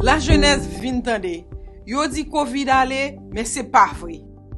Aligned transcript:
La 0.00 0.14
jenèz 0.16 0.64
vin 0.80 1.02
tande. 1.04 1.42
Yo 1.84 2.06
di 2.08 2.22
COVID 2.24 2.70
ale, 2.72 3.00
men 3.34 3.44
se 3.44 3.60
pa 3.68 3.82
vre. 4.00 4.14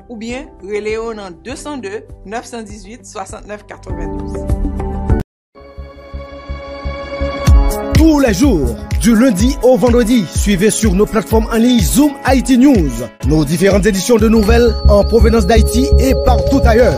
ou 0.09 0.15
bien 0.17 0.47
releo 0.63 1.13
nan 1.13 1.35
202 1.43 2.03
918 2.25 3.05
69 3.05 3.65
92. 3.67 4.67
Tous 7.93 8.19
les 8.19 8.33
jours, 8.33 8.75
du 9.01 9.15
lundi 9.15 9.57
au 9.63 9.77
vendredi, 9.77 10.25
suivez 10.33 10.69
sur 10.69 10.93
nos 10.93 11.05
plateformes 11.05 11.47
en 11.51 11.57
ligne 11.57 11.79
Zoom 11.79 12.11
IT 12.27 12.49
News, 12.57 12.91
nos 13.27 13.43
différentes 13.43 13.85
éditions 13.85 14.17
de 14.17 14.29
nouvelles 14.29 14.73
en 14.87 15.03
provenance 15.03 15.45
d'Haïti 15.47 15.87
et 15.99 16.13
partout 16.25 16.61
ailleurs. 16.63 16.97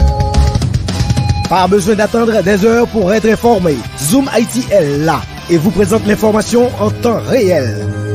Pas 1.49 1.67
besoin 1.67 1.95
d'attendre 1.95 2.43
des 2.43 2.63
heures 2.65 2.87
pour 2.87 3.11
être 3.11 3.27
informé. 3.27 3.75
Zoom 3.97 4.29
IT 4.37 4.71
est 4.71 4.97
là 4.99 5.21
et 5.49 5.57
vous 5.57 5.71
présente 5.71 6.05
l'information 6.05 6.69
en 6.79 6.91
temps 6.91 7.19
réel 7.21 8.08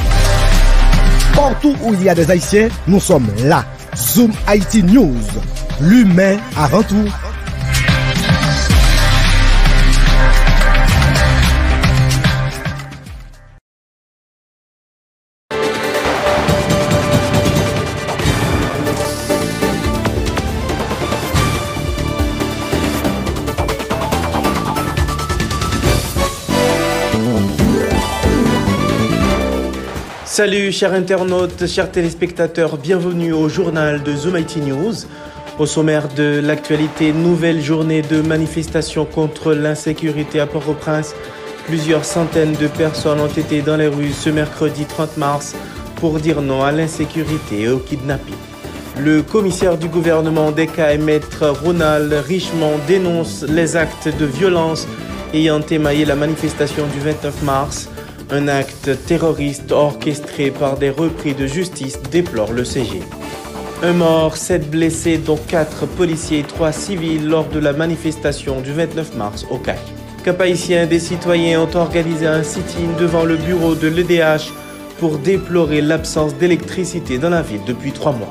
Partout 1.34 1.74
où 1.82 1.92
il 1.94 2.02
y 2.02 2.08
a 2.08 2.14
des 2.14 2.30
Haïtiens, 2.30 2.68
nous 2.86 3.00
sommes 3.00 3.26
là. 3.44 3.64
Zoom 3.96 4.30
IT 4.48 4.84
News. 4.84 5.16
L'humain 5.80 6.36
avant 6.56 6.82
tout. 6.82 7.08
Salut 30.40 30.72
chers 30.72 30.94
internautes, 30.94 31.66
chers 31.66 31.92
téléspectateurs, 31.92 32.78
bienvenue 32.78 33.34
au 33.34 33.50
journal 33.50 34.02
de 34.02 34.14
Zoom 34.14 34.38
IT 34.38 34.56
News. 34.56 34.94
Au 35.58 35.66
sommaire 35.66 36.08
de 36.08 36.40
l'actualité, 36.42 37.12
nouvelle 37.12 37.60
journée 37.60 38.00
de 38.00 38.22
manifestation 38.22 39.04
contre 39.04 39.52
l'insécurité 39.52 40.40
à 40.40 40.46
Port-au-Prince. 40.46 41.14
Plusieurs 41.66 42.06
centaines 42.06 42.54
de 42.54 42.68
personnes 42.68 43.20
ont 43.20 43.26
été 43.26 43.60
dans 43.60 43.76
les 43.76 43.86
rues 43.86 44.12
ce 44.12 44.30
mercredi 44.30 44.86
30 44.86 45.18
mars 45.18 45.54
pour 45.96 46.18
dire 46.18 46.40
non 46.40 46.62
à 46.62 46.72
l'insécurité 46.72 47.60
et 47.60 47.68
au 47.68 47.76
kidnapping. 47.76 48.34
Le 48.98 49.20
commissaire 49.20 49.76
du 49.76 49.88
gouvernement 49.88 50.52
d'Eka 50.52 50.94
et 50.94 50.98
maître 50.98 51.48
Ronald 51.48 52.10
Richemont 52.14 52.78
dénonce 52.88 53.42
les 53.46 53.76
actes 53.76 54.08
de 54.18 54.24
violence 54.24 54.88
ayant 55.34 55.60
émaillé 55.60 56.06
la 56.06 56.14
manifestation 56.14 56.86
du 56.86 57.00
29 57.00 57.42
mars. 57.42 57.90
Un 58.32 58.46
acte 58.46 58.90
terroriste 59.06 59.72
orchestré 59.72 60.52
par 60.52 60.76
des 60.76 60.90
repris 60.90 61.34
de 61.34 61.48
justice 61.48 62.00
déplore 62.12 62.52
le 62.52 62.64
CG. 62.64 63.00
Un 63.82 63.92
mort, 63.92 64.36
sept 64.36 64.70
blessés, 64.70 65.18
dont 65.18 65.38
quatre 65.48 65.84
policiers 65.86 66.38
et 66.38 66.44
trois 66.44 66.70
civils 66.70 67.26
lors 67.26 67.48
de 67.48 67.58
la 67.58 67.72
manifestation 67.72 68.60
du 68.60 68.72
29 68.72 69.16
mars 69.16 69.44
au 69.50 69.58
CAI. 69.58 69.78
Cap 70.22 70.40
des 70.44 70.98
citoyens 71.00 71.62
ont 71.62 71.76
organisé 71.76 72.28
un 72.28 72.44
sit-in 72.44 72.96
devant 73.00 73.24
le 73.24 73.36
bureau 73.36 73.74
de 73.74 73.88
l'EDH 73.88 74.52
pour 75.00 75.18
déplorer 75.18 75.80
l'absence 75.80 76.36
d'électricité 76.36 77.18
dans 77.18 77.30
la 77.30 77.42
ville 77.42 77.62
depuis 77.66 77.90
trois 77.90 78.12
mois. 78.12 78.30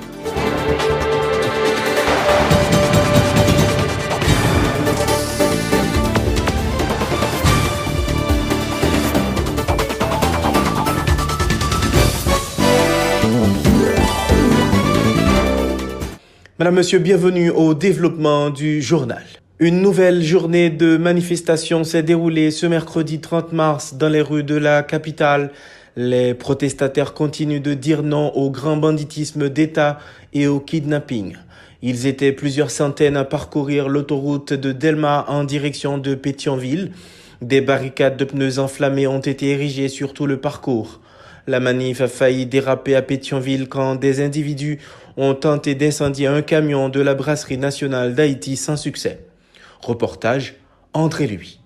Madame, 16.59 16.75
Monsieur, 16.75 17.00
bienvenue 17.00 17.52
au 17.52 17.74
développement 17.74 18.50
du 18.50 18.81
journal. 18.81 19.24
Une 19.59 19.81
nouvelle 19.81 20.22
journée 20.22 20.70
de 20.70 20.97
manifestation 20.97 21.86
s'est 21.86 22.03
déroulée 22.03 22.52
ce 22.52 22.66
mercredi 22.66 23.22
30 23.22 23.53
mars 23.53 23.94
dans 23.94 24.09
les 24.09 24.20
rues 24.20 24.44
de 24.44 24.56
la 24.56 24.84
capitale. 24.84 25.52
Les 25.96 26.34
protestataires 26.34 27.14
continuent 27.14 27.62
de 27.62 27.74
dire 27.74 28.03
non 28.03 28.36
au 28.36 28.52
grand 28.52 28.75
banditisme 28.75 29.47
d'État 29.47 30.00
et 30.34 30.47
au 30.47 30.59
kidnapping. 30.59 31.38
Ils 31.81 32.08
étaient 32.08 32.34
plusieurs 32.34 32.72
centaines 32.72 33.16
à 33.16 33.24
parcourir 33.24 33.88
l'autoroute 33.88 34.52
de 34.52 34.74
Delma 34.74 35.24
en 35.30 35.46
direction 35.46 35.97
de 35.97 36.14
Pétionville. 36.14 36.91
Des 37.41 37.62
barricades 37.62 38.18
de 38.18 38.26
pneus 38.26 38.59
enflammés 38.59 39.08
ont 39.08 39.22
été 39.22 39.52
érigées 39.52 39.88
sur 39.88 40.12
tout 40.12 40.28
le 40.28 40.41
parcours. 40.41 41.00
La 41.50 41.59
manif 41.59 42.02
a 42.02 42.08
failli 42.08 42.46
déraper 42.46 42.96
à 42.96 43.02
Pétionville 43.02 43.70
quand 43.70 43.96
des 43.96 44.22
individus 44.22 44.78
ont 45.19 45.35
tenté 45.35 45.75
d'incendier 45.75 46.28
un 46.28 46.41
camion 46.41 46.88
de 46.88 47.02
la 47.02 47.13
brasserie 47.13 47.57
nationale 47.57 48.16
d'Haïti 48.16 48.56
sans 48.56 48.78
succès. 48.78 49.28
Reportage 49.81 50.56
André 50.94 51.28
Lui. 51.28 51.59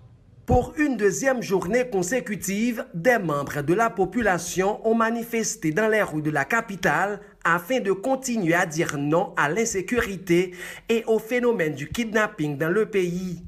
Pour 0.45 0.73
une 0.77 0.97
deuxième 0.97 1.41
journée 1.41 1.87
consécutive, 1.87 2.83
des 2.93 3.17
membres 3.17 3.61
de 3.61 3.73
la 3.73 3.89
population 3.89 4.85
ont 4.85 4.95
manifesté 4.95 5.71
dans 5.71 5.87
les 5.87 6.01
rues 6.01 6.21
de 6.21 6.31
la 6.31 6.45
capitale 6.45 7.21
afin 7.45 7.79
de 7.79 7.91
continuer 7.91 8.55
à 8.55 8.65
dire 8.65 8.97
non 8.97 9.33
à 9.37 9.49
l'insécurité 9.49 10.53
et 10.89 11.03
au 11.05 11.19
phénomène 11.19 11.75
du 11.75 11.87
kidnapping 11.89 12.57
dans 12.57 12.69
le 12.69 12.87
pays. 12.87 13.43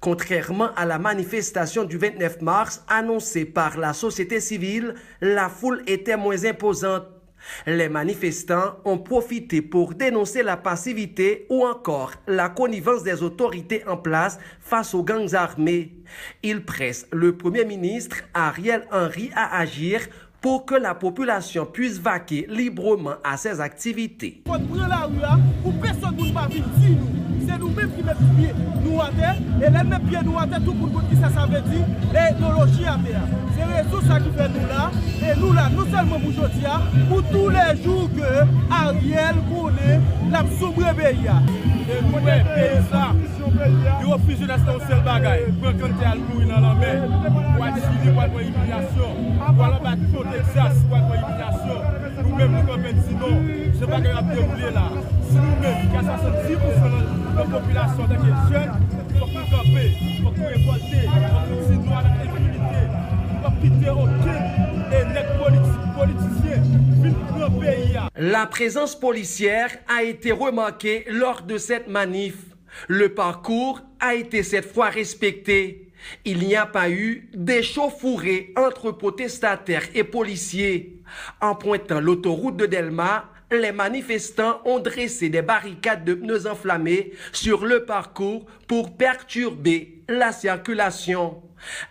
Contrairement 0.00 0.70
à 0.76 0.86
la 0.86 0.98
manifestation 0.98 1.84
du 1.84 1.98
29 1.98 2.40
mars 2.40 2.84
annoncée 2.88 3.44
par 3.44 3.76
la 3.76 3.92
société 3.92 4.40
civile, 4.40 4.94
la 5.20 5.48
foule 5.48 5.82
était 5.86 6.16
moins 6.16 6.44
imposante. 6.44 7.17
Les 7.66 7.88
manifestants 7.88 8.76
ont 8.84 8.98
profité 8.98 9.62
pour 9.62 9.94
dénoncer 9.94 10.42
la 10.42 10.56
passivité 10.56 11.46
ou 11.50 11.64
encore 11.64 12.12
la 12.26 12.48
connivence 12.48 13.02
des 13.02 13.22
autorités 13.22 13.86
en 13.86 13.96
place 13.96 14.38
face 14.60 14.94
aux 14.94 15.02
gangs 15.02 15.34
armés. 15.34 15.96
Ils 16.42 16.64
pressent 16.64 17.06
le 17.12 17.36
Premier 17.36 17.64
ministre 17.64 18.18
Ariel 18.34 18.86
Henry 18.92 19.30
à 19.34 19.58
agir 19.58 20.00
pour 20.40 20.64
que 20.64 20.74
la 20.74 20.94
population 20.94 21.66
puisse 21.66 21.98
vaquer 21.98 22.46
librement 22.48 23.16
à 23.24 23.36
ses 23.36 23.60
activités. 23.60 24.42
se 27.48 27.56
nou 27.56 27.72
mèm 27.72 27.92
ki 27.96 28.04
mèm 28.04 28.18
piye 28.36 28.50
nou 28.82 29.00
a 29.02 29.08
te, 29.16 29.30
e 29.62 29.70
lèm 29.72 29.92
mèm 29.92 30.06
piye 30.06 30.20
nou 30.26 30.40
a 30.40 30.44
te, 30.50 30.60
tout 30.66 30.76
pou 30.80 30.90
kout 30.92 31.06
ki 31.08 31.18
sa 31.20 31.30
sa 31.34 31.46
vè 31.48 31.62
di, 31.68 31.80
le 32.12 32.24
etnologi 32.24 32.88
a 32.88 32.96
te 33.04 33.14
a. 33.16 33.22
Se 33.56 33.68
rezou 33.70 34.02
sa 34.08 34.18
ki 34.24 34.32
fè 34.36 34.48
nou 34.52 34.68
la, 34.72 34.88
e 35.22 35.36
nou 35.40 35.54
la, 35.56 35.68
nou 35.72 35.86
selman 35.92 36.24
mou 36.24 36.34
joti 36.36 36.68
a, 36.68 36.78
pou 37.08 37.24
tou 37.30 37.54
le 37.54 37.64
jou 37.80 38.08
ke 38.16 38.34
a 38.44 38.82
riel 38.98 39.40
konè, 39.48 39.96
lèm 40.34 40.52
soubre 40.60 40.92
be 40.98 41.14
ya. 41.24 41.38
E 41.88 42.00
nou 42.04 42.24
mèm 42.26 42.50
pe 42.52 42.66
sa, 42.90 43.06
yo 44.04 44.18
fije 44.26 44.50
nè 44.50 44.58
stan 44.64 44.82
sel 44.84 45.00
bagay, 45.06 45.46
mwen 45.62 45.80
kante 45.80 46.10
al 46.10 46.20
kou 46.28 46.44
inan 46.44 46.68
la 46.68 46.74
mè, 46.82 46.92
wad 47.56 47.80
si 47.80 47.94
di 48.04 48.12
wad 48.18 48.36
mwen 48.36 48.52
imilasyon, 48.52 49.24
wad 49.62 49.80
wad 49.86 50.04
kote 50.12 50.44
sas, 50.52 50.84
wad 50.92 51.08
mwen 51.08 51.24
imilasyon, 51.24 51.97
nous-mêmes, 52.38 52.52
nous 52.52 52.66
comprenons 52.66 53.02
sinon, 53.08 53.28
je 53.28 53.68
ne 53.68 53.74
sais 53.74 53.86
pas 53.86 54.00
que 54.00 54.08
nous 54.08 54.34
déroulé 54.34 54.70
là. 54.72 54.90
Si 55.28 55.34
nous-mêmes, 55.34 55.90
qui 55.90 55.96
a 55.96 56.02
70% 56.02 56.12
de 56.78 57.36
la 57.36 57.44
population 57.44 58.04
de 58.06 58.14
jeunes, 58.52 58.72
il 59.10 59.18
faut 59.18 59.26
que 59.26 59.30
nous 59.32 59.50
campions, 59.50 59.80
il 60.00 60.22
faut 60.22 60.30
que 60.30 60.38
nous 60.38 60.46
révolter, 60.46 61.02
il 61.02 61.08
faut 61.08 61.18
que 61.18 61.50
nous 61.50 61.58
continuions 61.58 61.96
avec 61.96 62.12
impunité, 62.28 62.80
il 63.30 63.38
faut 63.42 63.50
que 63.50 63.60
quitter 63.60 63.90
aucun 63.90 64.40
et 64.90 65.04
net 65.04 65.26
politicien 65.98 66.62
dans 67.38 67.46
le 67.46 67.60
pays. 67.60 67.98
La 68.16 68.46
présence 68.46 68.98
policière 68.98 69.70
a 69.88 70.02
été 70.02 70.32
remarquée 70.32 71.04
lors 71.08 71.42
de 71.42 71.58
cette 71.58 71.88
manif. 71.88 72.36
Le 72.86 73.08
parcours 73.08 73.80
a 74.00 74.14
été 74.14 74.42
cette 74.42 74.72
fois 74.72 74.90
respecté. 74.90 75.87
Il 76.24 76.38
n'y 76.38 76.56
a 76.56 76.66
pas 76.66 76.90
eu 76.90 77.28
d'échauffourée 77.34 78.52
entre 78.56 78.92
protestataires 78.92 79.88
et 79.94 80.04
policiers. 80.04 81.00
En 81.40 81.54
pointant 81.54 82.00
l'autoroute 82.00 82.56
de 82.56 82.66
Delma, 82.66 83.30
les 83.50 83.72
manifestants 83.72 84.60
ont 84.64 84.78
dressé 84.78 85.30
des 85.30 85.42
barricades 85.42 86.04
de 86.04 86.14
pneus 86.14 86.46
enflammés 86.46 87.12
sur 87.32 87.64
le 87.64 87.84
parcours 87.84 88.46
pour 88.66 88.96
perturber 88.96 90.02
la 90.08 90.32
circulation. 90.32 91.42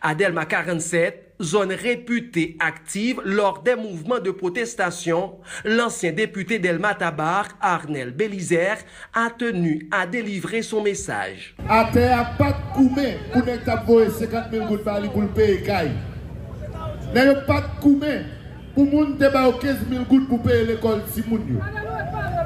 À 0.01 0.15
Delma 0.15 0.45
47, 0.45 1.26
zone 1.41 1.71
réputée 1.71 2.57
active 2.59 3.21
lors 3.23 3.61
des 3.61 3.75
mouvements 3.75 4.19
de 4.19 4.31
protestation, 4.31 5.35
l'ancien 5.65 6.11
député 6.11 6.59
d'Elma 6.59 6.95
Tabar, 6.95 7.47
Arnel 7.61 8.11
Bélizer, 8.11 8.77
a 9.13 9.29
tenu 9.29 9.87
à 9.91 10.07
délivrer 10.07 10.61
son 10.61 10.81
message. 10.81 11.55
A 11.69 11.89
terre, 11.91 12.35
pas 12.37 12.51
de 12.51 12.75
coumé 12.75 13.17
pour 13.31 13.45
ne 13.45 13.57
pas 13.57 13.83
50 14.19 14.51
000 14.51 14.67
gouttes 14.67 14.83
pour 14.83 15.21
le 15.21 15.65
caille. 15.65 15.91
N'a 17.13 17.35
pas 17.35 17.61
de 17.61 17.81
coumé 17.81 18.21
pour 18.73 18.85
moun 18.85 19.17
te 19.17 19.23
15 19.23 19.77
000 19.89 20.03
gouttes 20.05 20.27
pour 20.27 20.41
payer 20.43 20.65
l'école 20.65 21.01
si 21.11 21.23
moun 21.27 21.41
yo. 21.47 21.59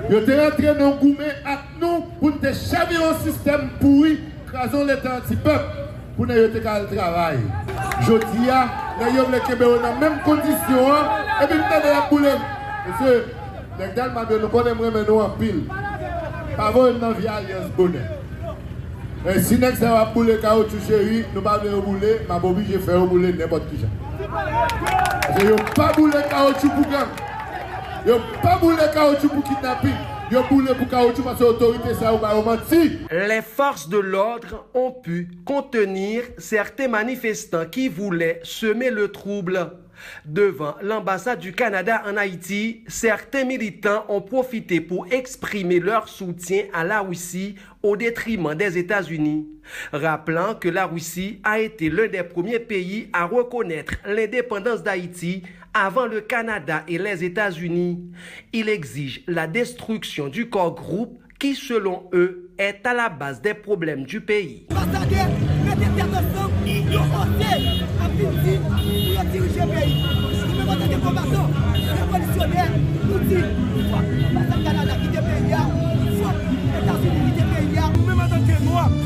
Yo 0.09 0.25
te 0.25 0.31
rentré 0.31 0.75
dans 0.75 0.93
coumé 0.93 1.25
avec 1.45 1.59
nous 1.79 2.01
pour 2.19 2.39
te 2.39 2.53
chaver 2.53 2.95
un 2.95 3.17
système 3.23 3.69
pourri, 3.79 4.19
crasons 4.47 4.85
l'état 4.85 5.17
anti-peuple 5.17 5.90
pour 6.21 6.27
ne 6.27 6.47
pas 6.59 6.79
le 6.79 6.95
travail. 6.95 7.39
Je 8.01 8.13
dis 8.13 8.45
nous 8.45 9.05
avons 9.05 9.75
dans 9.77 9.81
la 9.81 9.95
même 9.95 10.19
condition, 10.23 10.53
et 11.41 11.47
puis 11.47 11.57
nous 11.57 11.89
avons 11.89 12.09
boule. 12.11 12.27
Monsieur, 12.87 13.25
les 13.79 14.39
nous 14.39 14.47
connaissons 14.49 15.03
nous 15.07 15.19
en 15.19 15.29
pile. 15.31 15.63
Nous 15.67 16.63
avons 16.63 16.85
alliance. 16.85 17.71
Et 19.25 19.39
si 19.41 19.57
nous 19.57 19.65
avons 19.65 20.13
boule 20.13 20.39
caoutchouc 20.39 20.77
nous 20.89 21.17
ne 21.17 21.23
pouvons 21.23 21.41
pas 21.41 21.57
bouler, 21.57 22.19
ma 22.29 22.37
bobby, 22.37 22.65
je 22.71 23.37
n'importe 23.37 23.63
qui. 23.69 23.77
Je 25.39 25.45
n'ai 25.45 25.55
pas 25.75 25.91
boule 25.93 26.11
caoutchouc 26.29 26.69
pour 26.69 26.91
gang. 26.91 27.07
N'ai 28.05 28.13
pas 28.43 28.59
caoutchouc 28.93 29.29
pour 29.29 29.43
kidnapping. 29.43 30.20
Les 33.11 33.41
forces 33.41 33.89
de 33.89 33.97
l'ordre 33.97 34.65
ont 34.73 34.91
pu 34.91 35.27
contenir 35.43 36.23
certains 36.37 36.87
manifestants 36.87 37.65
qui 37.65 37.89
voulaient 37.89 38.39
semer 38.43 38.91
le 38.91 39.11
trouble. 39.11 39.71
Devant 40.25 40.75
l'ambassade 40.81 41.39
du 41.39 41.51
Canada 41.51 42.01
en 42.05 42.15
Haïti, 42.15 42.83
certains 42.87 43.43
militants 43.43 44.05
ont 44.07 44.21
profité 44.21 44.79
pour 44.79 45.05
exprimer 45.11 45.79
leur 45.81 46.07
soutien 46.07 46.63
à 46.73 46.85
la 46.85 47.01
Russie 47.01 47.55
au 47.83 47.97
détriment 47.97 48.55
des 48.55 48.77
États-Unis, 48.77 49.47
rappelant 49.91 50.55
que 50.55 50.69
la 50.69 50.85
Russie 50.85 51.39
a 51.43 51.59
été 51.59 51.89
l'un 51.89 52.07
des 52.07 52.23
premiers 52.23 52.59
pays 52.59 53.09
à 53.11 53.25
reconnaître 53.25 53.95
l'indépendance 54.05 54.81
d'Haïti 54.81 55.43
avant 55.73 56.05
le 56.05 56.21
Canada 56.21 56.83
et 56.87 56.97
les 56.97 57.23
États-Unis. 57.23 57.99
Il 58.53 58.69
exige 58.69 59.23
la 59.27 59.47
destruction 59.47 60.27
du 60.27 60.49
corps 60.49 60.75
groupe 60.75 61.19
qui, 61.39 61.55
selon 61.55 62.09
eux, 62.13 62.51
est 62.57 62.85
à 62.85 62.93
la 62.93 63.09
base 63.09 63.41
des 63.41 63.53
problèmes 63.53 64.05
du 64.05 64.21
pays. 64.21 64.67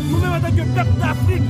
Nous-mêmes 0.10 0.32
en 0.32 0.40
tant 0.40 0.56
que 0.56 0.62
peuple 0.76 1.00
d'Afrique, 1.00 1.44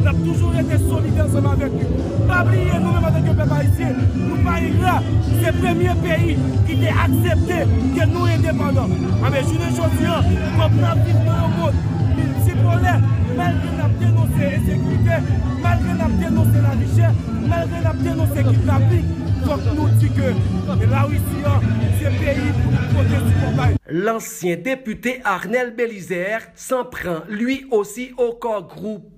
nous 0.00 0.06
avons 0.06 0.32
toujours 0.32 0.54
été 0.54 0.78
solidaires 0.78 1.26
ensemble 1.26 1.48
avec 1.48 1.72
nous. 1.72 2.26
Pas 2.26 2.44
oublier 2.44 2.78
nous-mêmes 2.80 3.04
en 3.04 3.12
tant 3.12 3.22
que 3.22 3.36
peuple 3.36 3.52
haïtien, 3.52 3.92
nous 4.14 4.36
pas 4.42 4.60
là, 4.60 5.02
c'est 5.42 5.52
le 5.52 5.58
premier 5.58 5.94
pays 6.02 6.38
qui 6.66 6.86
a 6.86 7.04
accepté 7.04 7.66
que 7.96 8.06
nous 8.06 8.18
sommes 8.18 8.28
indépendants. 8.28 8.88
Ah, 9.24 9.28
mais 9.30 9.42
je 9.42 9.54
ne 9.54 9.76
pas, 9.76 10.22
nous 10.22 10.62
comprenons 10.62 11.04
vivre 11.04 11.24
dans 11.26 11.48
le 11.48 11.56
monde 11.56 11.74
multipolaire, 12.16 13.00
malgré 13.36 13.76
la 13.76 13.88
dénoncé 13.98 14.40
l'insécurité, 14.40 15.16
malgré 15.62 15.92
la 15.98 16.28
dénoncé 16.28 16.58
la 16.62 16.70
richesse, 16.70 17.16
malgré 17.48 17.82
la 17.82 17.92
dénoncé 17.92 18.42
kidnapping. 18.42 19.04
L'ancien 23.88 24.56
député 24.56 25.20
Arnel 25.24 25.74
Bélizer 25.74 26.40
s'en 26.54 26.84
prend 26.84 27.20
lui 27.28 27.66
aussi 27.70 28.12
au 28.18 28.34
corps 28.34 28.68
groupe. 28.68 29.09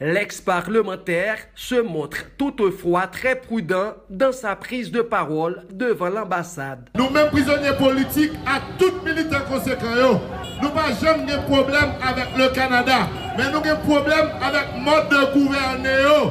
L'ex-parlementaire 0.00 1.38
se 1.54 1.74
montre 1.80 2.18
toutefois 2.36 3.06
très 3.06 3.36
prudent 3.36 3.94
dans 4.08 4.32
sa 4.32 4.56
prise 4.56 4.90
de 4.90 5.02
parole 5.02 5.64
devant 5.72 6.08
l'ambassade. 6.08 6.88
Nous-mêmes 6.94 7.28
prisonniers 7.28 7.76
politiques, 7.78 8.32
à 8.46 8.60
tout 8.78 8.92
militant 9.04 9.44
conséquent, 9.48 10.20
nous 10.62 10.68
n'avons 10.68 11.00
jamais 11.00 11.32
de 11.32 11.38
problème 11.42 11.92
avec 12.02 12.28
le 12.36 12.48
Canada, 12.54 13.08
mais 13.36 13.50
nous 13.50 13.58
avons 13.58 13.80
problème 13.80 14.28
avec 14.42 14.66
le 14.74 14.80
mode 14.82 15.08
de 15.08 15.32
gouverner. 15.32 16.30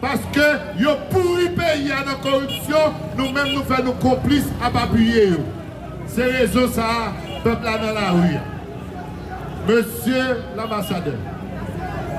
Parce 0.00 0.20
que 0.32 0.80
yo 0.80 0.90
pourri 1.10 1.48
pays 1.50 1.90
à 1.90 2.04
la 2.04 2.14
corruption, 2.22 2.94
nous-mêmes 3.16 3.54
nous 3.54 3.64
faisons 3.64 3.92
complices 3.94 4.48
à 4.62 4.66
appuyer. 4.82 5.30
C'est 6.06 6.30
raison 6.30 6.68
ça, 6.68 7.12
peuple 7.42 7.64
dans 7.64 7.92
la 7.92 8.10
rue. 8.12 8.38
Monsieur 9.68 10.38
l'ambassadeur, 10.56 11.14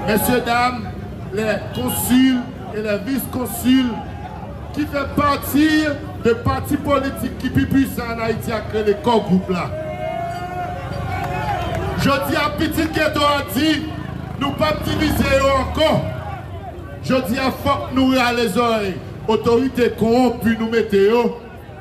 messieurs, 0.09 0.41
dames, 0.43 0.89
les 1.33 1.43
consuls 1.75 2.39
et 2.75 2.81
les 2.81 2.97
vice-consuls 3.05 3.93
qui 4.73 4.81
fait 4.81 5.15
partie 5.15 5.83
de 6.23 6.33
partis 6.33 6.77
politiques 6.77 7.37
qui 7.37 7.49
plus 7.49 7.67
puissants 7.67 8.15
en 8.15 8.19
Haïti 8.23 8.51
à 8.51 8.61
créer 8.61 8.83
les 8.83 8.95
corps 9.03 9.23
groupes 9.23 9.49
là. 9.49 9.69
Je 11.99 12.09
dis 12.09 12.35
à 12.35 12.49
Petit 12.57 12.87
Ghetto 12.91 13.21
a 13.21 13.43
dit, 13.53 13.83
nous 14.39 14.51
pas 14.51 14.73
diviser 14.83 15.41
encore. 15.59 16.01
Je 17.03 17.15
dis 17.27 17.37
à 17.37 17.51
Fok 17.51 17.93
nous 17.93 18.13
à 18.13 18.33
les 18.33 18.57
oreilles, 18.57 18.95
autorités 19.27 19.91
corrompues 19.97 20.57
nous 20.59 20.69
mettez 20.69 21.11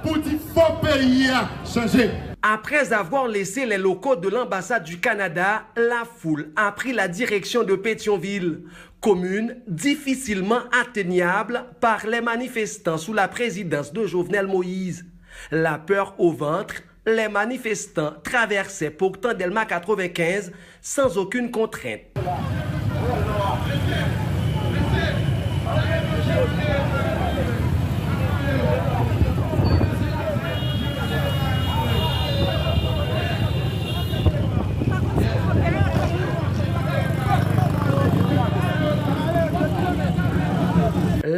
pour 0.03 0.19
dire 0.19 0.39
faut 0.55 0.87
pays 0.87 1.29
à 1.31 1.49
changer. 1.67 2.28
Après 2.43 2.93
avoir 2.93 3.27
laissé 3.27 3.67
les 3.67 3.79
locaux 3.79 4.15
de 4.15 4.29
l'ambassade 4.29 4.85
du 4.85 5.01
Canada, 5.01 5.65
la 5.77 6.05
foule 6.05 6.53
a 6.55 6.71
pris 6.71 6.93
la 6.93 7.09
direction 7.09 7.65
de 7.65 7.75
Pétionville, 7.75 8.63
commune 9.01 9.61
difficilement 9.67 10.61
atteignable 10.81 11.65
par 11.81 12.07
les 12.07 12.21
manifestants 12.21 12.97
sous 12.97 13.13
la 13.13 13.27
présidence 13.27 13.93
de 13.93 14.07
Jovenel 14.07 14.47
Moïse. 14.47 15.05
La 15.51 15.79
peur 15.79 16.15
au 16.19 16.31
ventre, 16.31 16.77
les 17.07 17.29
manifestants 17.29 18.15
traversaient 18.23 18.91
pourtant 18.91 19.35
Delma 19.35 19.65
95 19.65 20.53
sans 20.81 21.19
aucune 21.19 21.51
contrainte. 21.51 22.03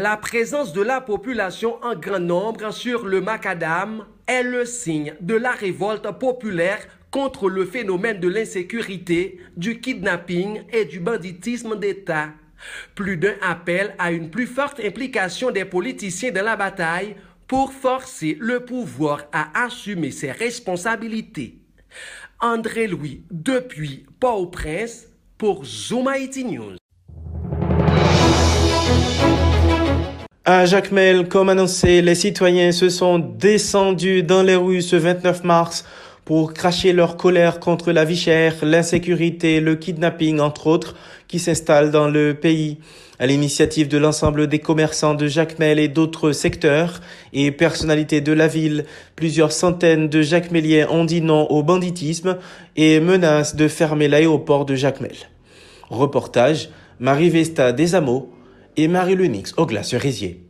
La 0.02 0.16
présence 0.16 0.72
de 0.72 0.80
la 0.80 1.02
population 1.02 1.76
en 1.84 1.94
grand 1.94 2.20
nombre 2.20 2.72
sur 2.72 3.04
le 3.04 3.20
macadam 3.20 4.06
est 4.26 4.42
le 4.42 4.64
signe 4.64 5.12
de 5.20 5.34
la 5.34 5.50
révolte 5.50 6.10
populaire 6.18 6.78
contre 7.10 7.50
le 7.50 7.66
phénomène 7.66 8.18
de 8.18 8.28
l'insécurité, 8.28 9.38
du 9.58 9.78
kidnapping 9.78 10.62
et 10.72 10.86
du 10.86 11.00
banditisme 11.00 11.78
d'État. 11.78 12.30
Plus 12.94 13.18
d'un 13.18 13.34
appel 13.42 13.94
à 13.98 14.10
une 14.10 14.30
plus 14.30 14.46
forte 14.46 14.80
implication 14.80 15.50
des 15.50 15.66
politiciens 15.66 16.32
dans 16.32 16.46
la 16.46 16.56
bataille 16.56 17.14
pour 17.46 17.70
forcer 17.70 18.38
le 18.40 18.64
pouvoir 18.64 19.26
à 19.32 19.64
assumer 19.66 20.12
ses 20.12 20.32
responsabilités. 20.32 21.58
André 22.40 22.86
Louis, 22.86 23.24
depuis 23.30 24.06
Port-au-Prince, 24.18 25.08
pour 25.36 25.66
Zoom 25.66 26.08
News. 26.46 26.79
À 30.52 30.66
Jacmel, 30.66 31.28
comme 31.28 31.48
annoncé, 31.48 32.02
les 32.02 32.16
citoyens 32.16 32.72
se 32.72 32.88
sont 32.88 33.20
descendus 33.20 34.24
dans 34.24 34.42
les 34.42 34.56
rues 34.56 34.82
ce 34.82 34.96
29 34.96 35.44
mars 35.44 35.84
pour 36.24 36.54
cracher 36.54 36.92
leur 36.92 37.16
colère 37.16 37.60
contre 37.60 37.92
la 37.92 38.04
vie 38.04 38.16
chère, 38.16 38.56
l'insécurité, 38.62 39.60
le 39.60 39.76
kidnapping, 39.76 40.40
entre 40.40 40.66
autres, 40.66 40.96
qui 41.28 41.38
s'installent 41.38 41.92
dans 41.92 42.08
le 42.08 42.34
pays. 42.34 42.78
À 43.20 43.28
l'initiative 43.28 43.86
de 43.86 43.96
l'ensemble 43.96 44.48
des 44.48 44.58
commerçants 44.58 45.14
de 45.14 45.28
Jacmel 45.28 45.78
et 45.78 45.86
d'autres 45.86 46.32
secteurs 46.32 47.00
et 47.32 47.52
personnalités 47.52 48.20
de 48.20 48.32
la 48.32 48.48
ville, 48.48 48.86
plusieurs 49.14 49.52
centaines 49.52 50.08
de 50.08 50.20
Jacmeliens 50.20 50.88
ont 50.90 51.04
dit 51.04 51.20
non 51.20 51.46
au 51.48 51.62
banditisme 51.62 52.38
et 52.74 52.98
menacent 52.98 53.54
de 53.54 53.68
fermer 53.68 54.08
l'aéroport 54.08 54.64
de 54.64 54.74
Jacmel. 54.74 55.14
Reportage, 55.90 56.70
Marie 56.98 57.30
Vesta 57.30 57.70
Desamots 57.70 58.32
et 58.82 58.88
Marie 58.88 59.14
Lunix 59.14 59.52
au 59.58 59.66
glace-cerisier. 59.66 60.46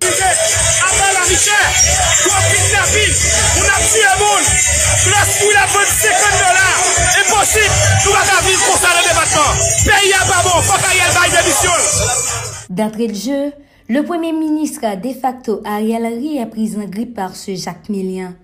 D'entrée 12.71 13.09
de 13.09 13.15
jeu, 13.15 13.53
le 13.89 14.03
Premier 14.05 14.33
ministre 14.33 14.81
de 15.03 15.13
facto 15.13 15.61
Ariel 15.65 16.07
Henry 16.07 16.39
est 16.39 16.47
pris 16.47 16.77
en 16.77 16.89
grippe 16.89 17.15
par 17.15 17.35
ce 17.35 17.57
Jacques 17.57 17.89
Mélien. 17.89 18.37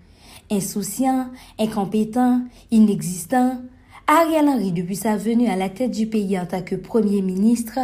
Insouciant, 0.51 1.29
incompétent, 1.61 2.41
inexistant, 2.73 3.61
Ariel 4.09 4.49
Henry, 4.49 4.73
depuis 4.73 4.97
sa 4.97 5.17
venue 5.17 5.49
à 5.49 5.57
la 5.57 5.69
tête 5.69 5.91
du 5.91 6.07
pays 6.07 6.39
en 6.39 6.47
tant 6.47 6.63
que 6.63 6.77
Premier 6.77 7.23
ministre, 7.23 7.79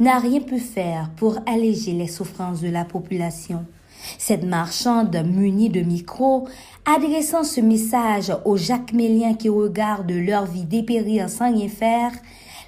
n'a 0.00 0.18
rien 0.18 0.40
pu 0.40 0.58
faire 0.58 1.10
pour 1.16 1.38
alléger 1.46 1.92
les 1.92 2.08
souffrances 2.08 2.60
de 2.60 2.68
la 2.68 2.84
population. 2.84 3.64
Cette 4.18 4.44
marchande 4.44 5.16
munie 5.24 5.70
de 5.70 5.80
micros, 5.80 6.46
adressant 6.84 7.44
ce 7.44 7.60
message 7.60 8.32
aux 8.44 8.56
Jacméliens 8.56 9.34
qui 9.34 9.48
regardent 9.48 10.12
leur 10.12 10.46
vie 10.46 10.64
dépérir 10.64 11.30
sans 11.30 11.52
rien 11.52 11.68
faire, 11.68 12.12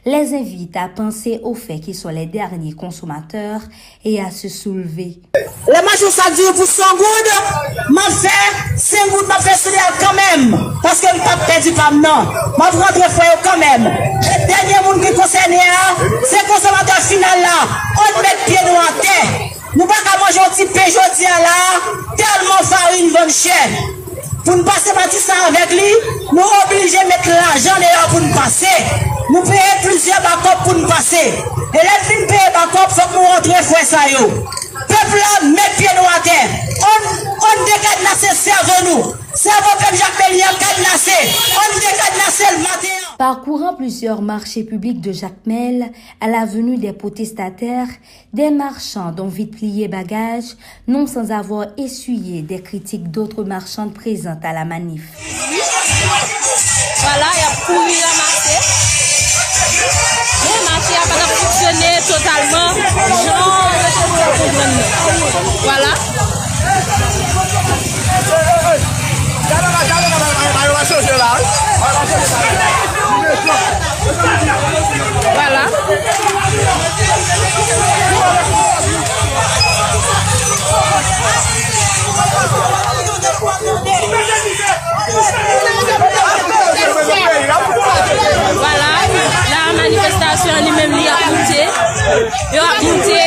les 0.07 0.35
invite 0.35 0.77
à 0.77 0.89
penser 0.89 1.41
au 1.43 1.55
fait 1.55 1.81
qu'ils 1.81 1.97
sont 1.97 2.11
les 2.11 2.27
derniers 2.27 2.75
consommateurs 2.75 3.61
et 4.05 4.21
à 4.21 4.31
se 4.31 4.49
soulever. 4.49 5.19
Les 5.67 5.83
machins 5.83 6.11
ça 6.11 6.31
dure 6.31 6.55
pour 6.55 6.65
100 6.65 6.83
gouttes, 6.97 7.91
m'a 7.91 8.03
fait 8.03 8.77
5 8.79 9.11
gouttes, 9.11 9.27
m'a 9.27 9.41
fait 9.41 9.59
quand 9.99 10.15
même. 10.15 10.57
Parce 10.81 11.01
que 11.01 11.09
je 11.13 11.19
pas 11.19 11.37
perdu 11.45 11.73
pas 11.73 11.91
non. 11.91 12.31
M'a 12.57 12.71
rentré 12.71 13.03
foyer 13.11 13.31
quand 13.43 13.59
même. 13.59 13.83
Le 13.83 14.47
dernier 14.47 14.85
monde 14.85 15.05
qui 15.05 15.13
concerne, 15.13 15.53
c'est 16.25 16.47
le 16.47 16.55
consommateur 16.55 16.99
final 16.99 17.41
là. 17.41 17.67
On 17.99 18.23
met 18.23 18.29
pied 18.47 18.59
nous 18.65 18.77
en 18.77 19.01
terre. 19.03 19.51
Nous 19.75 19.87
pas 19.87 19.95
qu'à 20.05 20.19
manger 20.21 20.39
un 20.39 20.51
petit 20.51 20.67
péjot 20.67 21.01
là, 21.01 22.15
tellement 22.17 22.63
farine 22.63 23.11
vend 23.11 23.29
cher. 23.29 23.69
Pour 24.45 24.57
nous 24.57 24.65
passer 24.65 24.93
par 24.95 25.11
ça 25.11 25.33
avec 25.49 25.73
lui, 25.73 25.93
nous 26.33 26.43
obligés 26.65 27.03
de 27.03 27.09
mettre 27.09 27.29
l'argent 27.29 27.77
dehors 27.81 28.09
pour 28.09 28.21
nous 28.21 28.33
passer. 28.33 29.16
Nous 29.31 29.43
payons 29.43 29.81
plusieurs 29.83 30.21
backups 30.23 30.63
pour 30.65 30.75
nous 30.75 30.87
passer. 30.87 31.17
Et 31.75 31.85
là, 31.85 31.93
fin 32.03 32.21
de 32.21 32.27
payer 32.27 32.51
backup, 32.55 32.91
faut 32.91 33.09
que 33.09 33.15
nous 33.15 33.25
rentrions 33.25 33.63
frère 33.63 33.85
ça 33.85 34.09
yo. 34.09 34.27
Peuple 34.89 35.17
là, 35.17 35.49
met 35.49 35.75
pied 35.77 35.89
nous 35.97 36.07
à 36.07 36.21
terre. 36.21 36.49
On, 36.81 37.27
on 37.35 37.65
décadenasse 37.65 38.37
cerveau 38.37 38.85
nous. 38.85 39.15
Cerveau 39.35 39.71
peuple 39.79 39.97
Jacques 39.97 40.31
Mélian 40.31 40.47
cadenassé. 40.59 41.11
On 41.55 41.75
décadenasse 41.75 42.43
le 42.53 42.59
matin. 42.63 42.97
Parcourant 43.19 43.75
plusieurs 43.75 44.23
marchés 44.23 44.63
publics 44.63 45.01
de 45.01 45.11
Jacmel, 45.11 45.91
à 46.21 46.29
la 46.29 46.45
venue 46.45 46.77
des 46.77 46.93
protestataires, 46.93 47.89
des 48.33 48.51
marchands 48.51 49.11
dont 49.11 49.29
vite 49.29 49.57
plié 49.57 49.89
bagages, 49.89 50.55
non 50.87 51.07
sans 51.07 51.33
avoir 51.33 51.67
essuyé 51.79 52.43
des 52.43 52.61
critiques 52.61 53.11
d'autres 53.11 53.43
marchands 53.43 53.89
présentes 53.89 54.45
à 54.45 54.53
la 54.53 54.67
manif. 54.67 55.03
Voilà, 57.01 57.27
il 57.35 57.41
y 57.41 58.03
a 58.03 58.76
E 59.77 60.55
mati 60.65 60.95
apan 60.97 61.21
ap 61.25 61.33
foksyone 61.39 61.91
totalman 62.09 62.73
jan 63.25 63.41
le 63.83 63.91
foksyone 63.97 64.33
konpren 64.37 64.71
nou. 64.73 64.85
Wala. 65.67 65.93
Wala. 75.37 75.65
Wala. 88.63 88.86
Monté. 92.83 93.27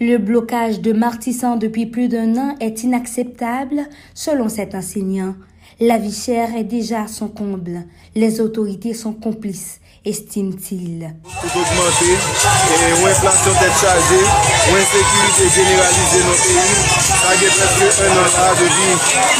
Le 0.00 0.18
blocage 0.18 0.80
de 0.80 0.92
Martissan 0.92 1.56
depuis 1.56 1.86
plus 1.86 2.08
d'un 2.08 2.36
an 2.36 2.54
est 2.60 2.82
inacceptable, 2.82 3.86
selon 4.14 4.48
cet 4.48 4.74
enseignant. 4.74 5.34
La 5.80 5.98
vie 5.98 6.12
chère 6.12 6.56
est 6.56 6.64
déjà 6.64 7.02
à 7.02 7.06
son 7.08 7.28
comble. 7.28 7.84
Les 8.14 8.40
autorités 8.40 8.94
sont 8.94 9.12
complices, 9.12 9.80
estime-t-il. 10.06 11.02
Tout 11.42 11.58
augmenté, 11.58 12.10
ou 12.14 13.06
inflation 13.06 13.54
tête 13.58 13.74
chargée, 13.74 14.22
ou 14.22 14.72
insécurité 14.78 15.44
généralisée 15.50 16.22
dans 16.22 16.30
le 16.30 16.42
pays, 16.46 16.78
ça 17.10 17.34
a 17.34 17.42
presque 17.42 18.00
un 18.06 18.14
an 18.14 18.22
à 18.22 18.54
de 18.54 18.68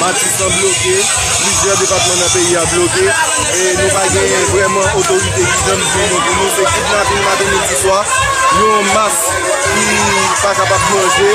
Matissan 0.02 0.50
bloqué, 0.58 0.98
plusieurs 1.38 1.78
départements 1.78 2.18
dans 2.18 2.26
le 2.26 2.34
pays 2.34 2.56
a 2.58 2.66
bloqué, 2.66 3.06
et 3.06 3.78
nous 3.78 3.94
avons 3.94 4.26
vraiment 4.50 4.86
autorité 4.98 5.42
qui 5.46 5.60
donne 5.70 5.86
pour 5.86 6.34
nous, 6.34 6.50
c'est 6.50 6.66
kidnapping 6.66 7.22
matin 7.22 7.46
et 7.46 7.80
soir, 7.80 8.04
nous 8.58 8.70
en 8.74 8.82
masse 8.90 9.30
qui 9.62 10.42
pas 10.42 10.54
capable 10.54 10.82
de 10.82 10.98
manger, 10.98 11.34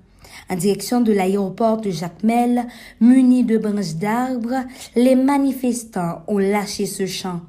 En 0.49 0.55
direction 0.55 1.01
de 1.01 1.13
l'aéroport 1.13 1.77
de 1.77 1.91
Jacmel, 1.91 2.65
munis 2.99 3.43
de 3.43 3.57
branches 3.57 3.95
d'arbres, 3.95 4.65
les 4.95 5.15
manifestants 5.15 6.23
ont 6.27 6.37
lâché 6.37 6.85
ce 6.85 7.05
chant. 7.05 7.41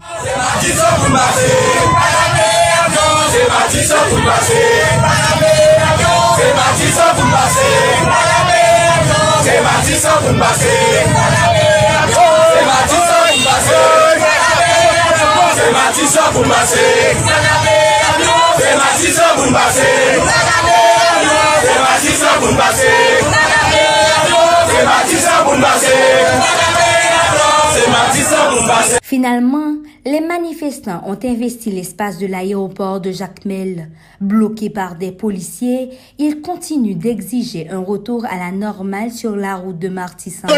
Finalement, 29.02 29.74
les 30.04 30.20
manifestants 30.20 31.02
ont 31.06 31.18
investi 31.22 31.70
l'espace 31.70 32.18
de 32.18 32.26
l'aéroport 32.26 33.00
de 33.00 33.12
Jacmel. 33.12 33.90
Bloqués 34.20 34.70
par 34.70 34.94
des 34.96 35.12
policiers, 35.12 35.90
ils 36.18 36.40
continuent 36.40 36.96
d'exiger 36.96 37.68
un 37.70 37.80
retour 37.80 38.24
à 38.24 38.36
la 38.36 38.50
normale 38.50 39.12
sur 39.12 39.36
la 39.36 39.56
route 39.56 39.78
de 39.78 39.88
Martissan. 39.88 40.48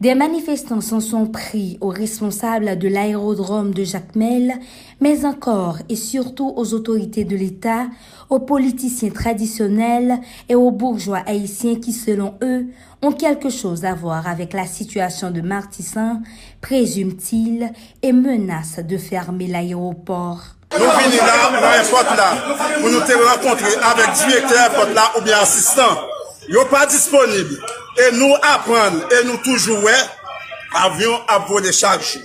Des 0.00 0.14
manifestants 0.14 0.80
s'en 0.80 1.00
sont 1.00 1.26
pris 1.26 1.76
aux 1.80 1.88
responsables 1.88 2.78
de 2.78 2.86
l'aérodrome 2.86 3.74
de 3.74 3.82
Jacmel, 3.82 4.54
mais 5.00 5.24
encore 5.24 5.78
et 5.88 5.96
surtout 5.96 6.52
aux 6.54 6.72
autorités 6.72 7.24
de 7.24 7.34
l'État, 7.34 7.86
aux 8.30 8.38
politiciens 8.38 9.10
traditionnels 9.10 10.20
et 10.48 10.54
aux 10.54 10.70
bourgeois 10.70 11.24
haïtiens 11.26 11.80
qui, 11.80 11.92
selon 11.92 12.34
eux, 12.44 12.66
ont 13.02 13.10
quelque 13.10 13.50
chose 13.50 13.84
à 13.84 13.94
voir 13.94 14.28
avec 14.28 14.52
la 14.52 14.66
situation 14.66 15.32
de 15.32 15.40
Martissan, 15.40 16.22
présume-t-il, 16.60 17.72
et 18.00 18.12
menacent 18.12 18.86
de 18.86 18.98
fermer 18.98 19.48
l'aéroport. 19.48 20.42
Nous 20.74 20.78
venons 20.78 21.26
là, 21.26 21.50
dans 21.52 21.60
l'aéroport 21.60 22.16
là, 22.16 22.56
pour 22.80 22.88
nous 22.88 23.00
te 23.00 23.12
rencontrer 23.14 23.74
avec 23.82 24.14
directeur 24.14 24.60
aéroport 24.60 24.94
là 24.94 25.10
ou 25.18 25.22
bien 25.22 25.38
assistant. 25.38 25.82
Ils 26.48 26.54
sont 26.54 26.66
pas 26.70 26.86
E 27.98 28.10
nou 28.14 28.36
apren, 28.46 29.00
e 29.10 29.22
nou 29.26 29.40
toujou 29.42 29.82
wè, 29.82 29.96
avyon 30.84 31.18
apwode 31.34 31.72
chak 31.74 32.04
chou. 32.06 32.22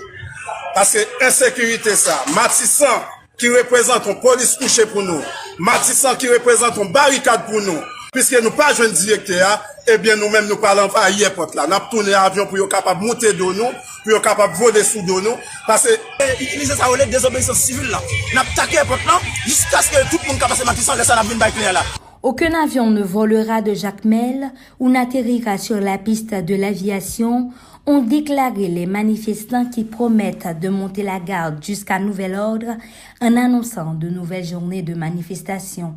Pase 0.76 1.02
ensekirite 1.26 1.96
sa, 1.98 2.20
matisan 2.36 3.02
ki 3.42 3.50
reprezent 3.56 4.06
ton 4.06 4.20
polis 4.22 4.54
touche 4.60 4.86
pou 4.92 5.02
nou, 5.06 5.22
matisan 5.58 6.18
ki 6.22 6.30
reprezent 6.30 6.78
ton 6.78 6.92
barikad 6.94 7.48
pou 7.50 7.62
nou, 7.66 7.82
piske 8.14 8.38
nou 8.46 8.54
pa 8.54 8.70
jwen 8.74 8.94
direkte 8.94 9.38
ya, 9.40 9.56
ebyen 9.90 10.22
nou 10.22 10.30
menm 10.34 10.46
nou 10.50 10.62
palan 10.62 10.94
pa 10.94 11.08
ye 11.10 11.30
pot 11.34 11.58
la. 11.58 11.66
Nap 11.70 11.90
toune 11.90 12.14
avyon 12.18 12.50
pou 12.50 12.62
yo 12.62 12.70
kapap 12.70 13.02
monte 13.02 13.34
do 13.38 13.50
nou, 13.58 13.74
pou 14.06 14.14
yo 14.14 14.22
kapap 14.22 14.54
vode 14.62 14.86
sou 14.86 15.02
do 15.10 15.20
nou, 15.26 15.42
pase... 15.66 15.98
Itilize 16.38 16.78
sa 16.78 16.94
wole 16.94 17.10
desobeysan 17.10 17.58
sivil 17.58 17.90
la, 17.90 18.02
nap 18.38 18.50
take 18.58 18.86
pot 18.90 19.10
la, 19.10 19.18
jiska 19.50 19.82
skè 19.90 20.06
tout 20.14 20.22
moun 20.30 20.42
kapase 20.42 20.70
matisan 20.70 21.02
lè 21.02 21.06
sa 21.10 21.18
nap 21.18 21.34
vin 21.34 21.42
bay 21.42 21.54
kler 21.58 21.74
la. 21.82 21.86
Aucun 22.24 22.54
avion 22.54 22.90
ne 22.90 23.04
volera 23.04 23.62
de 23.62 23.74
Jacmel 23.74 24.54
ou 24.80 24.88
n'atterrira 24.88 25.58
sur 25.58 25.82
la 25.82 25.98
piste 25.98 26.34
de 26.34 26.56
l'aviation, 26.56 27.50
ont 27.86 28.02
déclaré 28.02 28.70
les 28.70 28.86
manifestants 28.86 29.66
qui 29.66 29.84
promettent 29.84 30.58
de 30.62 30.70
monter 30.70 31.04
la 31.04 31.20
garde 31.20 31.62
jusqu'à 31.62 32.00
nouvel 32.00 32.36
ordre 32.36 32.78
en 33.20 33.36
annonçant 33.36 33.94
de 33.94 34.08
nouvelles 34.08 34.46
journées 34.46 34.84
de 34.84 34.94
manifestation. 34.94 35.96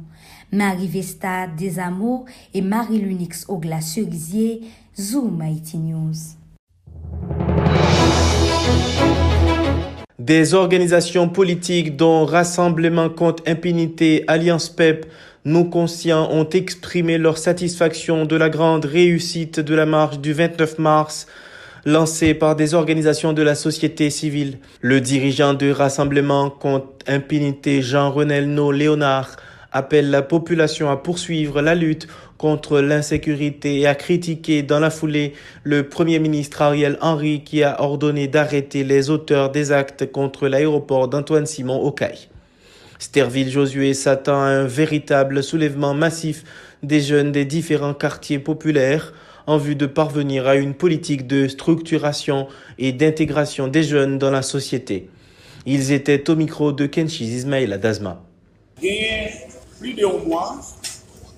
Marie 0.51 0.89
Vesta 0.89 1.47
Desamours 1.47 2.25
et 2.53 2.61
Marie-Lunix 2.61 3.45
Ogla-Cerisier, 3.49 4.63
Zoom 4.99 5.41
Haiti 5.43 5.79
News. 5.79 6.35
Des 10.19 10.55
organisations 10.55 11.29
politiques 11.29 11.97
dont 11.97 12.25
Rassemblement 12.25 13.11
contre 13.11 13.45
impunité, 13.47 14.25
Alliance 14.27 14.69
PEP, 14.69 15.07
nos 15.47 15.65
conscients 15.65 16.29
ont 16.33 16.49
exprimé 16.49 17.19
leur 17.19 17.39
satisfaction 17.39 18.25
de 18.25 18.35
la 18.35 18.51
grande 18.51 18.85
réussite 18.85 19.61
de 19.61 19.77
la 19.77 19.87
marche 19.87 20.19
du 20.19 20.33
29 20.33 20.81
mars 20.81 21.29
lancée 21.85 22.35
par 22.35 22.57
des 22.57 22.75
organisations 22.75 23.33
de 23.33 23.43
la 23.43 23.55
société 23.55 24.11
civile. 24.11 24.59
Le 24.81 25.01
dirigeant 25.01 25.55
du 25.55 25.71
Rassemblement 25.71 26.51
contre 26.51 26.89
impunité, 27.07 27.81
Jean-Renel 27.81 28.57
Léonard, 28.73 29.37
appelle 29.71 30.11
la 30.11 30.23
population 30.23 30.91
à 30.91 30.97
poursuivre 30.97 31.63
la 31.63 31.77
lutte 31.77 32.09
contre 32.39 32.81
l'insécurité 32.81 33.79
et 33.79 33.87
à 33.87 33.95
critiquer 33.95 34.65
dans 34.65 34.81
la 34.81 34.91
foulée 34.91 35.35
le 35.63 35.89
Premier 35.89 36.19
ministre 36.19 36.61
Ariel 36.61 36.99
Henry 37.01 37.45
qui 37.45 37.63
a 37.63 37.81
ordonné 37.81 38.27
d'arrêter 38.27 38.83
les 38.83 39.11
auteurs 39.11 39.51
des 39.51 39.71
actes 39.71 40.11
contre 40.11 40.49
l'aéroport 40.49 41.07
d'Antoine 41.07 41.47
Simon 41.47 41.79
au. 41.85 41.95
Sterville 42.99 43.51
Josué 43.51 43.95
s'attend 43.95 44.41
à 44.41 44.47
un 44.47 44.65
véritable 44.67 45.43
soulèvement 45.43 45.95
massif 45.95 46.45
des 46.83 47.01
jeunes 47.01 47.33
des 47.33 47.45
différents 47.45 47.95
quartiers 47.95 48.39
populaires 48.39 49.13
en 49.47 49.59
vue 49.59 49.77
de 49.77 49.87
parvenir 49.87 50.47
à 50.47 50.57
une 50.57 50.75
politique 50.75 51.27
de 51.27 51.47
structuration 51.49 52.49
et 52.79 52.93
d'intégration 52.93 53.69
des 53.69 53.83
jeunes 53.83 54.19
dans 54.19 54.31
la 54.31 54.43
société. 54.43 55.09
Ils 55.67 55.93
étaient 55.93 56.29
au 56.31 56.37
micro 56.37 56.73
de 56.73 56.87
Kenshi 56.87 57.25
Ismail 57.25 57.73
Adazma. 57.73 58.23
Plus 59.79 59.93
de 59.93 60.07
un 60.07 60.19
mois, 60.27 60.61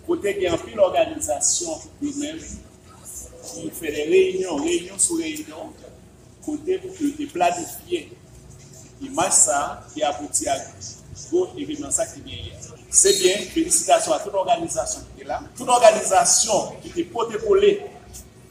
côté 0.07 0.41
y 0.41 0.47
a 0.47 0.57
une 0.73 0.79
organisation 0.79 1.71
lui-même 2.01 2.39
qui 2.39 3.71
fait 3.71 3.93
des 3.93 4.05
réunions, 4.05 4.57
réunions 4.57 4.99
sur 4.99 5.17
réunions, 5.17 5.73
côté 6.45 6.79
pour 6.79 6.93
planifier 7.33 8.11
l'image 9.01 9.33
ça 9.33 9.87
qui 9.93 10.03
aboutit 10.03 10.49
à 10.49 10.57
événement 11.57 11.91
ça 11.91 12.07
qui 12.07 12.21
vient 12.21 12.39
C'est 12.91 13.19
bien, 13.19 13.37
félicitations 13.53 14.13
à 14.13 14.21
toute 14.21 14.35
organisation 14.35 15.01
qui 15.17 15.23
est 15.23 15.27
là, 15.27 15.43
toute 15.57 15.69
organisation 15.69 16.73
qui 16.83 16.89
était 16.89 17.05
protégée 17.05 17.83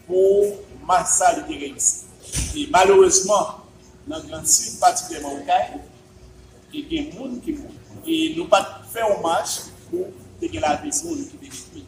pour 0.06 0.46
Massa 0.86 1.34
de 1.34 1.48
réussi. 1.48 2.06
Et 2.56 2.68
malheureusement, 2.72 3.66
dans 4.08 4.18
le 4.18 4.24
Grand 4.24 4.46
Sud, 4.46 4.80
particulièrement 4.80 5.34
au 5.34 5.46
Caille, 5.46 5.80
il 6.74 6.94
y 6.94 7.00
a 7.00 7.04
des 7.04 7.12
gens 7.12 7.30
qui 7.44 7.54
mourent. 7.54 7.72
Et 8.06 8.34
nous 8.38 8.46
pas 8.46 8.82
fait 8.92 9.04
hommage 9.04 9.64
pour 9.90 10.08
la 10.42 10.76
vie 10.78 10.92
qui 10.92 11.38
détruit. 11.42 11.86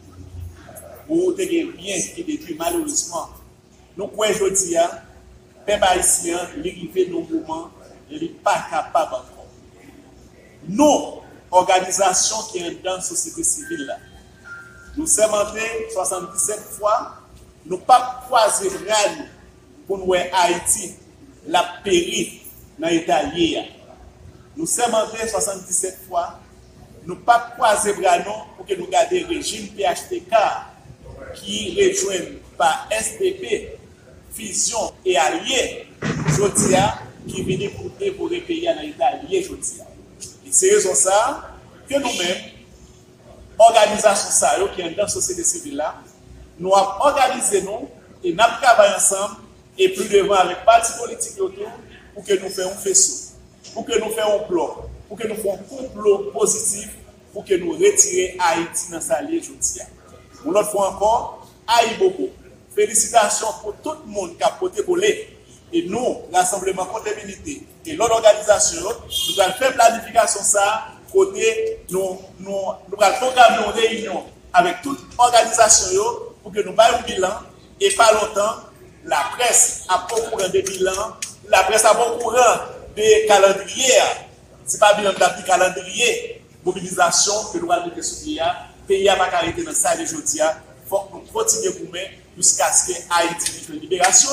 Pour 1.08 1.34
des 1.34 1.63
bien 1.63 1.97
qui 2.15 2.23
détruit 2.23 2.56
malheureusement. 2.58 3.30
Nous 3.95 4.08
croyons 4.08 4.36
aujourd'hui, 4.36 4.71
les 4.71 4.78
peuple 5.65 5.84
haïtien, 5.84 6.39
l'arrivée 6.58 7.06
de 7.06 7.12
nos 7.12 7.21
mouvements, 7.21 7.69
n'est 8.12 8.28
pas 8.28 8.65
capable 8.69 9.15
encore. 10.77 11.15
Nous, 11.21 11.21
organisation 11.51 12.38
qui 12.51 12.60
est 12.60 12.84
dans 12.84 12.95
la 12.95 13.01
société 13.01 13.43
civile, 13.43 13.95
nous 14.97 15.08
sommes 15.08 15.34
entrés 15.34 15.88
77 15.93 16.60
fois 16.77 17.19
nous 17.65 17.77
pas 17.77 18.23
croiser 18.25 18.69
pour 19.88 19.97
nous 19.99 20.13
Haïti, 20.13 20.93
la 21.47 21.63
péri 21.84 22.41
dans 22.77 22.88
l'État 22.88 23.21
Nous 24.55 24.65
sommes 24.65 24.93
entrés 24.95 25.27
77 25.27 25.99
fois, 26.08 26.39
nous 27.05 27.15
pas 27.17 27.51
croiser 27.55 27.93
pour 27.93 28.65
que 28.65 28.73
nous 28.75 28.88
gardions 28.88 29.27
le 29.29 29.36
régime 29.36 29.67
PHTK 29.67 30.34
qui 31.36 31.77
rejoint 31.79 32.38
par 32.58 32.89
SPP, 32.91 33.77
Fusion 34.34 34.91
et 35.05 35.17
Alliés, 35.17 35.88
Jodia, 36.36 36.99
qui 37.27 37.43
viennent 37.43 37.71
pour 37.71 37.91
pour 38.15 38.29
les 38.29 38.41
pays 38.41 38.65
dans 38.65 38.82
l'État 38.82 39.08
allié 39.08 39.43
Jodia. 39.43 39.88
C'est 40.51 40.69
raison 40.71 40.95
ça 40.95 41.55
que 41.88 41.95
nous-mêmes, 41.95 42.38
organisation 43.57 44.29
ça, 44.29 44.55
qui 44.75 44.81
est 44.81 44.91
dans 44.91 45.03
la 45.03 45.07
société 45.07 45.43
civile 45.43 45.83
nous 46.59 46.75
avons 46.75 46.89
organisé 46.99 47.59
et 48.23 48.33
nous 48.33 48.41
avons 48.41 48.95
ensemble 48.95 49.35
et 49.77 49.89
plus 49.89 50.09
devant 50.09 50.35
avec 50.35 50.65
partis 50.65 50.91
politiques 50.99 51.39
autour 51.39 51.69
pour 52.13 52.23
que 52.23 52.33
nous 52.33 52.49
fassions 52.49 52.71
un 52.71 52.75
faisceau, 52.75 53.33
pour 53.73 53.85
que 53.85 53.97
nous 53.97 54.09
fassions 54.12 54.43
un 54.43 54.47
bloc, 54.47 54.71
pour 55.07 55.17
que 55.17 55.27
nous 55.27 55.35
fassions 55.35 55.53
un 55.53 55.77
complot 55.77 56.31
positif 56.33 56.89
pour 57.33 57.45
que 57.45 57.53
nous 57.55 57.71
retirions 57.71 58.35
Haïti 58.39 58.91
dans 58.91 59.01
sa 59.01 59.21
liée 59.21 59.39
aujourd'hui. 59.39 59.81
Pour 60.41 60.51
l'autre 60.51 60.71
fois 60.71 60.89
encore, 60.89 61.47
beaucoup. 61.99 62.29
Félicitations 62.75 63.47
pour 63.62 63.75
tout 63.83 63.93
le 64.05 64.12
monde 64.12 64.31
qui 64.38 64.43
Et 65.71 65.84
nous, 65.88 66.21
Rassemblement 66.34 66.86
Comptabilité 66.86 67.63
et 67.86 67.93
l'autre 67.93 68.15
organisation, 68.15 68.82
nous 68.82 69.39
allons 69.39 69.53
faire 69.53 69.73
planification 69.73 70.41
ça, 70.41 70.86
côté, 71.12 71.79
nous, 71.89 72.19
nous, 72.39 72.49
nous 72.49 72.97
allons 72.99 73.17
programmer 73.17 73.58
une 73.65 73.71
réunion 73.71 74.23
avec 74.53 74.82
toute 74.82 74.99
organisation 75.17 76.03
pour 76.41 76.51
que 76.51 76.62
nous 76.62 76.73
baillons 76.73 76.97
un 76.97 77.01
bilan 77.01 77.34
et 77.79 77.91
pas 77.91 78.12
longtemps, 78.13 78.55
la 79.05 79.23
presse 79.38 79.84
a 79.89 79.99
pas 79.99 80.15
au 80.15 80.29
courant 80.29 80.49
des 80.49 80.62
bilans, 80.62 81.15
la 81.47 81.63
presse 81.63 81.86
a 81.86 81.93
pas 81.93 82.12
au 82.12 82.17
courant 82.17 82.38
des 82.95 83.25
calendriers. 83.27 83.93
Ce 84.65 84.73
n'est 84.73 84.79
pas 84.79 84.93
bilan 84.95 85.12
de 85.13 85.45
calendrier, 85.45 86.41
mobilisation 86.63 87.34
que 87.53 87.60
nous 87.60 87.71
allons 87.71 87.91
faire 87.93 88.03
sur 88.03 88.27
le 88.27 88.88
pays 88.88 89.05
n'a 89.05 89.15
pas 89.15 89.29
arrêté 89.32 89.63
dans 89.63 89.73
ça 89.73 89.93
aujourd'hui. 89.93 90.39
Il 90.39 90.89
faut 90.89 90.99
que 90.99 91.13
nous 91.13 91.32
continuions 91.32 91.73
jusqu'à 92.36 92.71
ce 92.71 92.88
que 92.88 92.97
Haïti 93.12 93.71
libération 93.79 94.32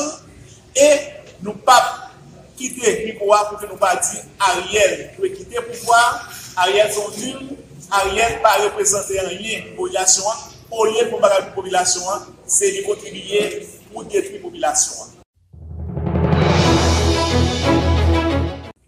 et 0.74 1.15
nous 1.42 1.52
ne 1.52 1.56
pas 1.58 2.10
quitter 2.56 3.06
le 3.06 3.18
pouvoir 3.18 3.50
pour 3.50 3.58
que 3.58 3.66
nous 3.66 3.76
dire 3.76 4.24
Ariel 4.40 5.14
doit 5.18 5.28
quitter 5.28 5.56
le 5.56 5.66
pouvoir, 5.66 6.30
Ariel 6.56 6.90
sont 6.92 7.10
nuls, 7.18 7.56
Ariel 7.90 8.40
pas 8.40 8.62
représenter 8.64 9.20
rien 9.20 9.62
pour 9.76 9.86
la 9.88 10.00
population. 10.04 10.24
Au 10.70 10.84
lieu 10.84 11.08
pour 11.10 11.20
la 11.20 11.42
population, 11.42 12.02
c'est 12.46 12.72
de 12.72 12.86
contribuer 12.86 13.66
pour 13.92 14.04
détruire 14.04 14.40
la 14.40 14.42
population. 14.42 14.92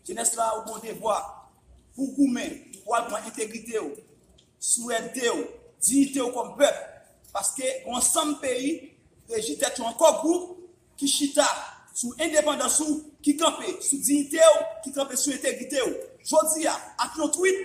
Jeunesse 0.07 0.35
là, 0.35 0.55
au 0.59 0.69
bon 0.69 0.79
devoir, 0.79 1.51
pour 1.95 2.13
goumer, 2.15 2.65
pour 2.85 2.97
avoir 2.97 3.25
intégrité, 3.27 3.79
souveraineté, 4.59 5.31
dignité 5.81 6.21
comme 6.21 6.57
peuple. 6.57 6.75
Parce 7.33 7.53
que 7.53 7.63
ensemble 7.87 8.41
pays, 8.41 8.95
régit 9.31 9.59
encore 9.85 10.23
groupe 10.23 10.59
qui 10.97 11.07
chita 11.07 11.47
sou 11.99 12.15
indepandansou 12.23 13.01
ki 13.25 13.35
kampe, 13.41 13.73
sou 13.83 13.99
dignite 13.99 14.39
ou, 14.39 14.67
ki 14.85 14.93
kampe 14.95 15.17
sou 15.19 15.35
integrite 15.35 15.81
ou. 15.83 15.97
Jodi 16.23 16.63
ya, 16.63 16.77
ak 17.03 17.17
yon 17.19 17.33
tweet, 17.35 17.65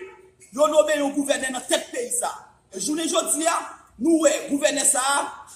yon 0.55 0.73
nobe 0.73 0.95
yon 0.97 1.13
gouverne 1.13 1.51
nan 1.53 1.61
tek 1.69 1.91
peyza. 1.91 2.31
E 2.73 2.81
jounen 2.81 3.09
jodi 3.09 3.45
ya, 3.45 3.53
nou 4.01 4.23
we, 4.23 4.31
gouverne 4.49 4.81
sa, 4.89 5.03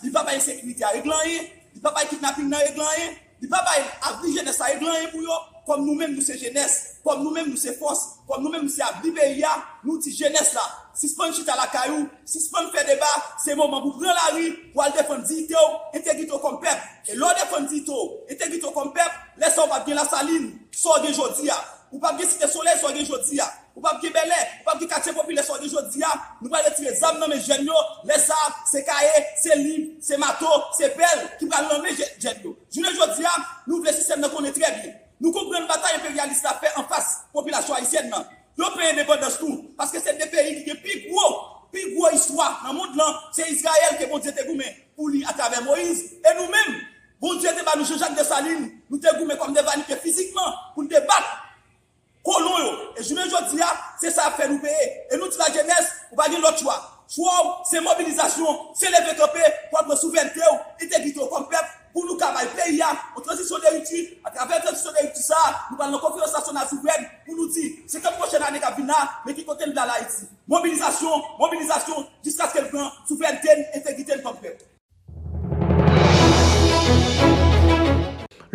li 0.03 0.11
pa 0.13 0.21
baye 0.27 0.43
sekwite 0.43 0.85
a 0.85 0.93
reglan 0.93 1.25
ye, 1.25 1.39
li 1.73 1.81
pa 1.81 1.93
baye 1.95 2.09
kidnapping 2.11 2.51
nan 2.53 2.61
reglan 2.67 2.93
ye, 2.99 3.07
li 3.41 3.49
pa 3.49 3.63
baye 3.65 3.87
avri 4.11 4.35
jenese 4.35 4.61
a 4.61 4.69
reglan 4.75 5.01
ye 5.01 5.09
pou 5.15 5.25
yo, 5.25 5.39
kom 5.65 5.81
nou 5.81 5.97
men 5.97 6.13
nou 6.13 6.25
se 6.25 6.37
jenese, 6.37 6.99
kom 7.05 7.25
nou 7.25 7.33
men 7.33 7.49
nou 7.49 7.57
se 7.57 7.73
fos, 7.79 8.05
kom 8.27 8.43
nou 8.43 8.51
men 8.51 8.65
nou 8.65 8.71
se 8.71 8.83
abri 8.83 9.13
beya, 9.15 9.53
nou 9.85 9.97
ti 10.03 10.11
jenes 10.11 10.51
la. 10.55 10.65
Si 10.97 11.07
span 11.11 11.31
chita 11.33 11.55
la 11.55 11.67
kayou, 11.69 12.07
si 12.25 12.41
span 12.41 12.71
fè 12.73 12.83
deba, 12.87 13.09
se 13.43 13.53
mouman 13.55 13.83
pou 13.83 13.99
pran 13.99 14.15
la 14.17 14.31
ri, 14.33 14.49
pou 14.73 14.81
al 14.81 14.95
defan 14.95 15.21
dite 15.21 15.55
ou, 15.61 15.79
ete 15.95 16.15
gito 16.17 16.39
kom 16.41 16.57
pep. 16.63 16.83
E 17.07 17.15
lò 17.15 17.29
defan 17.37 17.67
dite 17.69 17.93
ou, 17.93 18.23
ete 18.27 18.49
gito 18.51 18.73
kom 18.75 18.89
pep, 18.95 19.21
lè 19.37 19.51
sa 19.53 19.63
ou 19.63 19.71
pap 19.71 19.87
gen 19.87 19.99
la 19.99 20.07
saline, 20.09 20.55
so 20.73 20.97
gen 21.05 21.13
jodi 21.13 21.47
ya. 21.51 21.57
Ou 21.93 22.01
pap 22.03 22.17
gen 22.19 22.27
site 22.27 22.49
solei, 22.51 22.75
so 22.81 22.89
gen 22.91 23.05
jodi 23.07 23.37
ya. 23.37 23.45
Ou 23.77 23.85
pap 23.85 24.01
gen 24.01 24.11
belè, 24.15 24.41
ou 24.59 24.67
pap 24.67 24.81
gen 24.81 24.89
kache 24.91 25.13
popile, 25.15 25.45
so 25.45 25.55
gen 25.61 25.71
jodi 25.71 26.01
ya. 26.01 26.11
Nou 26.41 26.51
pa 26.51 26.65
retire 26.65 26.97
zam 26.97 27.21
nan 27.21 27.29
men 27.31 27.45
jenyo, 27.45 27.77
lè 28.09 28.17
sa, 28.19 28.39
se 28.67 28.81
kaye, 28.87 29.21
se 29.39 29.55
lim, 29.61 29.91
se 30.03 30.17
mato, 30.19 30.49
se 30.75 30.89
pel, 30.97 31.27
ki 31.37 31.47
pran 31.47 31.69
nan 31.69 31.85
men 31.85 31.95
jenyo. 31.95 32.57
Jounen 32.73 32.97
jodi 32.97 33.29
ya, 33.29 33.37
nou 33.69 33.85
vle 33.85 33.93
sistem 33.95 34.25
nan 34.25 34.33
konen 34.33 34.57
tre 34.57 34.73
bi. 35.17 35.25
Nou 35.25 35.33
kompren 35.33 35.67
batay 35.67 35.97
imperialiste 35.97 36.47
a 36.47 36.57
fè 36.61 36.73
an 36.77 36.85
fas 36.89 37.23
populasyon 37.33 37.79
haisyen 37.79 38.09
nan. 38.13 38.25
Yo 38.57 38.71
peye 38.73 38.95
de 38.97 39.03
bon 39.05 39.19
dastou, 39.21 39.69
paske 39.77 39.99
se 40.01 40.13
de 40.17 40.25
peyi 40.33 40.55
ki 40.57 40.63
ke 40.65 40.75
pi 40.81 40.95
gwo, 41.09 41.25
pi 41.73 41.83
gwo 41.93 42.09
histwa 42.09 42.47
nan 42.63 42.73
moun 42.77 42.95
lan, 42.97 43.17
se 43.33 43.45
Israel 43.53 43.97
ke 43.99 44.07
bon 44.09 44.21
diye 44.23 44.33
te 44.33 44.45
goumen 44.47 44.73
pou 44.97 45.11
li 45.13 45.21
atrave 45.29 45.61
Moïse, 45.65 46.17
e 46.25 46.33
nou 46.39 46.49
men, 46.49 46.79
bon 47.21 47.37
diye 47.37 47.53
te 47.53 47.65
ba 47.65 47.75
nou 47.77 47.85
Jean-Jacques 47.85 48.17
de 48.17 48.25
Saline, 48.25 48.66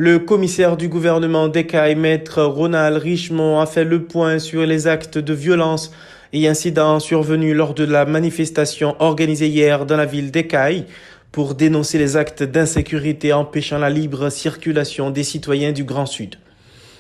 Le 0.04 0.18
commissaire 0.18 0.76
du 0.76 0.88
gouvernement 0.88 1.46
d'Ekaï, 1.46 1.94
maître 1.94 2.42
Ronald 2.42 2.96
Richemont, 2.96 3.60
a 3.60 3.66
fait 3.66 3.84
le 3.84 4.02
point 4.02 4.40
sur 4.40 4.66
les 4.66 4.88
actes 4.88 5.16
de 5.16 5.32
violence 5.32 5.92
et 6.32 6.48
incidents 6.48 6.98
survenus 6.98 7.54
lors 7.54 7.72
de 7.72 7.84
la 7.84 8.04
manifestation 8.04 8.96
organisée 8.98 9.46
hier 9.46 9.86
dans 9.86 9.96
la 9.96 10.04
ville 10.04 10.32
d'Ekaï 10.32 10.86
pour 11.30 11.54
dénoncer 11.54 11.98
les 11.98 12.16
actes 12.16 12.42
d'insécurité 12.42 13.32
empêchant 13.32 13.78
la 13.78 13.90
libre 13.90 14.28
circulation 14.28 15.10
des 15.10 15.22
citoyens 15.22 15.70
du 15.70 15.84
Grand 15.84 16.06
Sud. 16.06 16.34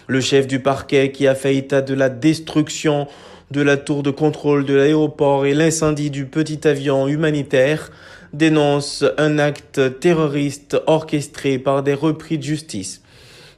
Le 0.06 0.20
chef 0.20 0.46
du 0.46 0.60
parquet 0.60 1.10
qui 1.10 1.26
a 1.26 1.34
fait 1.34 1.56
état 1.56 1.82
de 1.82 1.94
la 1.94 2.08
destruction 2.08 3.08
de 3.50 3.62
la 3.62 3.78
tour 3.78 4.04
de 4.04 4.12
contrôle 4.12 4.64
de 4.64 4.74
l'aéroport 4.74 5.44
et 5.44 5.54
l'incendie 5.54 6.10
du 6.10 6.26
petit 6.26 6.68
avion 6.68 7.08
humanitaire 7.08 7.90
dénonce 8.32 9.04
un 9.18 9.38
acte 9.38 10.00
terroriste 10.00 10.76
orchestré 10.86 11.58
par 11.58 11.82
des 11.82 11.94
repris 11.94 12.38
de 12.38 12.42
justice, 12.42 13.02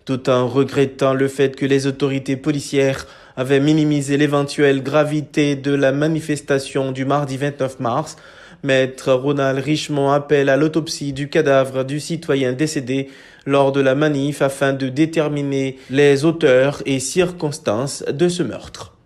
tout 0.04 0.28
en 0.28 0.48
regrettant 0.48 1.14
le 1.14 1.28
fait 1.28 1.56
que 1.56 1.66
les 1.66 1.86
autorités 1.86 2.36
policières 2.36 3.06
avaient 3.36 3.60
minimisé 3.60 4.16
l'éventuelle 4.16 4.82
gravité 4.82 5.56
de 5.56 5.72
la 5.72 5.92
manifestation 5.92 6.92
du 6.92 7.04
mardi 7.04 7.36
29 7.36 7.80
mars. 7.80 8.16
Maître 8.62 9.12
Ronald 9.12 9.58
Richemont 9.58 10.10
appelle 10.10 10.48
à 10.48 10.56
l'autopsie 10.56 11.12
du 11.12 11.28
cadavre 11.28 11.84
du 11.84 12.00
citoyen 12.00 12.52
décédé 12.52 13.10
lors 13.44 13.72
de 13.72 13.80
la 13.80 13.94
manif 13.94 14.40
afin 14.40 14.72
de 14.72 14.88
déterminer 14.88 15.78
les 15.90 16.24
auteurs 16.24 16.82
et 16.86 17.00
circonstances 17.00 18.04
de 18.10 18.28
ce 18.28 18.42
meurtre. 18.42 18.96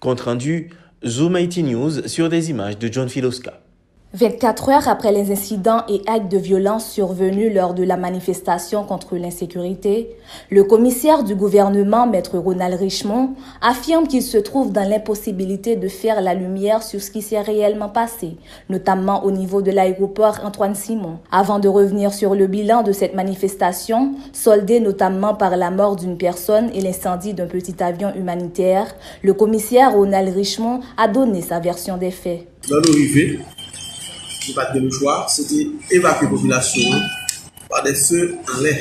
Compte 0.00 0.22
rendu, 0.22 0.70
Zoom 1.06 1.36
IT 1.36 1.58
News 1.58 2.08
sur 2.08 2.28
des 2.28 2.50
images 2.50 2.78
de 2.78 2.90
John 2.90 3.08
Filoska. 3.08 3.60
24 4.14 4.70
heures 4.70 4.88
après 4.88 5.12
les 5.12 5.30
incidents 5.30 5.82
et 5.86 6.00
actes 6.06 6.32
de 6.32 6.38
violence 6.38 6.90
survenus 6.90 7.54
lors 7.54 7.74
de 7.74 7.82
la 7.82 7.98
manifestation 7.98 8.82
contre 8.82 9.16
l'insécurité, 9.16 10.16
le 10.48 10.64
commissaire 10.64 11.24
du 11.24 11.34
gouvernement, 11.34 12.06
maître 12.06 12.38
Ronald 12.38 12.80
Richemont, 12.80 13.34
affirme 13.60 14.06
qu'il 14.06 14.22
se 14.22 14.38
trouve 14.38 14.72
dans 14.72 14.88
l'impossibilité 14.88 15.76
de 15.76 15.88
faire 15.88 16.22
la 16.22 16.32
lumière 16.32 16.82
sur 16.82 17.02
ce 17.02 17.10
qui 17.10 17.20
s'est 17.20 17.42
réellement 17.42 17.90
passé, 17.90 18.36
notamment 18.70 19.26
au 19.26 19.30
niveau 19.30 19.60
de 19.60 19.70
l'aéroport 19.70 20.40
Antoine 20.42 20.74
Simon. 20.74 21.18
Avant 21.30 21.58
de 21.58 21.68
revenir 21.68 22.14
sur 22.14 22.34
le 22.34 22.46
bilan 22.46 22.82
de 22.82 22.92
cette 22.92 23.14
manifestation, 23.14 24.14
soldée 24.32 24.80
notamment 24.80 25.34
par 25.34 25.54
la 25.54 25.70
mort 25.70 25.96
d'une 25.96 26.16
personne 26.16 26.70
et 26.72 26.80
l'incendie 26.80 27.34
d'un 27.34 27.46
petit 27.46 27.82
avion 27.82 28.14
humanitaire, 28.14 28.86
le 29.22 29.34
commissaire 29.34 29.92
Ronald 29.92 30.34
Richemont 30.34 30.80
a 30.96 31.08
donné 31.08 31.42
sa 31.42 31.60
version 31.60 31.98
des 31.98 32.10
faits. 32.10 32.46
nou 34.48 34.56
pat 34.56 34.72
gen 34.72 34.86
nou 34.86 34.94
chwa, 34.96 35.14
se 35.28 35.44
te 35.48 35.64
evakwe 35.96 36.30
populasyon 36.32 37.02
pa 37.68 37.82
de 37.84 37.92
se 37.98 38.22
an 38.48 38.62
lè. 38.64 38.74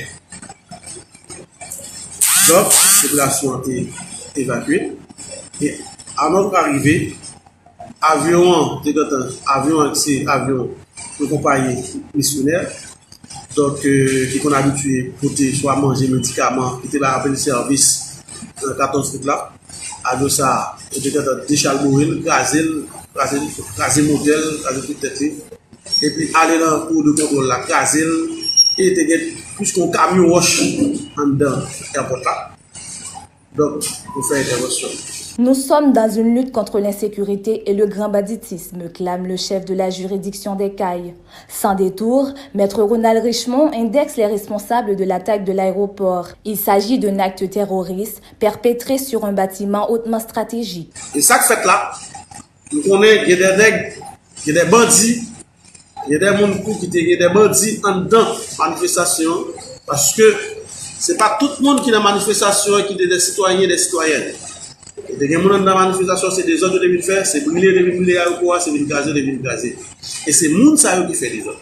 Dok, 2.47 2.71
populasyon 3.01 3.63
te 3.65 3.81
evakwe, 4.39 4.79
e 5.59 5.73
anon 6.23 6.47
pou 6.47 6.59
arrive, 6.61 6.95
avyon, 8.13 8.77
te 8.85 8.93
gotan, 8.95 9.27
avyon 9.57 9.91
se 9.99 10.21
avyon 10.31 10.69
pou 11.17 11.27
kompanyen 11.33 11.81
misioner, 12.15 12.69
dok 13.57 13.83
ki 13.83 14.39
kon 14.43 14.55
abitue 14.55 15.09
pou 15.19 15.33
te 15.35 15.49
chwa 15.57 15.75
manje 15.81 16.07
medikaman, 16.11 16.77
ki 16.83 16.93
te 16.93 17.03
la 17.03 17.17
rappel 17.17 17.35
servis 17.41 17.89
14 18.63 19.11
fout 19.11 19.27
la, 19.27 19.41
avyon 20.13 20.31
sa, 20.31 20.53
te 20.93 21.03
gotan, 21.11 21.43
dechal 21.51 21.83
mouil, 21.83 22.21
gazel, 22.23 22.85
kazel 23.17 24.07
model, 24.07 24.49
kazel 24.63 24.83
tout 24.87 25.03
tete, 25.03 25.33
epi 26.01 26.29
ale 26.37 26.59
lan 26.61 26.85
pou 26.87 27.01
de 27.05 27.15
kontrol 27.17 27.47
la 27.49 27.63
kazel 27.65 28.11
e 28.77 28.91
te 28.93 29.05
gen 29.09 29.29
plus 29.57 29.73
kon 29.73 29.91
kamyon 29.93 30.29
wosh 30.29 30.61
an 31.17 31.37
dan 31.39 31.63
airport 31.95 32.25
la 32.25 32.35
donk 33.57 33.85
pou 34.13 34.25
fè 34.29 34.43
intervensyon 34.45 35.15
Nous 35.39 35.53
sommes 35.53 35.93
dans 35.93 36.09
une 36.09 36.33
lutte 36.33 36.51
contre 36.51 36.79
l'insécurité 36.79 37.69
et 37.69 37.75
le 37.75 37.85
grand 37.85 38.09
banditisme, 38.09 38.89
clame 38.91 39.27
le 39.27 39.37
chef 39.37 39.65
de 39.65 39.75
la 39.75 39.91
juridiction 39.91 40.55
des 40.55 40.71
Cailles. 40.71 41.13
Sans 41.47 41.75
détour, 41.75 42.33
Maître 42.55 42.81
Ronald 42.81 43.21
Richemont 43.23 43.69
indexe 43.71 44.15
les 44.17 44.25
responsables 44.25 44.95
de 44.95 45.03
l'attaque 45.03 45.43
de 45.43 45.51
l'aéroport. 45.51 46.29
Il 46.43 46.57
s'agit 46.57 46.97
d'un 46.97 47.19
acte 47.19 47.47
terroriste 47.51 48.23
perpétré 48.39 48.97
sur 48.97 49.25
un 49.25 49.31
bâtiment 49.31 49.91
hautement 49.91 50.19
stratégique. 50.19 50.91
Et 51.13 51.21
ça 51.21 51.37
que 51.37 51.45
fait 51.45 51.63
là, 51.67 51.91
nous 52.73 52.81
connaissons 52.81 53.25
qu'il 53.25 53.39
y 53.39 53.43
a 53.43 53.51
des 53.51 53.57
nègres, 53.63 53.93
qu'il 54.43 54.55
y 54.55 54.57
a 54.57 54.63
des 54.63 54.71
bandits 54.71 55.36
Yè 56.07 56.19
den 56.21 56.37
moun 56.39 56.53
kou 56.63 56.77
ki 56.79 56.87
te 56.91 57.01
yè 57.03 57.17
den 57.19 57.33
bandi 57.35 57.73
an 57.87 58.05
dan 58.11 58.29
manifestasyon 58.55 59.49
paske 59.87 60.27
se 60.71 61.17
pa 61.19 61.33
tout 61.39 61.59
moun 61.63 61.81
ki 61.83 61.91
nan 61.91 62.05
manifestasyon 62.05 62.85
ki 62.87 62.95
de 62.99 63.09
de 63.11 63.17
sitwanyen 63.19 63.67
de 63.67 63.75
sitwanyen. 63.81 64.29
Yè 65.09 65.17
den 65.19 65.43
moun 65.43 65.57
an 65.57 65.67
dan 65.67 65.75
manifestasyon 65.75 66.31
se 66.37 66.47
de 66.47 66.55
zon 66.61 66.71
de 66.77 66.79
devin 66.85 67.03
fè, 67.03 67.19
se 67.27 67.43
brile 67.43 67.73
devin 67.75 67.99
brile 67.99 68.21
a 68.23 68.29
ou 68.31 68.39
kwa, 68.39 68.61
se 68.63 68.71
devin 68.71 68.87
gaze 68.87 69.11
devin 69.17 69.41
gaze. 69.43 69.73
E 70.23 70.35
se 70.39 70.53
moun 70.55 70.79
sa 70.79 70.95
yo 70.95 71.05
ki 71.11 71.19
fè 71.19 71.33
de 71.35 71.43
zon. 71.49 71.59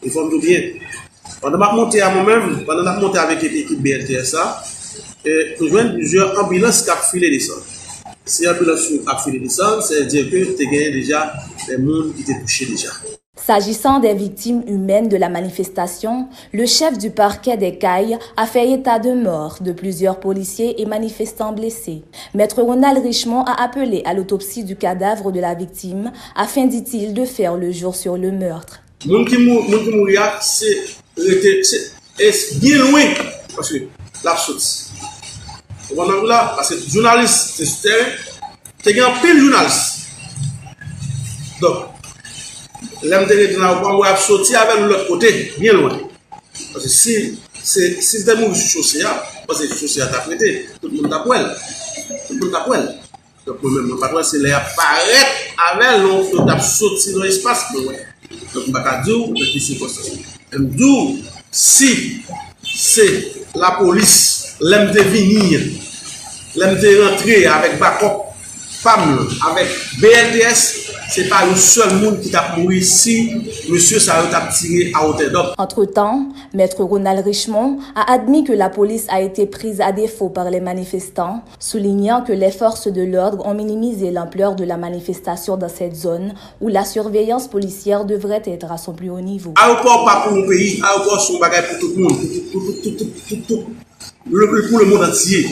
E 0.00 0.08
fòm 0.08 0.32
nou 0.32 0.40
bien. 0.40 0.72
Pwè 1.42 1.52
nan 1.52 1.60
mak 1.60 1.76
monte 1.76 2.00
a 2.00 2.08
mou 2.16 2.24
mèm, 2.24 2.62
pwè 2.64 2.78
nan 2.78 2.88
mak 2.88 3.00
monte 3.04 3.20
avèk 3.20 3.44
ekip 3.50 3.76
BLTSA, 3.76 4.46
pou 5.58 5.68
jwen 5.68 5.96
plusieurs 5.98 6.38
ambilans 6.40 6.80
kap 6.88 7.04
file 7.10 7.28
de 7.34 7.44
son. 7.44 7.60
Se 8.24 8.48
ambilans 8.48 8.88
kap 9.04 9.20
file 9.26 9.42
de 9.44 9.52
son, 9.52 9.84
se 9.84 10.06
diè 10.08 10.30
ke 10.32 10.46
te 10.56 10.70
genye 10.70 10.94
deja 10.96 11.26
de 11.66 11.82
moun 11.82 12.14
ki 12.16 12.30
te 12.30 12.40
touche 12.40 12.72
deja. 12.72 12.96
S'agissant 13.44 13.98
des 13.98 14.14
victimes 14.14 14.62
humaines 14.68 15.08
de 15.08 15.16
la 15.16 15.28
manifestation, 15.28 16.28
le 16.52 16.64
chef 16.64 16.96
du 16.96 17.10
parquet 17.10 17.56
des 17.56 17.76
Cailles 17.76 18.16
a 18.36 18.46
fait 18.46 18.70
état 18.70 19.00
de 19.00 19.10
mort 19.14 19.56
de 19.60 19.72
plusieurs 19.72 20.20
policiers 20.20 20.80
et 20.80 20.86
manifestants 20.86 21.52
blessés. 21.52 22.04
Maître 22.34 22.62
Ronald 22.62 23.04
Richemont 23.04 23.42
a 23.42 23.60
appelé 23.60 24.02
à 24.04 24.14
l'autopsie 24.14 24.62
du 24.62 24.76
cadavre 24.76 25.32
de 25.32 25.40
la 25.40 25.54
victime 25.54 26.12
afin, 26.36 26.66
dit-il, 26.66 27.14
de 27.14 27.24
faire 27.24 27.56
le 27.56 27.72
jour 27.72 27.96
sur 27.96 28.16
le 28.16 28.30
meurtre. 28.30 28.80
Journaliste, 36.88 37.50
c'est 37.56 37.66
lem 43.02 43.26
dene 43.26 43.46
dina 43.52 43.72
wakwa 43.72 43.98
wap 43.98 44.18
soti 44.20 44.56
avè 44.56 44.78
nou 44.80 44.90
lòt 44.92 45.06
kote, 45.10 45.30
bien 45.58 45.78
lwen. 45.78 46.00
Pase 46.72 46.90
si, 46.92 47.14
si 47.62 48.24
te 48.26 48.36
mou 48.38 48.54
sou 48.54 48.78
chosè 48.78 49.02
ya, 49.02 49.12
pase 49.48 49.66
sou 49.70 49.84
chosè 49.84 50.02
ya 50.02 50.10
ta 50.12 50.22
fwete, 50.24 50.50
tout 50.80 50.92
moun 50.92 51.10
ta 51.10 51.22
pwèl. 51.26 51.48
Tout 52.28 52.36
moun 52.38 52.52
ta 52.54 52.64
pwèl. 52.66 52.86
Dè 53.42 53.50
pou 53.58 53.72
mè 53.74 53.82
moun 53.88 53.98
patwè 53.98 54.22
se 54.22 54.38
lè 54.38 54.52
aparet 54.54 55.54
avè 55.70 55.96
lòt 56.04 56.30
nou 56.30 56.46
tap 56.46 56.62
soti 56.62 57.16
nou 57.16 57.26
espas 57.26 57.66
pou 57.72 57.90
wè. 57.90 57.98
Dè 58.30 58.54
pou 58.54 58.74
baka 58.74 59.00
djou, 59.02 59.32
mwen 59.32 59.50
ki 59.50 59.62
sou 59.64 59.82
konstasyon. 59.82 60.20
Mè 60.52 60.62
djou, 60.76 61.16
si 61.50 61.90
se 62.62 63.08
la 63.58 63.74
polis 63.80 64.14
lem 64.62 64.92
de 64.94 65.02
vinir, 65.10 65.66
lem 66.54 66.78
de 66.78 66.94
rentre 67.00 67.40
avèk 67.50 67.80
bakop, 67.82 68.28
pam, 68.84 69.18
avèk 69.50 69.74
BNDS, 69.98 70.91
se 71.12 71.26
pa 71.28 71.42
yon 71.44 71.58
sol 71.60 71.90
moun 72.00 72.14
ki 72.22 72.30
tap 72.32 72.54
moui 72.56 72.80
si 72.86 73.16
Monsie 73.68 74.00
Sarot 74.00 74.30
tap 74.32 74.48
tire 74.56 74.90
a 74.96 75.04
Otedop. 75.06 75.54
Entre-temps, 75.58 76.28
Maître 76.54 76.82
Ronald 76.82 77.24
Richemont 77.24 77.78
a 77.94 78.10
admis 78.12 78.44
que 78.44 78.52
la 78.52 78.70
police 78.70 79.04
a 79.10 79.20
été 79.20 79.46
prise 79.46 79.80
à 79.82 79.92
défaut 79.92 80.30
par 80.30 80.50
les 80.50 80.60
manifestants, 80.60 81.42
soulignant 81.58 82.22
que 82.22 82.32
les 82.32 82.50
forces 82.50 82.88
de 82.88 83.02
l'ordre 83.02 83.46
ont 83.46 83.54
minimisé 83.54 84.10
l'ampleur 84.10 84.54
de 84.54 84.64
la 84.64 84.78
manifestation 84.78 85.56
dans 85.58 85.68
cette 85.68 85.96
zone 85.96 86.32
où 86.60 86.68
la 86.68 86.84
surveillance 86.84 87.46
policière 87.48 88.06
devrait 88.06 88.42
être 88.46 88.72
à 88.72 88.78
son 88.78 88.94
plus 88.94 89.10
haut 89.10 89.20
niveau. 89.20 89.52
Aéroport 89.62 90.04
pas 90.06 90.24
pour 90.26 90.38
un 90.38 90.48
pays, 90.48 90.80
aéroport 90.82 91.20
son 91.20 91.38
bagage 91.38 91.68
pour 91.70 91.78
tout 91.78 91.92
le 91.94 92.02
monde, 92.02 92.18
pour, 92.52 92.62
tout, 93.46 93.64
le, 94.30 94.68
pour 94.70 94.78
le 94.78 94.84
monde 94.86 95.04
entier. 95.04 95.46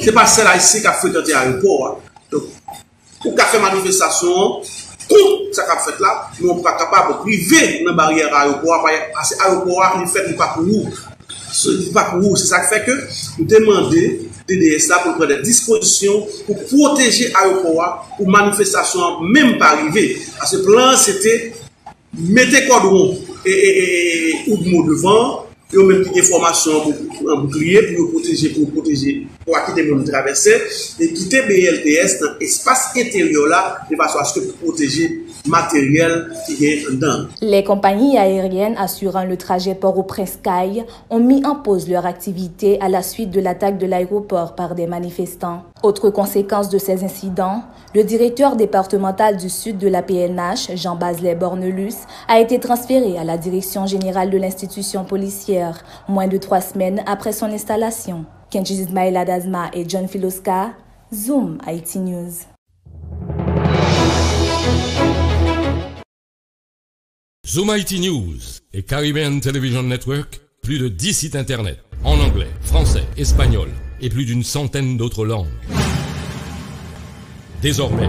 C'est 0.00 0.12
pas 0.12 0.26
celle 0.26 0.46
ici 0.56 0.80
qui 0.80 0.86
a 0.86 0.92
fait 0.92 1.08
l'aéroport. 1.08 2.00
Donc, 2.30 2.42
pour 3.20 3.34
qu'a 3.34 3.44
fait 3.44 3.60
manifestation, 3.60 4.60
tout 5.08 5.52
ça 5.52 5.64
qu'a 5.64 5.78
fait 5.78 6.00
là, 6.00 6.28
nous 6.40 6.48
sommes 6.48 6.62
pas 6.62 6.76
capables 6.76 7.14
de 7.14 7.18
priver 7.18 7.82
la 7.84 7.92
barrière 7.92 8.34
aéroport, 8.34 8.86
parce 9.14 9.34
que 9.34 9.42
l'aéroport, 9.42 10.00
il 10.00 10.08
fait 10.08 10.36
pas. 10.36 10.56
Ce 11.52 11.92
pas 11.92 12.04
pour. 12.04 12.38
C'est 12.38 12.46
ça 12.46 12.60
qui 12.60 12.74
fait 12.74 12.84
que 12.84 12.92
nous 13.38 13.44
demandons 13.44 13.90
DDS 14.48 14.88
là 14.88 14.98
pour 15.02 15.14
prendre 15.14 15.26
des 15.26 15.42
dispositions 15.42 16.26
pour 16.46 16.64
protéger 16.64 17.32
l'aéroport, 17.32 18.08
pour 18.16 18.28
manifestation 18.28 19.20
même 19.20 19.58
pas 19.58 19.72
arriver. 19.72 20.18
Que 20.50 20.56
le 20.56 20.62
plan, 20.62 20.96
c'était 20.96 21.52
mettre 22.14 22.66
cordon 22.68 23.18
et, 23.44 24.30
et, 24.46 24.56
devant, 24.56 25.46
yo 25.72 25.86
men 25.88 26.02
ki 26.04 26.12
gen 26.16 26.26
formasyon 26.28 26.90
an 27.22 27.44
boukliye 27.46 27.82
pou 27.88 28.02
yo 28.02 28.08
proteje, 28.12 28.52
pou 28.52 28.66
yo 28.66 28.72
proteje 28.74 29.14
pou 29.44 29.56
akite 29.56 29.86
moun 29.88 30.04
travese, 30.08 30.58
e 31.00 31.08
kite 31.16 31.44
BLTS 31.48 32.18
nan 32.20 32.42
espase 32.44 32.92
eteryo 33.00 33.46
la 33.50 33.62
de 33.88 33.98
fason 34.00 34.22
aske 34.22 34.44
pou 34.44 34.68
proteje 34.68 35.08
dan. 35.44 37.28
Les 37.40 37.64
compagnies 37.64 38.18
aériennes 38.18 38.76
assurant 38.78 39.24
le 39.24 39.36
trajet 39.36 39.74
Port-au-Prince-Caille 39.74 40.84
ont 41.10 41.20
mis 41.20 41.44
en 41.44 41.56
pause 41.56 41.88
leur 41.88 42.06
activité 42.06 42.80
à 42.80 42.88
la 42.88 43.02
suite 43.02 43.30
de 43.30 43.40
l'attaque 43.40 43.78
de 43.78 43.86
l'aéroport 43.86 44.54
par 44.54 44.74
des 44.74 44.86
manifestants. 44.86 45.62
Autre 45.82 46.10
conséquence 46.10 46.68
de 46.68 46.78
ces 46.78 47.04
incidents, 47.04 47.62
le 47.94 48.04
directeur 48.04 48.56
départemental 48.56 49.36
du 49.36 49.48
sud 49.48 49.78
de 49.78 49.88
la 49.88 50.02
PNH, 50.02 50.76
Jean 50.76 50.96
Baselet 50.96 51.34
Bornelus, 51.34 51.94
a 52.28 52.38
été 52.40 52.60
transféré 52.60 53.18
à 53.18 53.24
la 53.24 53.36
direction 53.36 53.86
générale 53.86 54.30
de 54.30 54.38
l'institution 54.38 55.04
policière, 55.04 55.82
moins 56.08 56.28
de 56.28 56.36
trois 56.38 56.60
semaines 56.60 57.02
après 57.06 57.32
son 57.32 57.46
installation. 57.46 58.24
Kenji 58.50 58.86
Dazma 58.86 59.70
et 59.72 59.88
John 59.88 60.06
Filoska, 60.06 60.72
Zoom 61.12 61.58
IT 61.66 61.96
News. 61.96 62.51
Zoom 67.44 67.72
IT 67.76 67.98
News 67.98 68.38
et 68.72 68.84
Caribbean 68.84 69.40
Television 69.40 69.82
Network, 69.82 70.40
plus 70.62 70.78
de 70.78 70.86
10 70.86 71.12
sites 71.12 71.34
internet 71.34 71.76
en 72.04 72.20
anglais, 72.20 72.46
français, 72.60 73.02
espagnol 73.16 73.68
et 74.00 74.10
plus 74.10 74.24
d'une 74.24 74.44
centaine 74.44 74.96
d'autres 74.96 75.26
langues. 75.26 75.48
Désormais, 77.60 78.08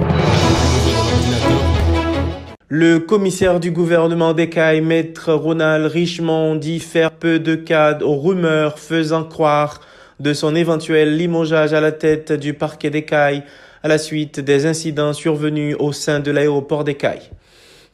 le 2.68 3.00
commissaire 3.00 3.60
du 3.60 3.72
gouvernement 3.72 4.34
d'Ecaille, 4.34 4.82
maître 4.82 5.34
Ronald 5.34 5.88
Richemont, 5.88 6.56
dit 6.56 6.80
faire 6.80 7.10
peu 7.10 7.40
de 7.40 7.56
cas 7.56 7.98
aux 8.02 8.20
rumeurs 8.20 8.78
faisant 8.78 9.24
croire 9.24 9.82
de 10.20 10.36
son 10.36 10.56
éventuel 10.56 11.18
limogeage 11.18 11.74
à 11.74 11.82
la 11.82 11.92
tête 11.92 12.32
du 12.34 12.54
parquet 12.54 12.92
d'Ecaille 12.92 13.42
à 13.82 13.88
la 13.88 13.98
suite 13.98 14.40
des 14.40 14.68
incidents 14.68 15.12
survenus 15.12 15.76
au 15.80 15.92
sein 15.92 16.20
de 16.20 16.30
l'aéroport 16.30 16.84
d'Ecaille 16.84 17.32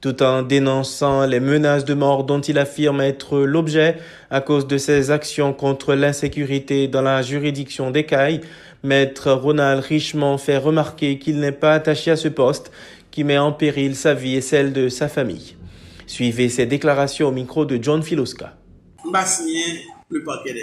tout 0.02 0.24
en 0.24 0.44
dénonçant 0.44 1.26
les 1.26 1.40
menaces 1.40 1.86
de 1.86 1.94
mort 1.94 2.24
dont 2.24 2.40
il 2.40 2.58
affirme 2.58 3.02
être 3.02 3.40
l'objet 3.40 3.98
à 4.30 4.42
cause 4.42 4.68
de 4.68 4.78
ses 4.78 5.12
actions 5.12 5.54
contre 5.54 5.94
l'insécurité 5.94 6.88
dans 6.88 7.02
la 7.02 7.22
juridiction 7.22 7.92
d'Ecaille. 7.92 8.42
Maître 8.84 9.32
Ronald 9.32 9.84
Richemont 9.84 10.38
fait 10.38 10.58
remarquer 10.58 11.20
qu'il 11.20 11.40
n'est 11.40 11.52
pas 11.52 11.74
attaché 11.74 12.12
à 12.12 12.16
ce 12.16 12.30
poste 12.30 12.72
qui 13.12 13.24
met 13.24 13.38
en 13.38 13.52
péril 13.52 13.96
sa 13.96 14.14
vie 14.14 14.36
et 14.36 14.42
celle 14.42 14.72
de 14.72 14.88
sa 14.88 15.10
famille. 15.10 15.56
Suivez 16.08 16.50
ses 16.50 16.66
déclarations 16.66 17.28
au 17.28 17.32
micro 17.32 17.66
de 17.66 17.78
John 17.82 18.02
Filoska. 18.02 18.56
Le 20.12 20.24
parquet 20.24 20.56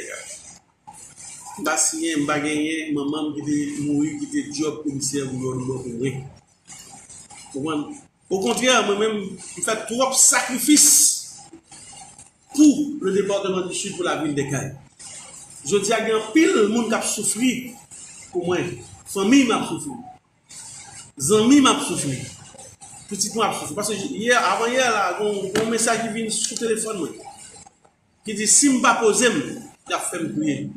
signé, 1.77 2.17
m'a 2.17 2.41
gagné, 2.41 2.93
maman 2.93 3.33
job 4.53 4.83
Au 8.29 8.41
contraire, 8.41 8.85
moi-même, 8.87 9.23
je 9.57 9.63
fais 9.63 9.77
trop 9.87 10.11
de 10.11 10.15
sacrifices 10.15 11.37
pour 12.55 12.91
le 13.01 13.13
département 13.13 13.61
du 13.67 13.75
Sud, 13.75 13.95
pour 13.95 14.05
la 14.05 14.17
ville 14.17 14.35
de 14.35 14.43
Caille. 14.43 14.75
Je 15.65 15.77
dis 15.77 15.93
à 15.93 16.03
un 16.03 16.33
pile, 16.33 16.53
le 16.53 16.69
monde 16.69 16.89
qui 16.89 16.95
a 16.95 17.03
souffert 17.03 17.73
pour 18.33 18.47
moi. 18.47 18.59
Famille 19.07 19.45
m'a 19.45 19.67
souffert. 19.67 19.93
Amis 21.41 21.61
m'a 21.61 21.81
souffert. 21.81 22.19
Petit 23.09 23.31
moi 23.35 23.49
m'a 23.49 23.55
souffert. 23.55 23.75
Parce 23.77 23.89
que 23.89 23.95
hier, 23.95 24.45
avant 24.45 24.67
hier, 24.67 24.91
là, 24.91 25.17
un 25.19 25.25
bon 25.25 25.71
message 25.71 26.03
qui 26.03 26.09
vient 26.15 26.31
sur 26.31 26.57
le 26.57 26.69
téléphone, 26.69 26.99
moi, 26.99 27.09
qui 28.25 28.35
dit, 28.35 28.47
si 28.47 28.67
je 28.67 28.73
ne 28.73 28.81
pas 28.83 28.97
poser, 28.97 29.29
il 29.89 29.95
a 29.95 29.99
fait 29.99 30.19
prier. 30.19 30.69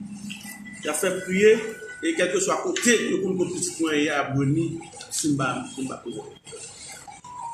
Il 0.83 0.89
a 0.89 0.93
fait 0.93 1.21
prier, 1.21 1.57
et 2.03 2.13
quel 2.15 2.31
que 2.31 2.39
soit 2.39 2.55
à 2.55 2.62
côté, 2.62 3.09
le 3.09 3.17
compte 3.17 3.38
petit 3.53 3.71
point, 3.71 3.95
il 3.95 4.09
a 4.09 4.27
abonné, 4.27 4.79
si 5.12 5.27
je 5.27 5.31
ne 5.33 5.38
pas 5.88 5.97
poser. 5.97 6.19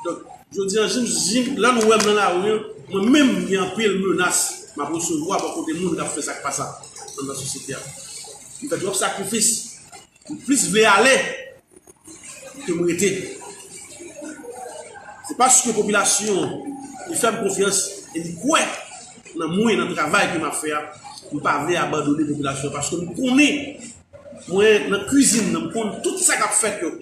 Je 0.06 0.56
Jodi 0.56 0.78
an 0.78 0.88
jim, 0.88 1.06
jim, 1.06 1.56
lan 1.58 1.80
wèm 1.82 2.02
nan 2.06 2.14
la 2.14 2.26
wèm, 2.38 2.60
mwen 2.92 3.08
mèm 3.10 3.30
yon 3.50 3.72
pil 3.74 3.96
menas, 3.98 4.42
ma 4.78 4.86
pou 4.86 5.02
sou 5.02 5.18
lwa 5.24 5.40
pou 5.40 5.56
kote 5.58 5.74
moun 5.80 5.96
la 5.98 6.06
fè 6.06 6.22
sak 6.22 6.38
pa 6.44 6.52
sa, 6.54 6.68
nan 7.16 7.32
la 7.32 7.34
sosite 7.34 7.74
a. 7.74 7.80
Mwen 8.60 8.70
fè 8.70 8.78
jwop 8.78 8.94
sakrifis, 8.94 9.48
mwen 10.28 10.38
plis 10.46 10.68
vle 10.70 10.84
ale, 10.86 11.14
ke 12.62 12.76
mwen 12.76 12.92
ete. 12.94 13.10
Se 15.26 15.34
paske 15.40 15.74
popilasyon, 15.74 16.54
yon 17.08 17.20
fèm 17.24 17.40
konfians, 17.42 17.82
yon 18.14 18.28
di 18.28 18.36
kwe, 18.38 18.62
nan 19.34 19.50
mwen 19.56 19.82
nan 19.82 19.90
travay 19.96 20.30
ki 20.30 20.44
mwen 20.44 20.54
fè 20.60 20.76
a, 20.78 20.84
mwen 21.32 21.42
pa 21.42 21.56
vle 21.64 21.80
abandone 21.82 22.28
popilasyon, 22.30 22.74
paske 22.76 23.00
mwen 23.02 23.18
konen, 23.18 23.90
mwen 24.46 24.88
nan 24.94 25.04
kuisine, 25.10 25.50
mwen 25.50 25.68
konen 25.74 25.98
tout 26.06 26.22
sak 26.22 26.46
ap 26.46 26.54
fèt 26.54 26.86
yo, 26.86 26.94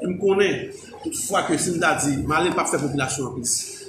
mwen 0.00 0.18
konen, 0.24 0.64
Toutefois 1.04 1.42
que 1.42 1.58
si 1.58 1.78
m'a 1.78 1.94
dit, 1.96 2.14
je 2.14 2.26
n'allais 2.26 2.50
pas 2.50 2.64
faire 2.64 2.80
population 2.80 3.26
en 3.26 3.30
plus. 3.32 3.84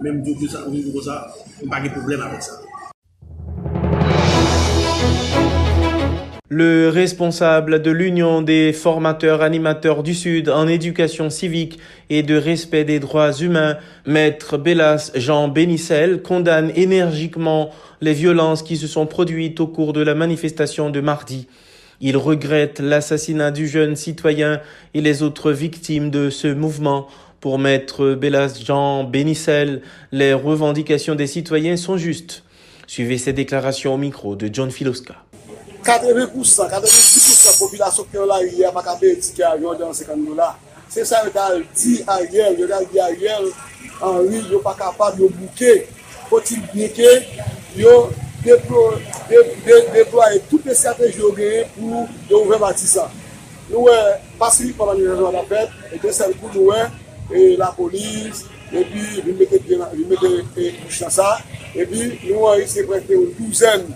Même 0.00 0.24
si 0.24 0.48
ça, 0.48 0.60
je 0.72 1.00
ça, 1.02 1.34
n'ai 1.62 1.68
pas 1.68 1.80
de 1.80 1.88
problème 1.90 2.22
avec 2.22 2.42
ça. 2.42 2.52
Le 6.48 6.88
responsable 6.88 7.82
de 7.82 7.90
l'Union 7.90 8.40
des 8.40 8.72
formateurs 8.72 9.42
animateurs 9.42 10.02
du 10.02 10.14
Sud 10.14 10.48
en 10.48 10.66
éducation 10.66 11.28
civique 11.28 11.78
et 12.08 12.22
de 12.22 12.36
respect 12.36 12.84
des 12.84 13.00
droits 13.00 13.32
humains, 13.32 13.76
Maître 14.06 14.56
Bellas 14.56 15.10
Jean 15.14 15.48
Bénissel, 15.48 16.22
condamne 16.22 16.72
énergiquement 16.74 17.70
les 18.00 18.14
violences 18.14 18.62
qui 18.62 18.78
se 18.78 18.86
sont 18.86 19.06
produites 19.06 19.60
au 19.60 19.66
cours 19.66 19.92
de 19.92 20.00
la 20.00 20.14
manifestation 20.14 20.88
de 20.88 21.00
mardi. 21.00 21.48
Il 22.00 22.16
regrette 22.16 22.80
l'assassinat 22.80 23.50
du 23.50 23.68
jeune 23.68 23.96
citoyen 23.96 24.60
et 24.94 25.00
les 25.00 25.22
autres 25.22 25.52
victimes 25.52 26.10
de 26.10 26.30
ce 26.30 26.48
mouvement. 26.48 27.08
Pour 27.40 27.58
Maître 27.58 28.14
Bélas 28.14 28.58
Jean 28.64 29.04
Bénissel, 29.04 29.82
les 30.12 30.34
revendications 30.34 31.14
des 31.14 31.26
citoyens 31.26 31.76
sont 31.76 31.96
justes. 31.96 32.42
Suivez 32.86 33.18
ces 33.18 33.32
déclarations 33.32 33.94
au 33.94 33.98
micro 33.98 34.36
de 34.36 34.48
John 34.52 34.70
Filoska. 34.70 35.14
80%, 35.84 36.32
90% 36.34 36.68
de 36.68 37.46
la 37.46 37.58
population 37.58 38.06
qui 38.10 38.16
est 38.16 38.26
là 38.26 38.44
hier, 38.44 38.72
pas 38.72 38.82
capable 38.82 39.02
de 39.02 39.34
dire 39.34 39.78
dans 39.78 39.92
ce 39.92 40.04
là. 40.36 40.56
C'est 40.88 41.04
ça 41.04 41.22
que 41.24 41.62
dit 41.74 42.02
Ariel, 42.06 42.56
je 42.58 42.64
dit 42.92 43.00
Ariel, 43.00 43.44
Henri, 44.00 44.42
il 44.48 44.54
n'est 44.54 44.62
pas 44.62 44.76
capable 44.78 45.22
de 45.22 45.28
bouquer. 45.28 45.86
Faut-il 46.28 46.60
deploye 48.44 50.40
tout 50.50 50.60
le 50.64 50.74
strateji 50.74 51.18
yo 51.20 51.32
genye 51.36 51.64
pou 51.76 52.08
yo 52.30 52.42
ouve 52.42 52.58
Matissa. 52.60 53.08
Nou 53.66 53.88
wè, 53.88 53.94
pasi 54.38 54.68
li 54.68 54.74
paman 54.78 55.00
yon 55.00 55.16
anjouan 55.16 55.40
apet, 55.40 55.72
e 55.90 55.98
de 55.98 56.12
sel 56.14 56.34
kou 56.38 56.52
nou 56.54 56.70
wè 56.70 56.82
la 57.58 57.72
polis, 57.74 58.44
e 58.70 58.82
pi 58.86 59.02
li 59.26 59.32
mette 59.34 59.58
chasa, 60.94 61.32
e 61.74 61.86
pi 61.90 62.04
nou 62.28 62.44
wè 62.44 62.60
yi 62.60 62.68
se 62.70 62.84
prete 62.86 63.18
ou 63.18 63.32
douzen 63.40 63.88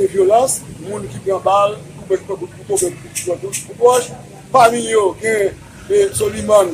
de 0.00 0.06
violans, 0.08 0.60
moun 0.86 1.04
ki 1.10 1.20
pren 1.26 1.42
bal, 1.44 1.76
pou 2.08 3.76
poj, 3.76 4.08
pamin 4.54 4.88
yo 4.88 5.04
gen 5.20 5.52
Soliman, 6.16 6.72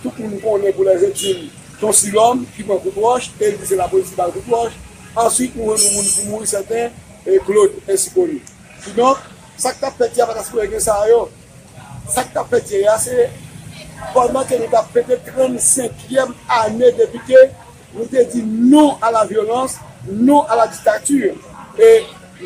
tout 0.00 0.16
moun 0.22 0.40
konen 0.40 0.72
pou 0.72 0.88
les 0.88 1.04
etim, 1.10 1.50
Ton 1.84 1.92
silom 1.92 2.38
ki 2.56 2.64
pon 2.64 2.78
koutouosh, 2.80 3.26
tel 3.36 3.58
di 3.60 3.66
se 3.68 3.76
la 3.76 3.84
polisi 3.92 4.14
pal 4.16 4.30
koutouosh, 4.32 4.72
answit 5.20 5.52
moun 5.52 5.76
moun 5.76 6.06
pou 6.14 6.28
moun 6.30 6.46
seten, 6.48 6.94
Claude 7.44 7.76
ensi 7.76 7.92
Ensikoni. 7.92 8.38
Sinon, 8.80 9.18
sak 9.60 9.82
tap 9.82 9.98
peti 10.00 10.22
a 10.22 10.26
patas 10.30 10.48
pou 10.48 10.62
e 10.64 10.68
gen 10.70 10.80
sa 10.80 10.94
yo, 11.10 11.26
sak 12.08 12.30
tap 12.32 12.48
peti 12.48 12.80
a 12.88 12.94
se, 13.02 13.26
ponman 14.14 14.48
ke 14.48 14.56
nou 14.62 14.72
tap 14.72 14.88
peti 14.96 15.18
35e 15.26 16.24
ane 16.56 16.88
depike, 16.96 17.42
nou 17.92 18.08
te 18.08 18.24
di 18.32 18.40
nou 18.48 18.94
a 19.04 19.10
la 19.12 19.26
violans, 19.28 19.76
nou 20.08 20.40
a 20.48 20.56
la 20.62 20.64
diktatur. 20.72 21.36
E 21.76 21.90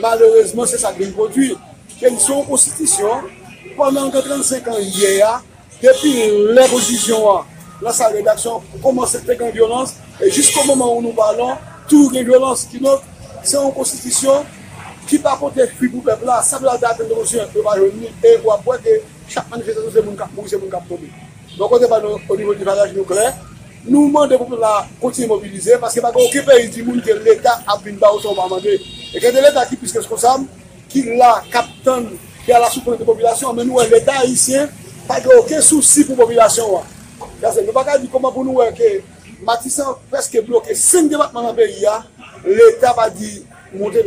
malereusement 0.02 0.66
se 0.66 0.80
sa 0.82 0.90
gen 0.98 1.14
produy. 1.14 1.54
Ke 2.00 2.10
nou 2.10 2.24
son 2.26 2.42
konstitisyon, 2.50 3.30
ponman 3.78 4.10
ke 4.10 4.24
35 4.26 4.74
an 4.74 4.82
ye 4.82 5.14
ya, 5.20 5.36
depi 5.78 6.16
le 6.58 6.66
posisyon 6.74 7.30
a, 7.36 7.38
la 7.82 7.92
sa 7.94 8.10
redaksyon 8.12 8.62
koman 8.82 9.06
se 9.06 9.20
te 9.24 9.36
gen 9.38 9.52
violans, 9.54 9.94
e 10.18 10.30
jisko 10.30 10.64
mouman 10.66 10.88
ou 10.88 11.02
nou 11.02 11.14
balon, 11.16 11.56
tou 11.90 12.10
gen 12.12 12.26
violans 12.26 12.64
ki 12.70 12.80
nou, 12.82 12.98
se 13.42 13.58
an 13.58 13.70
konstitisyon, 13.74 14.46
ki 15.08 15.20
pa 15.24 15.36
konti 15.40 15.64
fwi 15.78 15.90
pou 15.92 16.04
pepla, 16.04 16.40
sa 16.44 16.58
vla 16.60 16.76
da 16.80 16.92
ten 16.96 17.08
dosyon, 17.10 17.48
e 17.54 17.64
wajouni, 17.64 18.10
e 18.20 18.34
wapwe 18.44 18.50
wapwete, 18.50 18.98
chak 19.30 19.46
manifestasyon 19.52 19.94
se 19.94 20.04
moun 20.04 20.18
kap 20.18 20.32
mou, 20.34 20.48
se 20.48 20.58
moun 20.58 20.72
kap 20.72 20.88
tobi. 20.88 21.10
Don 21.54 21.70
konti 21.70 21.88
pa 21.90 22.00
nou, 22.02 22.18
o 22.18 22.36
nivou 22.36 22.56
di 22.58 22.66
vajaj 22.66 22.92
nou 22.96 23.06
kre, 23.08 23.30
nou 23.86 24.10
mande 24.12 24.36
pou 24.36 24.50
pepla 24.50 24.74
kontine 25.00 25.30
mobilize, 25.30 25.78
paske 25.80 26.02
pa 26.04 26.12
kon 26.12 26.28
ki 26.32 26.42
yi 26.42 26.68
di 26.74 26.84
moun 26.84 27.00
ke 27.04 27.14
l'Etat 27.14 27.64
ap 27.66 27.82
bin 27.84 27.96
ba 28.00 28.10
ou 28.12 28.20
son 28.20 28.34
ou 28.34 28.40
pa 28.40 28.48
mande. 28.50 28.74
E 29.14 29.22
ke 29.22 29.32
de 29.32 29.40
l'Etat 29.40 29.70
ki 29.70 29.78
piske 29.80 30.02
skosam, 30.02 30.48
ki 30.90 31.06
la 31.16 31.38
kapten, 31.52 32.10
ki 32.44 32.52
a 32.52 32.60
la 32.60 32.70
soupren 32.74 32.98
de 32.98 33.06
popilasyon, 33.06 33.54
men 33.56 33.70
nou 33.70 33.80
e 33.80 33.88
l'Etat 33.88 34.26
isyen, 34.28 34.68
pa 35.08 35.22
ge 35.24 35.32
okè 35.40 35.62
souci 35.64 36.04
pou 36.04 36.18
popilasyon 36.18 36.74
wak. 36.74 36.97
Yase, 37.42 37.62
nou 37.66 37.76
baka 37.76 37.98
di 38.00 38.10
koman 38.12 38.34
pou 38.34 38.46
nou 38.46 38.62
weke, 38.62 38.98
Matisan 39.42 39.94
preske 40.10 40.40
bloke 40.42 40.74
5 40.74 41.08
debatman 41.12 41.52
anbe 41.52 41.66
ya, 41.78 42.00
l'Etat 42.44 42.96
pa 42.96 43.06
di 43.10 43.44
monte, 43.78 44.02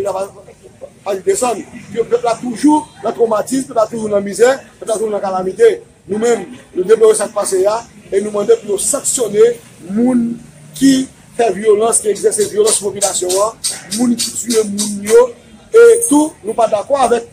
pa 1.06 1.16
di 1.16 1.24
desan. 1.24 1.62
Pyo 1.92 2.04
pepla 2.10 2.36
toujou 2.42 2.84
nan 3.04 3.16
traumatisme, 3.16 3.72
pep 3.72 3.80
la 3.80 3.88
toujou 3.88 4.12
nan 4.12 4.26
mizè, 4.26 4.58
pep 4.80 4.90
la 4.90 4.98
toujou 4.98 5.12
nan 5.14 5.24
kalamite. 5.24 5.80
Nou 6.10 6.20
men, 6.20 6.44
nou 6.76 6.84
deblore 6.84 7.16
sak 7.16 7.32
pase 7.36 7.62
ya, 7.64 7.78
e 8.12 8.20
nou 8.20 8.34
mande 8.36 8.58
pou 8.60 8.74
nou 8.74 8.82
saksyone 8.82 9.54
moun 9.94 10.34
ki 10.76 11.08
fè 11.38 11.48
violans, 11.56 12.02
ki 12.04 12.12
egzese 12.12 12.50
violans 12.52 12.82
popilasyon 12.84 13.32
wa, 13.38 13.54
moun 13.96 14.18
ki 14.20 14.36
tue 14.36 14.68
moun 14.68 15.08
yo, 15.08 15.28
e 15.72 15.86
tou 16.10 16.34
nou 16.44 16.58
pa 16.58 16.68
d'akwa 16.68 17.06
avèk 17.08 17.32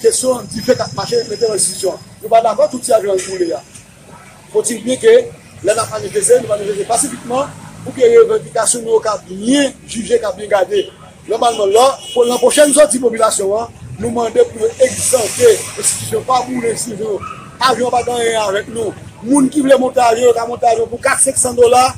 kesyon 0.00 0.48
di 0.48 0.64
fè 0.64 0.78
kakmache 0.80 1.26
mette 1.28 1.44
l'institisyon. 1.44 2.00
Nou 2.22 2.32
pa 2.32 2.40
d'akwa 2.40 2.72
touti 2.72 2.94
a 2.94 3.02
violans 3.04 3.28
pou 3.28 3.36
le 3.36 3.52
ya. 3.52 3.60
faut-il 4.54 4.84
bien 4.84 4.96
que 4.96 5.08
les 5.64 5.70
a 5.70 5.86
manifesté, 5.90 6.34
nous 6.40 6.48
manifesté 6.48 6.84
pacifiquement 6.84 7.44
pour 7.82 7.92
que 7.92 8.00
les 8.00 8.18
revendications 8.18 8.80
nous 8.82 9.02
soient 9.02 9.20
bien 9.28 9.72
jugées, 9.86 10.20
bien 10.36 10.46
gardées. 10.46 10.88
Normalement, 11.28 11.66
là, 11.66 11.98
pour 12.12 12.24
la 12.24 12.36
prochaine 12.36 12.72
sortie 12.72 12.98
de 12.98 13.02
population, 13.02 13.58
hein, 13.58 13.68
nous 13.98 14.10
demandons 14.10 14.44
pour 14.56 14.66
exempter 14.80 15.58
l'institution, 15.76 16.20
pas 16.22 16.42
pour 16.42 16.62
l'institution. 16.62 17.18
Avion 17.60 17.90
pas 17.90 18.02
gagné 18.02 18.34
avec 18.36 18.68
nous. 18.68 18.92
Moun 19.24 19.48
qui 19.48 19.60
voulait 19.60 19.78
monter 19.78 20.00
avion, 20.00 20.32
qui 20.32 20.38
a 20.38 20.46
monté 20.46 20.66
avion 20.66 20.86
pour 20.86 21.00
400-500 21.00 21.56
dollars 21.56 21.94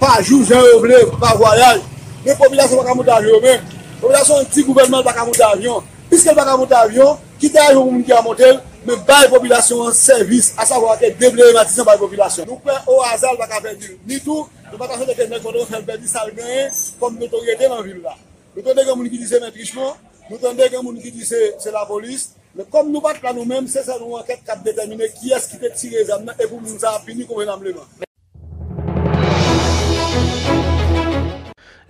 par 0.00 0.22
jour, 0.22 0.42
je 0.48 0.78
voulais, 0.78 1.04
par 1.20 1.36
voyage. 1.36 1.80
Mais 2.24 2.34
population 2.34 2.82
pas 2.82 2.94
monter 2.94 3.10
avion 3.10 3.40
même. 3.40 3.60
Population, 4.00 4.38
un 4.38 4.44
petit 4.44 4.64
gouvernement 4.64 5.02
pas 5.02 5.24
monter 5.24 5.42
avion. 5.42 5.82
Piske 6.14 6.30
l 6.30 6.36
baka 6.38 6.52
monte 6.54 6.74
avyon, 6.78 7.16
kite 7.42 7.58
avyon 7.58 7.88
moun 7.88 8.02
ki 8.06 8.12
a 8.14 8.20
monte, 8.22 8.46
men 8.86 9.00
baye 9.08 9.26
popilasyon 9.32 9.88
an 9.88 9.96
servis, 9.98 10.52
asa 10.62 10.78
deble 11.18 11.48
matizan 11.56 11.88
baye 11.88 11.98
popilasyon. 11.98 12.46
Nou 12.46 12.60
kwen 12.62 12.86
o 12.86 13.00
azal 13.02 13.34
baka 13.34 13.58
perdi 13.64 13.96
ni 14.06 14.20
tou, 14.22 14.46
nou 14.70 14.78
baka 14.78 14.94
chante 14.94 15.16
ke 15.18 15.26
men 15.26 15.42
konon 15.42 15.66
fèl 15.66 15.82
perdi 15.82 16.06
sal 16.06 16.30
genye, 16.30 16.70
kom 17.00 17.18
notoriyete 17.18 17.66
nan 17.66 17.82
vil 17.82 17.98
la. 18.06 18.14
Nou 18.54 18.62
tende 18.62 18.86
gen 18.86 18.94
moun 18.94 19.10
ki 19.10 19.18
di 19.18 19.26
se 19.26 19.42
trichman, 19.42 19.90
nou 20.30 20.38
tende 20.38 20.70
gen 20.70 20.86
moun 20.86 21.02
ki 21.02 21.10
di 21.18 21.26
se 21.26 21.74
la 21.74 21.82
polis, 21.90 22.30
men 22.54 22.70
kom 22.70 22.94
nou 22.94 23.02
bat 23.02 23.18
la 23.18 23.34
nou 23.34 23.42
men, 23.50 23.66
se 23.66 23.82
sa 23.82 23.98
nou 23.98 24.14
anket 24.22 24.46
kat 24.46 24.62
detemine 24.62 25.10
ki 25.18 25.34
es 25.34 25.50
ki 25.50 25.64
te 25.66 25.74
tire 25.74 26.06
zam 26.06 26.22
nan, 26.22 26.38
e 26.38 26.46
pou 26.46 26.62
moun 26.62 26.78
sa 26.78 26.94
apini 26.94 27.26
konvenableman. 27.26 28.03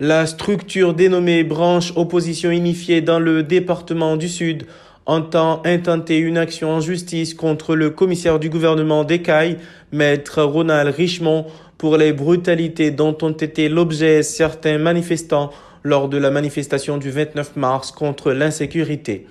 La 0.01 0.25
structure 0.25 0.93
dénommée 0.93 1.45
Branche 1.45 1.93
Opposition 1.95 2.51
Unifiée 2.51 2.99
dans 2.99 3.17
le 3.17 3.43
département 3.43 4.17
du 4.17 4.27
Sud 4.27 4.65
entend 5.05 5.61
intenter 5.63 6.17
une 6.17 6.37
action 6.37 6.71
en 6.71 6.81
justice 6.81 7.33
contre 7.33 7.77
le 7.77 7.91
commissaire 7.91 8.37
du 8.37 8.49
gouvernement 8.49 9.05
d'Ecaille, 9.05 9.57
maître 9.93 10.43
Ronald 10.43 10.93
Richemont, 10.93 11.45
pour 11.77 11.95
les 11.95 12.11
brutalités 12.11 12.91
dont 12.91 13.15
ont 13.21 13.31
été 13.31 13.69
l'objet 13.69 14.21
certains 14.21 14.79
manifestants 14.79 15.51
lors 15.83 16.09
de 16.09 16.17
la 16.17 16.29
manifestation 16.29 16.97
du 16.97 17.09
29 17.09 17.55
mars 17.55 17.93
contre 17.93 18.33
l'insécurité. 18.33 19.27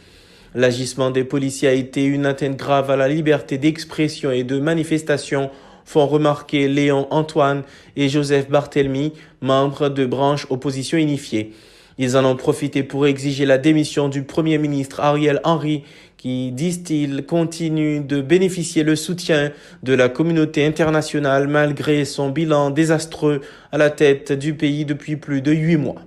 L'agissement 0.55 1.11
des 1.11 1.24
policiers 1.24 1.68
a 1.68 1.72
été 1.72 2.05
une 2.05 2.24
atteinte 2.24 2.57
grave 2.57 2.90
à 2.90 2.96
la 2.96 3.09
liberté 3.09 3.59
d'expression 3.59 4.31
et 4.31 4.44
de 4.44 4.59
manifestation, 4.59 5.50
font 5.85 6.07
remarquer 6.07 6.68
Léon 6.68 7.07
Antoine 7.11 7.62
et 7.97 8.09
Joseph 8.09 8.49
Barthélemy, 8.49 9.12
membres 9.40 9.88
de 9.88 10.07
branche 10.07 10.47
opposition 10.51 10.99
unifiée. 10.99 11.53
Ils 11.97 12.16
en 12.16 12.25
ont 12.25 12.37
profité 12.37 12.83
pour 12.83 13.07
exiger 13.07 13.47
la 13.47 13.59
démission 13.59 14.09
du 14.09 14.25
Premier 14.25 14.59
ministre 14.59 15.01
Ariel 15.01 15.40
Henry, 15.44 15.85
qui, 16.16 16.51
disent-ils, 16.53 17.25
continue 17.27 18.01
de 18.01 18.20
bénéficier 18.20 18.83
le 18.83 18.97
soutien 18.97 19.53
de 19.83 19.92
la 19.92 20.09
communauté 20.09 20.64
internationale 20.64 21.47
malgré 21.47 22.05
son 22.05 22.31
bilan 22.31 22.70
désastreux 22.70 23.42
à 23.70 23.79
la 23.79 23.90
tête 23.90 24.33
du 24.33 24.55
pays 24.55 24.85
depuis 24.85 25.16
plus 25.16 25.42
de 25.42 25.53
huit 25.53 25.77
mois. 25.77 26.03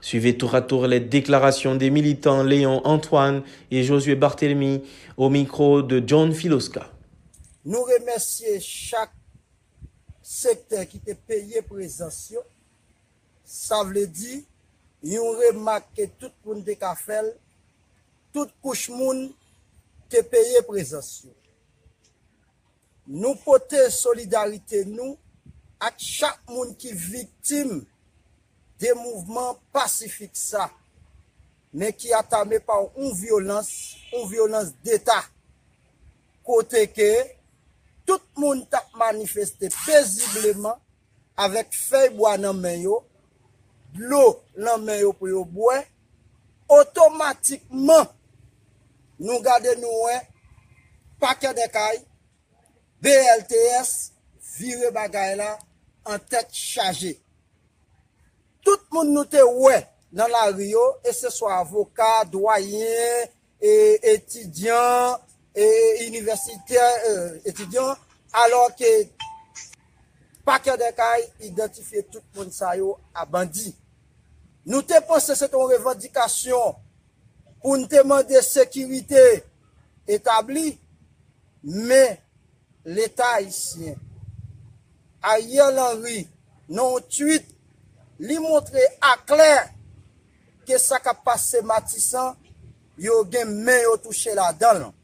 Suivez 0.00 0.38
tour 0.38 0.54
à 0.54 0.62
tour 0.62 0.86
les 0.86 1.00
déclarations 1.00 1.74
des 1.74 1.90
militants 1.90 2.42
Léon 2.42 2.80
Antoine 2.84 3.42
et 3.70 3.82
Josué 3.82 4.14
Barthélemy 4.14 4.82
au 5.16 5.28
micro 5.30 5.82
de 5.82 6.02
John 6.04 6.32
Filoska. 6.32 6.95
Nou 7.66 7.82
remersye 7.88 8.60
chak 8.62 9.10
sekte 10.22 10.84
ki 10.86 11.00
te 11.02 11.16
peye 11.26 11.62
prezasyon. 11.66 12.44
Sa 13.46 13.80
vle 13.86 14.04
di, 14.06 14.38
yon 15.06 15.34
remak 15.40 15.88
ke 15.96 16.06
tout 16.20 16.34
moun 16.46 16.62
de 16.66 16.76
ka 16.78 16.92
fel, 16.98 17.32
tout 18.34 18.50
kouch 18.62 18.86
moun 18.94 19.26
te 20.10 20.22
peye 20.30 20.62
prezasyon. 20.66 21.34
Nou 23.06 23.34
pote 23.42 23.84
solidarite 23.94 24.84
nou 24.86 25.14
ak 25.82 25.98
chak 26.02 26.38
moun 26.50 26.70
ki 26.78 26.94
viktim 26.94 27.80
de 28.78 28.92
mouvman 28.98 29.58
pasifik 29.74 30.34
sa, 30.38 30.68
men 31.74 31.94
ki 31.94 32.14
atame 32.14 32.62
pa 32.62 32.78
ou 32.86 33.10
violans, 33.18 33.70
ou 34.14 34.26
violans 34.30 34.70
d'Etat. 34.86 35.32
Kote 36.46 36.84
ke, 36.94 37.10
tout 38.06 38.22
moun 38.38 38.62
tap 38.70 38.88
manifeste 38.98 39.70
pezibleman 39.84 40.78
avèk 41.42 41.74
fey 41.74 42.08
bwa 42.16 42.36
nan 42.40 42.56
men 42.62 42.80
yo, 42.86 43.00
blou 43.96 44.36
nan 44.56 44.84
men 44.86 45.02
yo 45.02 45.12
pou 45.16 45.28
yo 45.30 45.44
bwen, 45.44 45.84
otomatikman 46.72 48.08
nou 49.20 49.40
gade 49.44 49.76
nou 49.80 50.06
wè 50.06 50.20
pakè 51.22 51.52
dekay, 51.56 52.00
BLTS 53.02 54.12
vire 54.56 54.90
bagay 54.94 55.36
la 55.38 55.52
an 56.08 56.22
tèt 56.30 56.50
chaje. 56.52 57.16
Tout 58.64 58.82
moun 58.94 59.12
nou 59.14 59.28
te 59.28 59.42
wè 59.42 59.82
nan 60.16 60.30
la 60.32 60.46
riyo, 60.54 60.82
e 61.04 61.12
se 61.14 61.30
so 61.32 61.50
avokat, 61.52 62.30
doyen, 62.32 63.28
e, 63.60 63.72
etidyan, 64.14 65.20
et 65.56 66.06
universitaires, 66.06 66.98
euh, 67.08 67.38
étudiants, 67.46 67.96
alors 68.32 68.74
que 68.76 68.84
paquet 70.44 70.76
de 70.76 70.94
cailles 70.94 71.28
identifié 71.40 72.02
tout 72.04 72.20
le 72.34 72.40
monde 72.40 72.52
ça 72.52 72.72
à 73.14 73.24
bandit. 73.24 73.74
Nous 74.66 74.82
te 74.82 75.00
pensons 75.02 75.34
c'est 75.34 75.52
une 75.52 75.58
revendication 75.58 76.76
pour 77.62 77.78
nous 77.78 77.86
demander 77.86 78.42
sécurité 78.42 79.42
établie, 80.06 80.78
mais 81.64 82.20
l'État 82.84 83.34
haïtien, 83.34 83.94
Ariel 85.22 85.78
Henry, 85.78 86.28
non 86.68 86.98
tweet, 87.00 87.44
lui 88.18 88.38
montrer 88.38 88.84
à 89.00 89.16
clair 89.26 89.70
que 90.66 90.78
ça 90.78 91.00
qui 91.00 91.08
a 91.08 91.14
passé 91.14 91.62
Matissan, 91.62 92.36
il 92.98 93.08
a 93.08 93.98
touché 93.98 94.34
la 94.34 94.52
dedans 94.52 94.78
non? 94.78 94.94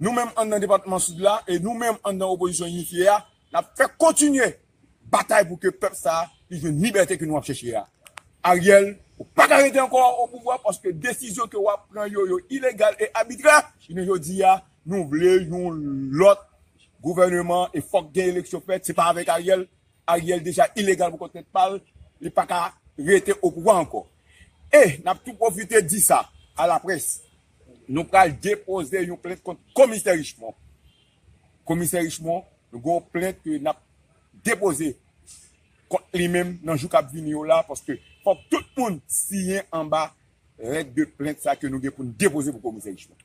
Nou 0.00 0.12
menm 0.12 0.32
an 0.36 0.50
nan 0.52 0.60
departement 0.60 1.00
sud 1.00 1.22
la, 1.24 1.38
e 1.48 1.56
nou 1.62 1.72
menm 1.78 1.96
an 2.04 2.18
nan 2.18 2.28
oposisyon 2.34 2.68
unifiye 2.68 3.08
a, 3.08 3.22
la 3.52 3.62
fè 3.64 3.88
kontinye 3.96 4.50
batay 5.12 5.46
pou 5.48 5.56
ke 5.60 5.72
pep 5.72 5.96
sa, 5.96 6.24
li 6.52 6.60
jwen 6.60 6.76
libertè 6.82 7.16
ki 7.16 7.28
nou 7.28 7.38
ap 7.40 7.46
chèche 7.48 7.72
a. 7.78 7.86
Ariel, 8.46 8.92
ou 9.16 9.24
pa 9.36 9.46
karete 9.48 9.80
ankon 9.80 10.04
ou 10.20 10.28
pouvoi, 10.34 10.58
paske 10.62 10.92
desisyon 10.92 11.48
ke 11.50 11.58
wap 11.60 11.86
pran 11.88 12.10
yo 12.12 12.26
yo 12.28 12.40
ilegal 12.52 12.94
e 13.00 13.08
abitre, 13.16 13.56
jine 13.86 14.04
yo 14.04 14.18
di 14.20 14.42
ya, 14.42 14.58
nou 14.86 15.08
vle 15.10 15.38
yon 15.46 15.80
lot 16.14 16.44
gouvernement 17.02 17.72
e 17.72 17.80
fok 17.80 18.12
gen 18.14 18.34
eleksyon 18.34 18.62
pet, 18.66 18.84
se 18.84 18.94
pa 18.96 19.08
avèk 19.14 19.32
Ariel, 19.32 19.64
Ariel 20.06 20.44
deja 20.44 20.68
ilegal 20.76 21.14
pou 21.14 21.24
kontet 21.24 21.48
pal, 21.54 21.80
li 22.20 22.32
pa 22.34 22.44
karete 22.50 23.38
ou 23.40 23.48
pouvoi 23.48 23.80
ankon. 23.80 24.04
E, 24.68 24.82
eh, 24.82 24.98
nap 25.06 25.24
tou 25.24 25.38
profite 25.40 25.80
di 25.88 26.02
sa, 26.04 26.26
a 26.56 26.68
la 26.68 26.76
pres, 26.82 27.16
nou 27.88 28.06
pral 28.08 28.34
depose 28.42 29.02
yon 29.06 29.20
plente 29.20 29.44
kont 29.46 29.60
komise 29.76 30.10
Richemont. 30.10 30.56
Komise 31.66 31.98
Richemont, 32.02 32.44
nou 32.72 32.82
gon 32.82 33.04
plente 33.12 33.58
nap 33.62 33.80
depose 34.46 34.94
kont 35.90 36.18
li 36.18 36.26
men 36.30 36.56
nan 36.66 36.78
jou 36.78 36.90
kap 36.92 37.08
vini 37.12 37.34
yo 37.34 37.44
la, 37.46 37.62
paske 37.66 37.98
fok 38.26 38.42
tout 38.50 38.66
moun 38.78 39.00
siyen 39.10 39.66
an 39.74 39.88
ba 39.90 40.08
red 40.58 40.92
de 40.96 41.06
plente 41.06 41.44
sa 41.44 41.56
ke 41.58 41.70
nou 41.70 41.82
gen 41.82 41.94
pou 41.94 42.06
nou 42.06 42.16
depose 42.18 42.54
pou 42.54 42.70
komise 42.70 42.90
Richemont. 42.90 43.18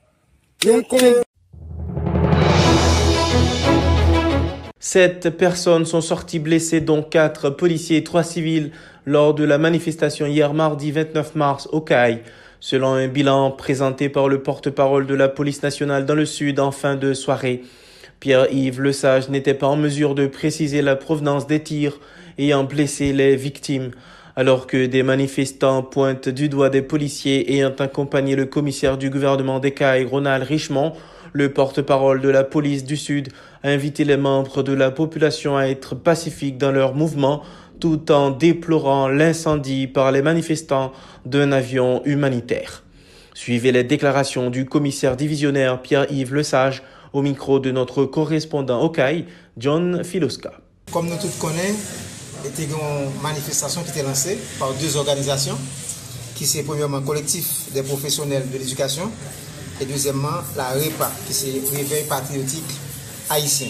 Sept 4.84 5.30
personnes 5.30 5.86
sont 5.86 6.01
sorties 6.01 6.39
blessées, 6.39 6.82
dont 6.82 7.01
quatre 7.01 7.49
policiers 7.49 7.97
et 7.97 8.03
trois 8.03 8.24
civils, 8.24 8.72
lors 9.05 9.34
de 9.34 9.43
la 9.43 9.57
manifestation 9.57 10.26
hier 10.26 10.53
mardi 10.53 10.91
29 10.91 11.36
mars 11.36 11.70
au 11.72 11.82
CAI. 11.82 12.24
Selon 12.64 12.93
un 12.93 13.07
bilan 13.07 13.49
présenté 13.49 14.07
par 14.07 14.30
le 14.30 14.43
porte-parole 14.43 15.07
de 15.07 15.16
la 15.16 15.28
police 15.30 15.64
nationale 15.64 16.05
dans 16.05 16.14
le 16.14 16.28
sud 16.28 16.59
en 16.59 16.70
fin 16.70 16.95
de 16.95 17.16
soirée, 17.16 17.64
Pierre-Yves 18.20 18.84
Lesage 18.84 19.30
n'était 19.30 19.55
pas 19.55 19.66
en 19.66 19.76
mesure 19.76 20.14
de 20.14 20.28
préciser 20.28 20.84
la 20.84 20.95
provenance 20.95 21.47
des 21.47 21.64
tirs 21.64 21.99
ayant 22.38 22.64
blessé 22.64 23.14
les 23.14 23.36
victimes, 23.36 23.89
alors 24.36 24.68
que 24.68 24.86
des 24.86 25.01
manifestants 25.01 25.82
pointent 25.82 26.30
du 26.30 26.49
doigt 26.49 26.70
des 26.70 26.84
policiers 26.84 27.51
ayant 27.51 27.74
accompagné 27.80 28.36
le 28.36 28.45
commissaire 28.45 28.99
du 28.99 29.09
gouvernement 29.09 29.57
d'Ecaille, 29.57 30.05
Ronald 30.05 30.43
Richemont, 30.43 30.93
le 31.34 31.51
porte-parole 31.51 32.22
de 32.22 32.30
la 32.30 32.43
police 32.43 32.86
du 32.86 32.95
Sud 32.95 33.30
a 33.64 33.70
invité 33.70 34.03
les 34.03 34.18
membres 34.18 34.62
de 34.62 34.74
la 34.74 34.91
population 34.91 35.57
à 35.57 35.64
être 35.64 35.95
pacifiques 35.95 36.59
dans 36.59 36.72
leurs 36.72 36.93
mouvements 36.93 37.41
tout 37.82 38.11
en 38.11 38.29
déplorant 38.29 39.09
l'incendie 39.09 39.88
par 39.88 40.13
les 40.13 40.21
manifestants 40.21 40.93
d'un 41.25 41.51
avion 41.51 42.01
humanitaire. 42.05 42.84
Suivez 43.34 43.71
les 43.71 43.84
déclarations 43.84 44.49
du 44.49 44.65
commissaire 44.65 45.17
divisionnaire 45.17 45.82
Pierre-Yves 45.82 46.36
Lesage 46.36 46.84
au 47.11 47.21
micro 47.21 47.59
de 47.59 47.71
notre 47.71 48.05
correspondant 48.05 48.82
au 48.82 48.89
CAI, 48.89 49.25
John 49.57 50.03
Filoska. 50.03 50.51
Comme 50.93 51.09
nous 51.09 51.17
tous 51.17 51.39
connaissons, 51.39 51.75
a 52.45 52.61
une 52.61 53.21
manifestation 53.21 53.84
qui 53.84 53.89
était 53.89 54.03
lancée 54.03 54.38
par 54.59 54.73
deux 54.75 54.95
organisations, 54.95 55.57
qui 56.36 56.45
c'est 56.45 56.63
premièrement 56.63 57.01
collectif 57.01 57.73
des 57.73 57.84
professionnels 57.84 58.43
de 58.51 58.57
l'éducation 58.57 59.09
et 59.82 59.86
deuxièmement 59.86 60.41
la 60.55 60.69
REPA, 60.69 61.11
qui 61.27 61.34
c'est 61.34 61.61
Réveil 61.75 62.03
Patriotique 62.07 62.63
Haïtien. 63.29 63.69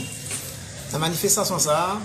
La 0.91 0.99
manifestation, 0.99 1.57
ça, 1.57 1.97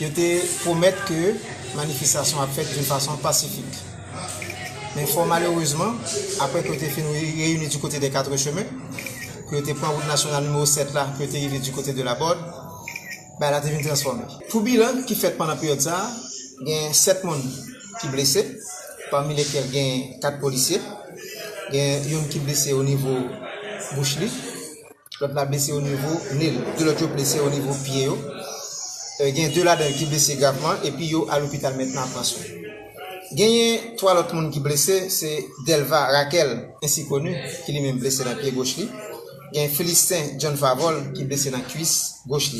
je 0.00 0.06
te 0.08 0.62
promettre 0.64 1.04
que 1.04 1.34
la 1.74 1.82
manifestation 1.82 2.40
a 2.40 2.46
fait 2.46 2.64
d'une 2.74 2.84
façon 2.84 3.16
pacifique. 3.16 3.64
Mais 4.96 5.06
malheureusement, 5.26 5.92
après 6.40 6.62
que 6.62 6.72
tu 6.72 6.84
fait 6.86 7.02
réunir 7.02 7.68
du 7.68 7.78
côté 7.78 7.98
des 7.98 8.10
quatre 8.10 8.36
chemins, 8.36 8.62
que 9.50 9.56
tu 9.56 9.74
pris 9.74 9.86
route 9.86 10.06
nationale 10.06 10.44
numéro 10.44 10.66
7 10.66 10.94
là, 10.94 11.08
que 11.18 11.24
tu 11.24 11.36
arrivé 11.36 11.58
du 11.58 11.72
côté 11.72 11.92
de 11.92 12.02
la 12.02 12.14
borde, 12.14 12.38
ben, 13.40 13.48
elle 13.48 13.54
a 13.54 13.60
devenu 13.60 13.84
transformée. 13.84 14.24
Pour 14.50 14.62
bilan 14.62 15.02
qui 15.06 15.14
fait 15.14 15.36
pendant 15.36 15.50
la 15.50 15.56
période 15.56 15.80
ça, 15.80 16.10
il 16.60 16.68
y 16.68 16.74
a 16.74 16.92
7 16.92 17.22
personnes 17.22 17.42
qui 18.00 18.08
blessés, 18.08 18.58
parmi 19.10 19.34
lesquels 19.34 19.64
il 19.72 19.76
y 19.76 20.14
a 20.14 20.18
4 20.20 20.40
policiers. 20.40 20.80
Il 21.72 21.78
y 21.78 22.14
a 22.14 22.18
un 22.18 22.24
qui 22.24 22.38
blessé 22.38 22.72
au 22.72 22.84
niveau 22.84 23.16
bouche 23.96 24.16
l'autre 25.20 25.46
blessé 25.46 25.72
au 25.72 25.80
niveau 25.80 26.20
nez, 26.34 26.52
deux 26.78 26.88
autres 26.88 27.06
blessés 27.06 27.40
au 27.40 27.50
niveau 27.50 27.72
Il 29.20 29.38
y 29.38 29.44
a 29.44 29.48
deux 29.48 29.62
là 29.62 29.76
qui 29.76 30.06
blessés 30.06 30.36
gravement 30.36 30.74
et 30.82 30.90
puis 30.90 31.12
à 31.30 31.38
l'hôpital 31.38 31.76
maintenant 31.76 32.02
en 32.02 32.08
pension. 32.08 32.40
Il 33.30 33.40
y 33.40 33.74
a 33.74 33.96
trois 33.96 34.14
autres 34.14 34.28
personnes 34.28 34.50
qui 34.50 34.58
sont 34.58 34.64
blessés, 34.64 35.08
c'est 35.08 35.46
Delva 35.66 36.06
Raquel, 36.06 36.70
ainsi 36.82 37.06
connu, 37.06 37.34
qui 37.64 37.76
est 37.76 37.80
même 37.80 37.98
blessé 37.98 38.24
dans 38.24 38.36
pied 38.36 38.52
gauche. 38.52 38.76
Y 39.52 39.58
a 39.60 39.68
Félicien 39.68 40.36
John 40.38 40.56
Favol 40.56 41.12
qui 41.12 41.24
blessé 41.24 41.50
dans 41.50 41.60
cuisse 41.60 42.16
gauche. 42.26 42.50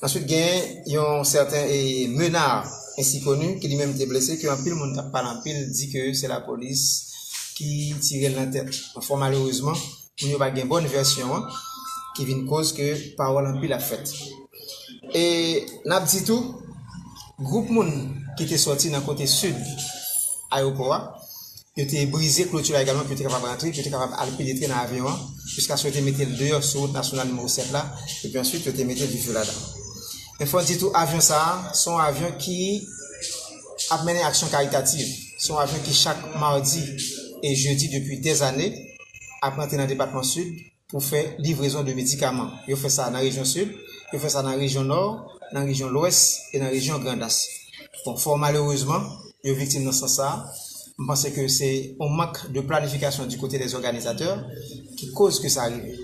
Ensuite, 0.00 0.24
il 0.28 0.92
y 0.92 0.96
a 0.96 1.20
un 1.20 1.24
certain 1.24 1.64
Menard, 2.08 2.66
ainsi 2.98 3.22
connu, 3.22 3.58
qui 3.58 3.68
lui-même 3.68 3.90
était 3.90 4.06
blessé, 4.06 4.38
qui 4.38 4.48
en 4.48 4.56
pile, 4.62 4.74
monde 4.74 5.10
parle 5.12 5.26
en 5.26 5.42
pile, 5.42 5.70
dit 5.70 5.90
que 5.92 6.12
c'est 6.12 6.28
la 6.28 6.40
police 6.40 7.06
qui 7.56 7.94
tire 8.00 8.32
la 8.36 8.46
tête. 8.46 8.74
Enfin, 8.96 9.16
malheureusement, 9.16 9.74
il 10.20 10.28
n'y 10.28 10.34
a 10.34 10.48
une 10.48 10.68
bonne 10.68 10.86
version 10.86 11.34
hein, 11.34 11.46
qui 12.16 12.24
vient 12.24 12.44
cause 12.46 12.72
que 12.72 13.14
parole 13.16 13.46
en 13.46 13.60
pile 13.60 13.72
a 13.72 13.80
fait. 15.02 15.18
Et, 15.18 15.66
n'a 15.84 16.00
dit 16.00 16.24
tout, 16.24 16.56
groupe 17.40 17.70
monde 17.70 18.08
qui 18.36 18.44
était 18.44 18.58
sorti 18.58 18.90
dans 18.90 18.98
le 18.98 19.04
côté 19.04 19.26
sud, 19.26 19.56
aéroport, 20.50 21.18
qui 21.74 21.82
était 21.82 22.06
brisé, 22.06 22.46
clôture 22.46 22.76
également, 22.78 23.04
qui 23.04 23.14
était 23.14 23.24
capable 23.24 23.44
de 23.44 23.48
rentrer, 23.48 23.70
qui 23.70 23.80
était 23.80 23.90
capable 23.90 24.12
de 24.30 24.36
pénétrer 24.36 24.66
dans 24.66 24.76
l'avion, 24.76 25.08
jusqu'à 25.46 25.76
ce 25.76 25.88
que 25.88 25.92
tu 25.92 26.02
mettre 26.02 26.20
le 26.20 26.26
dehors 26.26 26.62
sur 26.62 26.80
route 26.80 26.92
nationale 26.92 27.28
numéro 27.28 27.48
7 27.48 27.72
là, 27.72 27.94
et 28.24 28.28
puis 28.28 28.38
ensuite 28.38 28.62
tu 28.62 28.84
mettre 28.84 29.06
du 29.06 29.18
feu 29.18 29.32
là-dedans. 29.32 29.52
Il 30.40 30.46
faut 30.46 30.60
dire 30.60 30.78
tout, 30.78 30.90
avion 30.94 31.20
ça, 31.20 31.70
son 31.72 31.96
avion 31.98 32.32
qui 32.38 32.86
a 33.90 34.02
mené 34.04 34.22
action 34.22 34.48
caritative. 34.48 35.06
Son 35.38 35.56
avion 35.56 35.78
qui 35.84 35.94
chaque 35.94 36.34
mardi 36.38 36.82
et 37.42 37.54
jeudi 37.54 37.88
depuis 37.88 38.18
des 38.18 38.42
années 38.42 38.96
a 39.40 39.50
planté 39.50 39.76
dans 39.76 39.82
le 39.82 39.88
département 39.88 40.22
sud 40.22 40.52
pour 40.88 41.04
faire 41.04 41.34
livraison 41.38 41.82
de 41.82 41.92
médicaments. 41.92 42.50
Il 42.68 42.76
fait 42.76 42.88
ça 42.88 43.06
dans 43.06 43.12
la 43.12 43.18
région 43.20 43.44
sud, 43.44 43.72
dans 44.12 44.42
la 44.42 44.56
région 44.56 44.84
nord, 44.84 45.38
dans 45.52 45.60
la 45.60 45.64
région 45.64 45.88
l'ouest 45.88 46.40
et 46.52 46.58
dans 46.58 46.66
la 46.66 46.70
région 46.70 46.98
Grandas. 46.98 47.46
Bon, 48.04 48.14
est 49.44 49.52
victime 49.54 49.84
dans 49.84 49.92
ce 49.92 50.00
sens 50.00 50.16
ça. 50.16 50.52
Je 50.98 51.06
pense 51.06 51.28
que 51.30 51.48
c'est 51.48 51.96
un 51.98 52.08
manque 52.08 52.52
de 52.52 52.60
planification 52.60 53.24
du 53.26 53.38
côté 53.38 53.58
des 53.58 53.74
organisateurs 53.74 54.44
qui 54.98 55.10
cause 55.12 55.40
que 55.40 55.48
ça 55.48 55.62
arrive. 55.62 55.98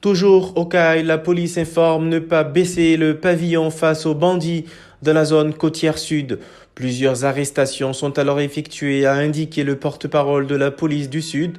Toujours 0.00 0.56
au 0.56 0.66
CAI, 0.66 1.02
la 1.02 1.18
police 1.18 1.58
informe 1.58 2.08
ne 2.08 2.20
pas 2.20 2.44
baisser 2.44 2.96
le 2.96 3.18
pavillon 3.18 3.70
face 3.70 4.06
aux 4.06 4.14
bandits 4.14 4.66
de 5.02 5.10
la 5.10 5.24
zone 5.24 5.52
côtière 5.52 5.98
sud. 5.98 6.38
Plusieurs 6.76 7.24
arrestations 7.24 7.92
sont 7.92 8.20
alors 8.20 8.38
effectuées, 8.38 9.04
a 9.04 9.14
indiqué 9.14 9.64
le 9.64 9.76
porte-parole 9.76 10.46
de 10.46 10.54
la 10.54 10.70
police 10.70 11.10
du 11.10 11.22
Sud. 11.22 11.58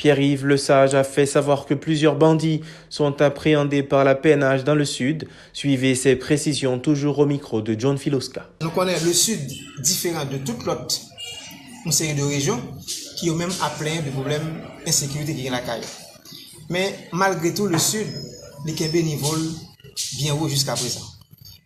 Pierre-Yves 0.00 0.46
Lesage 0.46 0.94
a 0.94 1.04
fait 1.04 1.26
savoir 1.26 1.66
que 1.66 1.74
plusieurs 1.74 2.16
bandits 2.16 2.62
sont 2.88 3.20
appréhendés 3.20 3.82
par 3.82 4.02
la 4.02 4.14
PNH 4.14 4.64
dans 4.64 4.74
le 4.74 4.86
Sud. 4.86 5.28
Suivez 5.52 5.94
ces 5.94 6.16
précisions 6.16 6.78
toujours 6.78 7.18
au 7.18 7.26
micro 7.26 7.60
de 7.60 7.78
John 7.78 7.98
Filoska. 7.98 8.48
Nous 8.62 8.70
connaissons 8.70 9.04
le 9.04 9.12
Sud 9.12 9.40
différent 9.82 10.24
de 10.24 10.38
toute 10.38 10.64
l'autre 10.64 10.96
une 11.84 11.92
série 11.92 12.14
de 12.14 12.22
régions 12.22 12.58
qui 13.18 13.30
ont 13.30 13.34
même 13.34 13.52
à 13.62 13.68
plein 13.68 14.00
de 14.00 14.10
problèmes 14.10 14.62
d'insécurité 14.86 15.34
qui 15.34 15.46
est 15.46 15.50
la 15.50 15.60
caille. 15.60 15.82
Mais 16.70 16.94
malgré 17.12 17.52
tout, 17.52 17.66
le 17.66 17.78
Sud, 17.78 18.06
les 18.64 18.88
bénévoles 18.88 19.50
bien 20.16 20.34
haut 20.34 20.48
jusqu'à 20.48 20.76
présent. 20.76 21.04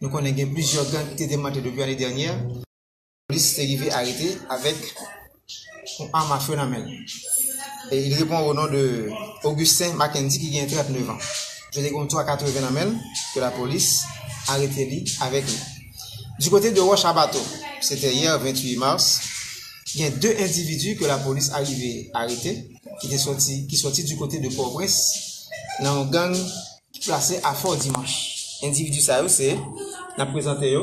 Nous 0.01 0.11
connaissons 0.11 0.51
plusieurs 0.53 0.91
gangs 0.91 1.07
qui 1.07 1.23
étaient 1.23 1.29
démantelés 1.29 1.63
depuis 1.63 1.79
l'année 1.79 1.95
dernière. 1.95 2.35
La 2.35 2.65
police 3.29 3.57
est 3.61 3.63
arrivée 3.63 3.93
arrêter 3.93 4.39
avec 4.51 4.75
un 6.01 6.07
arme 6.13 6.33
à 6.33 6.41
feu 6.41 6.57
dans 6.57 6.69
Et 7.91 8.07
il 8.07 8.15
répond 8.15 8.39
au 8.39 8.55
nom 8.55 8.67
de 8.67 9.11
Augustin 9.45 9.93
Mackenzie 9.95 10.41
qui 10.41 10.59
a 10.61 10.67
39 10.67 11.11
ans. 11.11 11.19
Je 11.73 11.81
dis 11.81 11.91
qu'on 11.91 12.07
380 12.07 12.61
dans 12.61 12.95
que 13.35 13.41
la 13.41 13.51
police 13.51 14.05
a 14.49 14.55
arrêté 14.55 14.87
lui 14.87 15.05
avec 15.21 15.45
lui. 15.45 15.59
Du 16.39 16.51
côté 16.51 16.73
de 16.73 16.81
Roche 16.81 17.05
Abato, 17.05 17.39
c'était 17.81 18.13
hier 18.13 18.39
28 18.39 18.77
mars, 18.77 19.21
il 19.95 20.01
y 20.01 20.05
a 20.05 20.11
deux 20.11 20.35
individus 20.41 20.97
que 20.97 21.05
la 21.05 21.19
police 21.19 21.51
a 21.51 21.57
arrivé 21.57 22.11
à 22.15 22.21
arrêter 22.21 22.69
qui 23.01 23.13
est 23.13 23.19
sorti, 23.19 23.67
qui 23.67 23.77
sorti 23.77 24.03
du 24.03 24.17
côté 24.17 24.39
de 24.39 24.49
Port-au-Prince 24.49 25.49
dans 25.81 26.03
un 26.03 26.05
gang 26.07 26.37
placé 27.05 27.39
à 27.45 27.55
Fort 27.55 27.77
Dimanche. 27.77 28.59
Individu 28.63 29.01
ça 29.01 29.27
c'est, 29.29 29.57
n'a 30.19 30.27
présenté 30.27 30.77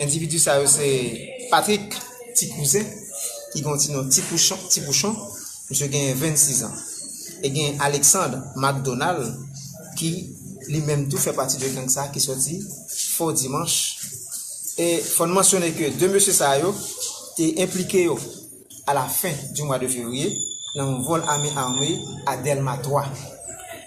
Individu 0.00 0.38
ça 0.38 0.64
c'est 0.66 1.48
Patrick 1.50 1.82
Ticousin 2.34 2.84
qui 3.52 3.62
continue 3.62 3.96
petit 4.08 4.22
bouchon, 4.80 5.16
monsieur 5.74 5.88
gagne 5.88 6.14
26 6.14 6.62
ans. 6.62 6.72
Et 7.42 7.50
gagne 7.50 7.76
Alexandre 7.80 8.44
McDonald 8.54 9.36
qui 9.96 10.30
lui-même 10.68 11.08
tout 11.08 11.18
fait 11.18 11.32
partie 11.32 11.56
de 11.56 11.66
gang 11.74 11.88
ça 11.88 12.06
qui 12.12 12.20
sorti 12.20 12.64
Fort 13.16 13.32
Dimanche. 13.32 13.96
Et 14.78 14.98
faut 14.98 15.26
mentionner 15.26 15.72
que 15.72 15.90
deux 15.98 16.08
monsieur 16.08 16.32
ça 16.32 16.56
est 17.38 17.60
impliqué 17.60 18.08
à 18.86 18.94
la 18.94 19.02
fin 19.02 19.32
du 19.52 19.64
mois 19.64 19.80
de 19.80 19.88
février 19.88 20.32
dans 20.76 20.94
un 20.94 21.02
vol 21.02 21.22
armé 21.26 21.50
armé 21.56 21.98
à 22.26 22.36
Delma 22.36 22.78
3. 22.78 23.06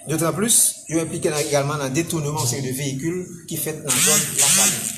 D'autant 0.09 0.33
plus, 0.33 0.75
ils 0.89 0.95
sont 0.95 1.01
impliqués 1.01 1.31
également 1.47 1.77
dans 1.77 1.85
le 1.85 1.89
détournement 1.89 2.43
de 2.43 2.75
véhicules 2.75 3.25
qui 3.47 3.55
fait 3.55 3.73
dans 3.73 3.83
la 3.83 3.89
zone 3.89 4.21
La 4.37 4.45
Famille. 4.45 4.96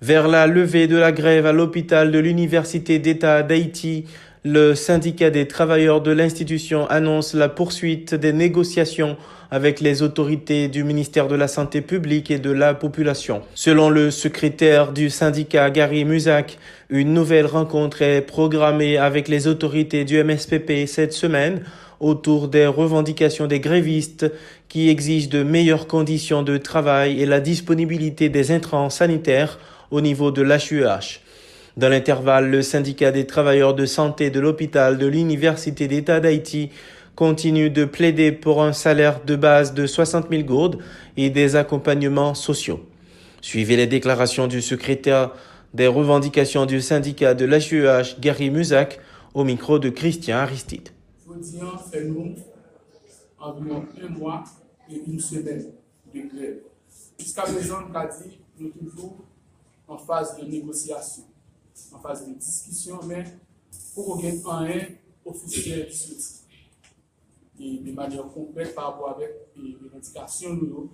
Vers 0.00 0.28
la 0.28 0.46
levée 0.46 0.86
de 0.86 0.96
la 0.96 1.10
grève 1.10 1.44
à 1.44 1.52
l'hôpital 1.52 2.12
de 2.12 2.20
l'Université 2.20 3.00
d'État 3.00 3.42
d'Haïti, 3.42 4.04
le 4.44 4.76
syndicat 4.76 5.30
des 5.30 5.48
travailleurs 5.48 6.00
de 6.00 6.12
l'institution 6.12 6.86
annonce 6.86 7.34
la 7.34 7.48
poursuite 7.48 8.14
des 8.14 8.32
négociations 8.32 9.16
avec 9.50 9.80
les 9.80 10.02
autorités 10.02 10.68
du 10.68 10.84
ministère 10.84 11.26
de 11.26 11.34
la 11.34 11.48
Santé 11.48 11.80
publique 11.80 12.30
et 12.30 12.38
de 12.38 12.52
la 12.52 12.74
population. 12.74 13.42
Selon 13.56 13.90
le 13.90 14.12
secrétaire 14.12 14.92
du 14.92 15.10
syndicat 15.10 15.68
Gary 15.70 16.04
Musac, 16.04 16.58
une 16.90 17.12
nouvelle 17.12 17.46
rencontre 17.46 18.00
est 18.02 18.20
programmée 18.20 18.98
avec 18.98 19.26
les 19.26 19.48
autorités 19.48 20.04
du 20.04 20.22
MSPP 20.22 20.86
cette 20.86 21.12
semaine 21.12 21.62
autour 21.98 22.46
des 22.46 22.68
revendications 22.68 23.48
des 23.48 23.58
grévistes 23.58 24.30
qui 24.68 24.90
exigent 24.90 25.28
de 25.28 25.42
meilleures 25.42 25.88
conditions 25.88 26.44
de 26.44 26.56
travail 26.56 27.20
et 27.20 27.26
la 27.26 27.40
disponibilité 27.40 28.28
des 28.28 28.52
intrants 28.52 28.90
sanitaires 28.90 29.58
au 29.90 30.00
niveau 30.00 30.30
de 30.30 30.42
l'HUH. 30.42 31.20
Dans 31.76 31.88
l'intervalle, 31.88 32.50
le 32.50 32.62
syndicat 32.62 33.12
des 33.12 33.26
travailleurs 33.26 33.74
de 33.74 33.86
santé 33.86 34.30
de 34.30 34.40
l'hôpital 34.40 34.98
de 34.98 35.06
l'Université 35.06 35.86
d'État 35.86 36.18
d'Haïti 36.18 36.70
continue 37.14 37.70
de 37.70 37.84
plaider 37.84 38.32
pour 38.32 38.62
un 38.62 38.72
salaire 38.72 39.24
de 39.24 39.36
base 39.36 39.74
de 39.74 39.86
60 39.86 40.28
000 40.30 40.42
gourdes 40.42 40.78
et 41.16 41.30
des 41.30 41.56
accompagnements 41.56 42.34
sociaux. 42.34 42.80
Suivez 43.40 43.76
les 43.76 43.86
déclarations 43.86 44.46
du 44.46 44.60
secrétaire 44.60 45.32
des 45.74 45.86
revendications 45.86 46.66
du 46.66 46.80
syndicat 46.80 47.34
de 47.34 47.44
l'HUH, 47.44 48.20
Gary 48.20 48.50
Musac, 48.50 48.98
au 49.34 49.44
micro 49.44 49.78
de 49.78 49.90
Christian 49.90 50.38
Aristide. 50.38 50.88
Environ 53.40 53.84
un 54.02 54.08
mois 54.08 54.42
et 54.90 55.00
une 55.06 55.20
semaine 55.20 55.66
de 56.12 56.20
grève. 56.20 56.58
Jusqu'à 57.18 57.42
présent, 57.42 57.78
nous 58.58 58.68
toujours 58.70 59.24
en 59.88 59.98
phase 59.98 60.36
de 60.36 60.44
négociation 60.44 61.24
en 61.92 61.98
phase 61.98 62.26
de 62.26 62.34
discussion, 62.34 63.00
mais 63.06 63.24
pour 63.94 64.20
y 64.20 64.26
ait 64.26 64.42
un 64.46 64.68
officiel 65.24 65.88
qui 65.88 65.96
sorti. 65.96 66.34
Et 67.60 67.78
de 67.78 67.92
manière 67.92 68.26
complète 68.28 68.74
par 68.74 68.92
rapport 68.92 69.10
avec 69.16 69.30
les 69.56 69.76
revendications 69.82 70.54
nous. 70.54 70.90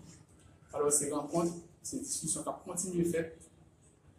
Alors, 0.73 0.91
ces 0.91 1.11
rencontres, 1.13 1.53
ces 1.83 2.01
discussions 2.01 2.43
qui 2.43 2.49
ont 2.49 2.55
continué 2.65 3.05
faire. 3.05 3.33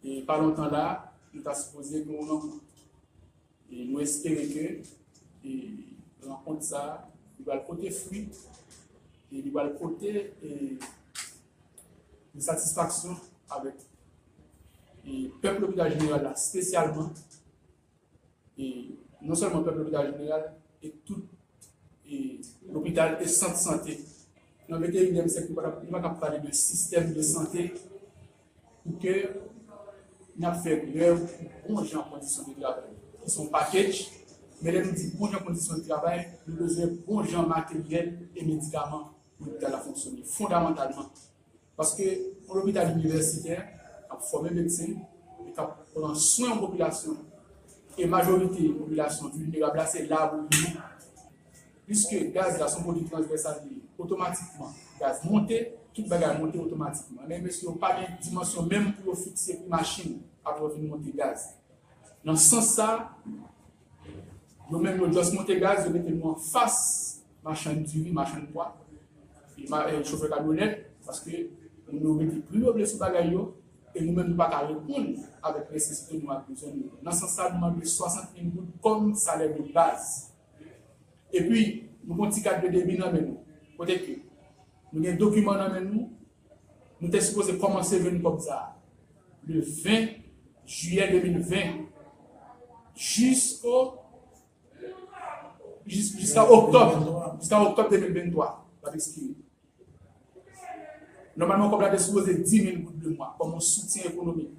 Et 0.04 0.22
pas 0.22 0.38
longtemps 0.38 0.70
là, 0.70 1.12
nous 1.34 1.42
avons 1.44 1.60
supposé 1.60 2.04
que 2.04 2.08
nous 2.08 2.60
Et 3.70 3.84
nous 3.84 4.00
espérons 4.00 4.46
que 4.54 4.82
et 5.48 5.70
rencontre 6.26 6.62
ça, 6.62 7.08
il 7.38 7.44
va 7.44 7.56
le 7.56 7.62
côté 7.62 7.90
fruit, 7.90 8.28
et 9.32 9.38
il 9.38 9.52
va 9.52 9.64
le 9.64 9.74
côté 9.74 10.32
de 12.34 12.40
satisfaction 12.40 13.16
avec 13.48 13.74
et 15.06 15.30
peuple 15.40 15.64
hôpital 15.64 15.98
général 15.98 16.32
spécialement, 16.36 17.10
et 18.58 18.96
non 19.22 19.34
seulement 19.34 19.62
peuple 19.62 19.82
hôpital 19.82 20.12
général, 20.12 20.54
et 20.82 20.94
tout 21.04 21.22
l'hôpital 22.72 23.18
et 23.20 23.26
santé 23.26 23.56
santé. 23.56 24.00
Dans 24.68 24.78
le 24.78 24.88
21e 24.88 25.28
siècle, 25.28 25.48
il 25.84 25.90
va 25.90 26.10
parler 26.10 26.40
de 26.40 26.52
système 26.52 27.12
de 27.12 27.22
santé 27.22 27.74
pour 28.84 28.98
que 28.98 29.28
nous 30.38 30.54
fait 30.62 30.86
grève 30.92 31.28
pour 31.64 31.76
bons 31.76 31.84
gens 31.84 32.00
en 32.00 32.10
conditions 32.10 32.42
de 32.48 32.60
travail. 32.60 32.84
Ils 33.24 33.30
sont 33.30 33.46
package, 33.46 34.10
mais 34.62 34.82
nous 34.84 34.92
dit 34.92 35.12
bons 35.16 35.26
gens 35.28 35.38
en 35.38 35.44
conditions 35.44 35.76
de 35.76 35.82
travail, 35.82 36.28
nous 36.46 36.56
besoin 36.56 36.86
bons 37.06 37.22
gens 37.24 37.46
matériels 37.46 38.28
et 38.34 38.44
médicaments 38.44 39.12
pour 39.38 39.46
l'hôpital 39.46 39.74
à 39.74 39.78
fonctionner, 39.78 40.22
fondamentalement. 40.24 41.10
Parce 41.76 41.94
que 41.94 42.42
pour 42.46 42.56
l'hôpital 42.56 42.98
universitaire, 42.98 43.68
à 44.16 44.20
former 44.20 44.50
médecin, 44.50 44.94
à 45.56 45.76
prendre 45.94 46.16
soin 46.16 46.50
en 46.52 46.58
population. 46.58 47.16
Et 47.98 48.06
majorité 48.06 48.62
de 48.62 48.68
la 48.68 48.78
population 48.78 49.28
vulnérable, 49.28 49.82
c'est 49.90 50.06
là 50.06 50.34
où 50.34 50.42
nous, 50.42 50.80
puisque 51.86 52.30
gaz 52.30 52.58
là, 52.58 52.68
son 52.68 52.82
produit 52.82 53.04
transversal, 53.04 53.62
automatiquement, 53.96 54.70
gaz 55.00 55.24
monté, 55.24 55.72
tout 55.94 56.06
bagage 56.06 56.38
monté 56.38 56.58
automatiquement. 56.58 57.22
Mais 57.26 57.40
monsieur, 57.40 57.70
pas 57.72 57.96
de 58.00 58.22
dimension 58.22 58.64
même 58.64 58.92
pour 58.96 59.16
fixer 59.16 59.60
une 59.62 59.68
machine 59.68 60.20
après 60.44 60.68
venir 60.74 60.90
monter 60.90 61.10
gaz. 61.16 61.54
Dans 62.22 62.36
ce 62.36 62.50
sens-là, 62.50 63.12
nous-mêmes, 64.70 64.98
nous 64.98 65.08
devons 65.08 65.32
monter 65.34 65.58
gaz, 65.58 65.86
nous 65.88 65.94
mettons 65.94 66.28
en 66.28 66.34
face 66.34 67.22
machine 67.42 67.82
du 67.82 68.12
machine 68.12 68.40
de 68.40 68.46
poids, 68.52 68.76
et 69.56 70.04
chauffeur 70.04 70.28
camionnette, 70.28 70.90
parce 71.06 71.20
que 71.20 71.30
nous 71.90 72.00
nous 72.00 72.14
mettons 72.14 72.40
plus 72.42 72.60
de 72.60 72.84
sur 72.84 72.98
bagage 72.98 73.32
et 73.96 74.04
nous-mêmes, 74.04 74.28
nous 74.28 74.36
pas 74.36 74.48
répondre 74.58 75.18
avec 75.42 75.70
de 75.70 76.16
nous 76.16 76.28
besoin. 76.48 76.70
Dans 77.02 77.12
ce 77.12 77.20
sens, 77.20 77.40
nous 77.50 77.56
demandons 77.56 77.84
60 77.84 78.24
000 78.36 78.48
gouttes 78.48 78.80
comme 78.82 79.14
salaire 79.14 79.56
de 79.56 79.72
base. 79.72 80.34
Et 81.32 81.42
puis, 81.42 81.88
nous 82.04 82.12
avons 82.12 82.24
un 82.24 82.28
petit 82.28 82.42
cadre 82.42 82.66
de 82.66 82.72
débit 82.72 82.98
dans 82.98 83.10
nous. 83.10 83.38
Peut-être 83.78 84.06
que 84.06 84.12
nous 84.92 85.02
avons 85.02 85.14
un 85.14 85.16
document 85.16 85.54
dans 85.54 85.80
nous. 85.80 86.10
Nous 87.00 87.10
sommes 87.10 87.20
supposés 87.20 87.58
commencer 87.58 87.96
à 87.96 87.98
venir 88.00 88.22
comme 88.22 88.38
ça 88.38 88.76
le 89.46 89.60
20 89.60 90.06
juillet 90.66 91.10
2020 91.10 91.56
jusqu'au 92.94 93.94
jusqu'à 95.86 96.50
octobre, 96.50 97.36
jusqu'à 97.40 97.62
octobre 97.62 97.90
2023. 97.90 98.66
Normalement, 101.36 101.68
comme 101.68 101.82
la 101.82 101.98
supposé 101.98 102.34
10 102.34 102.62
000 102.62 102.78
gouttes 102.78 102.98
de 102.98 103.10
mois 103.10 103.36
comme 103.38 103.54
un 103.54 103.60
soutien 103.60 104.04
économique 104.04 104.50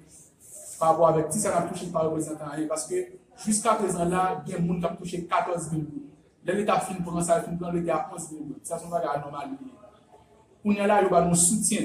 par 0.78 0.90
rapport 0.90 1.08
avec 1.08 1.28
tout 1.28 1.38
ça 1.38 1.58
a 1.58 1.62
touché 1.62 1.86
par 1.86 2.04
le 2.04 2.10
représentant. 2.10 2.46
Parce 2.68 2.86
que 2.86 2.94
jusqu'à 3.44 3.74
présent, 3.74 4.04
là, 4.04 4.42
il 4.46 4.52
y 4.52 4.54
a 4.54 4.58
des 4.58 4.66
gens 4.66 4.78
qui 4.78 4.86
ont 4.86 4.96
touché 4.96 5.24
14 5.24 5.70
000 5.70 5.82
gouttes. 5.82 6.02
L'État 6.44 6.80
fin 6.80 6.94
pour 6.94 7.20
ça, 7.20 7.42
fin 7.42 7.52
pour 7.56 7.70
l'État 7.72 7.96
à 7.96 8.14
11 8.14 8.28
000 8.30 8.42
gouttes. 8.44 8.60
Ça, 8.66 8.78
c'est 8.78 8.86
un 8.86 8.90
bagage 8.90 9.20
normal. 9.20 9.50
On 10.64 10.72
est 10.72 10.86
là, 10.86 11.02
il 11.02 11.12
a 11.12 11.18
un 11.18 11.34
soutien, 11.34 11.80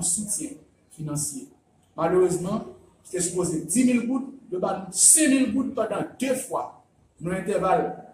soutien 0.00 0.50
financier. 0.90 1.48
Malheureusement, 1.96 2.64
c'était 3.02 3.22
supposé 3.22 3.62
10 3.62 3.92
000 3.92 4.06
gouttes, 4.06 4.34
il 4.50 4.64
a 4.64 4.86
5 4.90 5.28
000 5.28 5.50
gouttes 5.52 5.74
pendant 5.74 6.04
deux 6.18 6.34
fois. 6.34 6.84
Nous 7.20 7.32
intervalle 7.32 8.04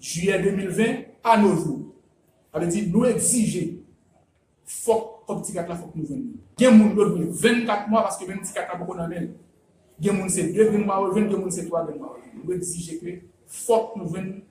juillet 0.00 0.42
2020 0.42 0.84
à 1.22 1.36
nos 1.38 1.54
jours. 1.54 1.80
Ça 2.52 2.58
veut 2.58 2.66
dire, 2.66 2.84
nous 2.88 3.04
exiger, 3.04 3.82
faut 4.64 5.13
nous. 5.28 5.42
Il 6.58 6.64
y 6.64 6.66
a 6.66 6.70
des 6.70 6.78
gens 6.78 7.30
24 7.30 7.88
mois 7.88 8.02
parce 8.02 8.16
que 8.18 8.26
même 8.26 8.40
petit 8.40 8.52
gars 8.52 8.66
là 8.66 8.78
beaucoup 8.78 8.96
d'amène. 8.96 9.34
Il 10.00 10.06
y 10.06 10.10
a 10.10 10.12
des 10.12 10.18
gens 10.18 10.28
c'est 10.28 10.52
2 10.52 10.78
mois, 10.78 11.10
il 11.14 11.22
y 11.22 11.24
a 11.24 11.26
des 11.26 11.32
gens 11.32 11.50
c'est 11.50 11.66
3 11.66 11.84
mois. 11.84 12.16
Nous 12.44 12.52
faut 13.46 13.92
que 13.94 13.98
nous 13.98 14.08
venions 14.08 14.42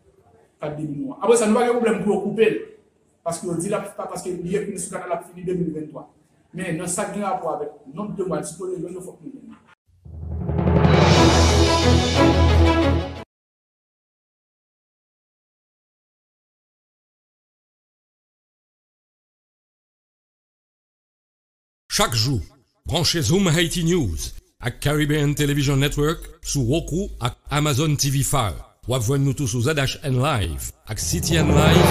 pas 0.60 0.70
de 0.70 0.88
mois. 0.88 1.18
Après 1.22 1.38
ça 1.38 1.48
nous 1.48 1.56
pas 1.56 1.68
de 1.68 1.72
problème 1.72 2.04
pour 2.04 2.24
couper 2.24 2.80
parce 3.24 3.40
que 3.40 3.60
dit 3.60 3.70
là 3.70 3.80
parce 3.98 4.22
que 4.22 4.30
y 4.30 4.58
a 4.58 4.62
une 4.62 4.78
sous 4.78 4.94
la 4.94 5.22
fini 5.22 5.46
2023. 5.46 6.14
Mais 6.54 6.74
dans 6.76 6.88
ça 6.88 7.06
qui 7.06 7.20
a 7.22 7.30
rapport 7.30 7.56
avec 7.56 7.70
nombre 7.94 8.16
de 8.16 8.24
mois, 8.24 8.40
nous 8.40 8.66
venions. 8.68 9.00
Chaque 21.96 22.16
jour, 22.16 22.42
branchez 22.88 23.22
Zoom 23.22 23.52
Haiti 23.56 23.84
News 23.84 24.18
à 24.60 24.72
Caribbean 24.72 25.36
Television 25.36 25.78
Network 25.78 26.22
sous 26.42 26.66
Roku 26.66 27.12
à 27.20 27.36
Amazon 27.52 27.96
TV 27.96 28.24
Fire. 28.24 28.74
Ou 28.88 28.96
à 28.96 29.18
nous 29.20 29.34
tous 29.34 29.54
aux 29.54 29.62
ZHN 29.62 30.20
Live 30.20 30.72
CTN 30.96 31.50
Live 31.50 31.86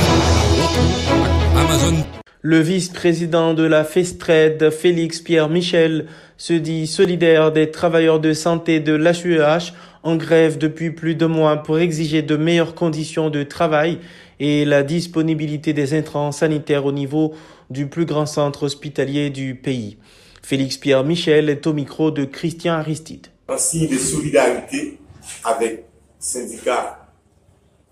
Amazon. 1.57 2.05
Le 2.41 2.59
vice-président 2.59 3.55
de 3.55 3.63
la 3.63 3.85
FESTRED, 3.85 4.71
Félix 4.71 5.21
Pierre 5.21 5.49
Michel, 5.49 6.07
se 6.37 6.55
dit 6.55 6.89
solidaire 6.89 7.53
des 7.53 7.71
travailleurs 7.71 8.19
de 8.19 8.33
santé 8.33 8.81
de 8.81 8.95
l'HUEH 8.95 9.73
en 10.03 10.17
grève 10.17 10.59
depuis 10.59 10.91
plus 10.91 11.15
de 11.15 11.27
mois 11.27 11.63
pour 11.63 11.79
exiger 11.79 12.23
de 12.23 12.37
meilleures 12.37 12.75
conditions 12.75 13.31
de 13.31 13.43
travail 13.43 13.99
et 14.41 14.65
la 14.65 14.83
disponibilité 14.83 15.73
des 15.73 15.95
intrants 15.95 16.33
sanitaires 16.33 16.87
au 16.87 16.93
niveau 16.93 17.35
du 17.71 17.87
plus 17.87 18.05
grand 18.05 18.27
centre 18.27 18.65
hospitalier 18.65 19.31
du 19.31 19.55
pays. 19.55 19.99
Félix 20.43 20.77
Pierre 20.77 21.05
Michel 21.05 21.49
est 21.49 21.67
au 21.67 21.73
micro 21.73 22.11
de 22.11 22.25
Christian 22.25 22.75
Aristide. 22.75 23.29
En 23.49 23.57
signe 23.57 23.89
de 23.89 23.97
solidarité 23.97 24.99
avec 25.45 25.85
syndicat 26.19 26.99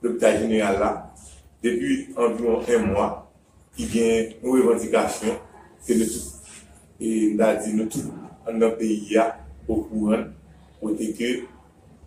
l'hôpital 0.02 0.40
général 0.40 0.80
là, 0.80 1.12
depuis 1.62 2.08
environ 2.16 2.60
un 2.68 2.78
mois, 2.78 3.32
il 3.78 3.86
vient 3.86 4.24
une 4.42 4.50
revendication 4.50 5.38
que 5.86 5.92
nous 5.92 6.06
tout, 6.06 7.00
et 7.00 7.34
nous 7.34 7.64
dit 7.64 7.74
nous 7.74 7.86
tout, 7.86 8.12
dans 8.46 8.58
le 8.58 8.76
pays 8.76 9.16
au 9.68 9.76
courant, 9.76 10.24
pour 10.80 10.96
que, 10.96 11.40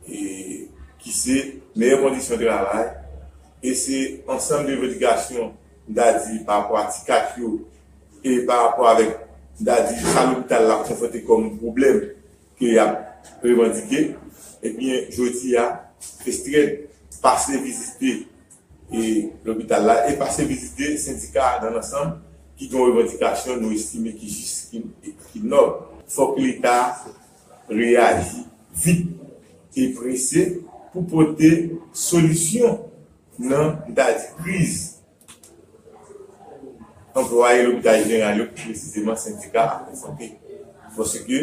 et, 0.07 0.67
qui 0.99 1.11
c'est, 1.11 1.59
meilleures 1.75 2.01
conditions 2.01 2.37
de 2.37 2.45
travail, 2.45 2.91
et 3.61 3.73
c'est 3.73 4.23
ensemble 4.27 4.67
de 4.67 4.75
revendications 4.75 5.53
d'Adi 5.87 6.39
par 6.45 6.63
rapport 6.63 6.77
à 6.79 6.85
Tikatio 6.85 7.67
et 8.23 8.39
par 8.45 8.69
rapport 8.69 8.89
avec 8.89 9.17
d'Adi 9.59 9.95
à 10.17 10.25
l'hôpital 10.25 10.67
l'a 10.67 10.75
confronté 10.77 11.23
comme 11.23 11.57
problème 11.57 12.09
qu'il 12.57 12.77
a 12.79 13.19
revendiqué, 13.43 14.15
et 14.61 14.69
bien, 14.69 15.01
je 15.09 15.23
dis 15.23 15.57
à 15.57 15.91
Estrelle 16.25 16.87
pase 17.23 17.51
vizite 17.63 18.27
l'hôpital 19.43 19.85
la, 19.85 19.95
e 20.11 20.17
pase 20.19 20.45
vizite 20.45 20.97
syndika 21.01 21.57
nan 21.63 21.79
ansam, 21.79 22.17
ki 22.59 22.67
don 22.69 22.91
revantikasyon 22.91 23.63
nou 23.63 23.73
estime 23.73 24.11
ki 24.13 24.29
jis, 24.29 24.51
ki 25.31 25.41
nou. 25.41 25.87
Fok 26.13 26.37
l'Etat 26.37 27.07
reagi 27.71 28.43
vit 28.83 29.07
e 29.75 29.89
prese 29.97 30.45
pou 30.93 31.05
pote 31.09 31.49
solusyon 31.97 32.77
nan 33.39 33.79
dati 33.89 34.29
kriz. 34.41 34.73
Anploye 37.13 37.63
l'hôpital 37.63 38.01
general 38.05 38.39
yo, 38.39 38.47
precizeman 38.57 39.17
syndika 39.17 39.65
akon 39.69 39.97
santé. 39.97 40.31
Foske 40.95 41.41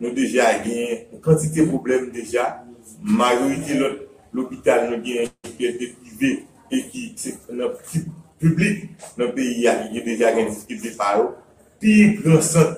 nou 0.00 0.10
deja 0.14 0.48
gen, 0.64 1.06
kantite 1.22 1.66
problem 1.70 2.08
deja, 2.14 2.46
majorite 3.02 3.76
l'hôpital 4.32 4.88
nou 4.90 5.02
gen 5.04 5.30
kipete 5.46 5.92
privé 6.00 6.32
e 6.72 6.82
ki 6.90 7.06
nan 7.54 7.74
publik 8.40 8.88
nan 9.18 9.30
peyi 9.36 9.62
ya 9.66 9.76
ki 9.82 9.92
gen 9.94 10.08
deja 10.10 10.34
gen 10.34 10.50
diskite 10.50 10.94
paro, 10.98 11.32
pi 11.82 12.16
pransan 12.18 12.76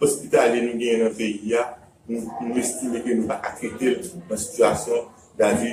hospital 0.00 0.56
nou 0.56 0.80
gen 0.80 1.06
nan 1.06 1.16
peyi 1.16 1.52
ya 1.52 1.66
nou 2.18 2.60
estime 2.60 3.02
ke 3.04 3.16
nou 3.16 3.28
pa 3.30 3.38
akrete 3.50 3.96
nan 4.28 4.40
situasyon 4.40 5.08
dadi 5.38 5.72